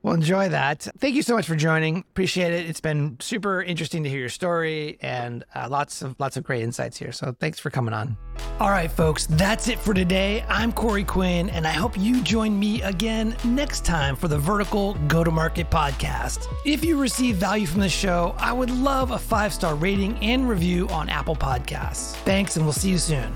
Well, 0.07 0.15
enjoy 0.15 0.51
that. 0.51 0.87
Thank 1.01 1.17
you 1.17 1.23
so 1.23 1.35
much 1.35 1.49
for 1.49 1.57
joining. 1.57 1.99
Appreciate 1.99 2.53
it. 2.53 2.71
It's 2.71 2.81
been 2.81 3.17
super 3.19 3.61
interesting 3.61 4.05
to 4.05 4.09
hear 4.09 4.21
your 4.21 4.29
story 4.29 4.99
and 5.01 5.45
uh, 5.53 5.67
lots 5.69 6.01
of 6.01 6.15
lots 6.21 6.37
of 6.37 6.45
great 6.45 6.63
insights 6.63 6.97
here. 6.97 7.11
So 7.11 7.35
thanks 7.41 7.59
for 7.59 7.71
coming 7.71 7.93
on. 7.93 8.17
All 8.61 8.71
right, 8.71 8.89
folks, 8.89 9.27
that's 9.27 9.67
it 9.67 9.81
for 9.81 9.95
today. 9.95 10.45
I'm 10.49 10.73
Corey 10.73 11.03
Quinn, 11.03 11.51
and 11.51 11.67
I 11.67 11.73
hope 11.73 11.99
you 11.99 12.23
join 12.23 12.57
me 12.57 12.83
again 12.83 13.37
next 13.43 13.85
time 13.85 14.15
for 14.15 14.29
the 14.29 14.39
Vertical 14.39 14.95
Go 15.09 15.25
to 15.25 15.33
Market 15.33 15.71
podcast. 15.71 16.47
If 16.65 16.85
you 16.85 17.01
receive 17.01 17.35
value 17.35 17.67
from 17.67 17.81
the 17.81 17.89
show, 17.89 18.37
I 18.39 18.53
would 18.53 18.71
love 18.71 19.11
a 19.11 19.19
five 19.19 19.53
star 19.53 19.75
rating 19.75 20.17
and 20.19 20.49
review 20.49 20.87
on 20.91 21.09
Apple 21.09 21.35
Podcasts. 21.35 22.13
Thanks, 22.19 22.55
and 22.55 22.65
we'll 22.65 22.75
see 22.75 22.91
you 22.91 22.99
soon. 22.99 23.35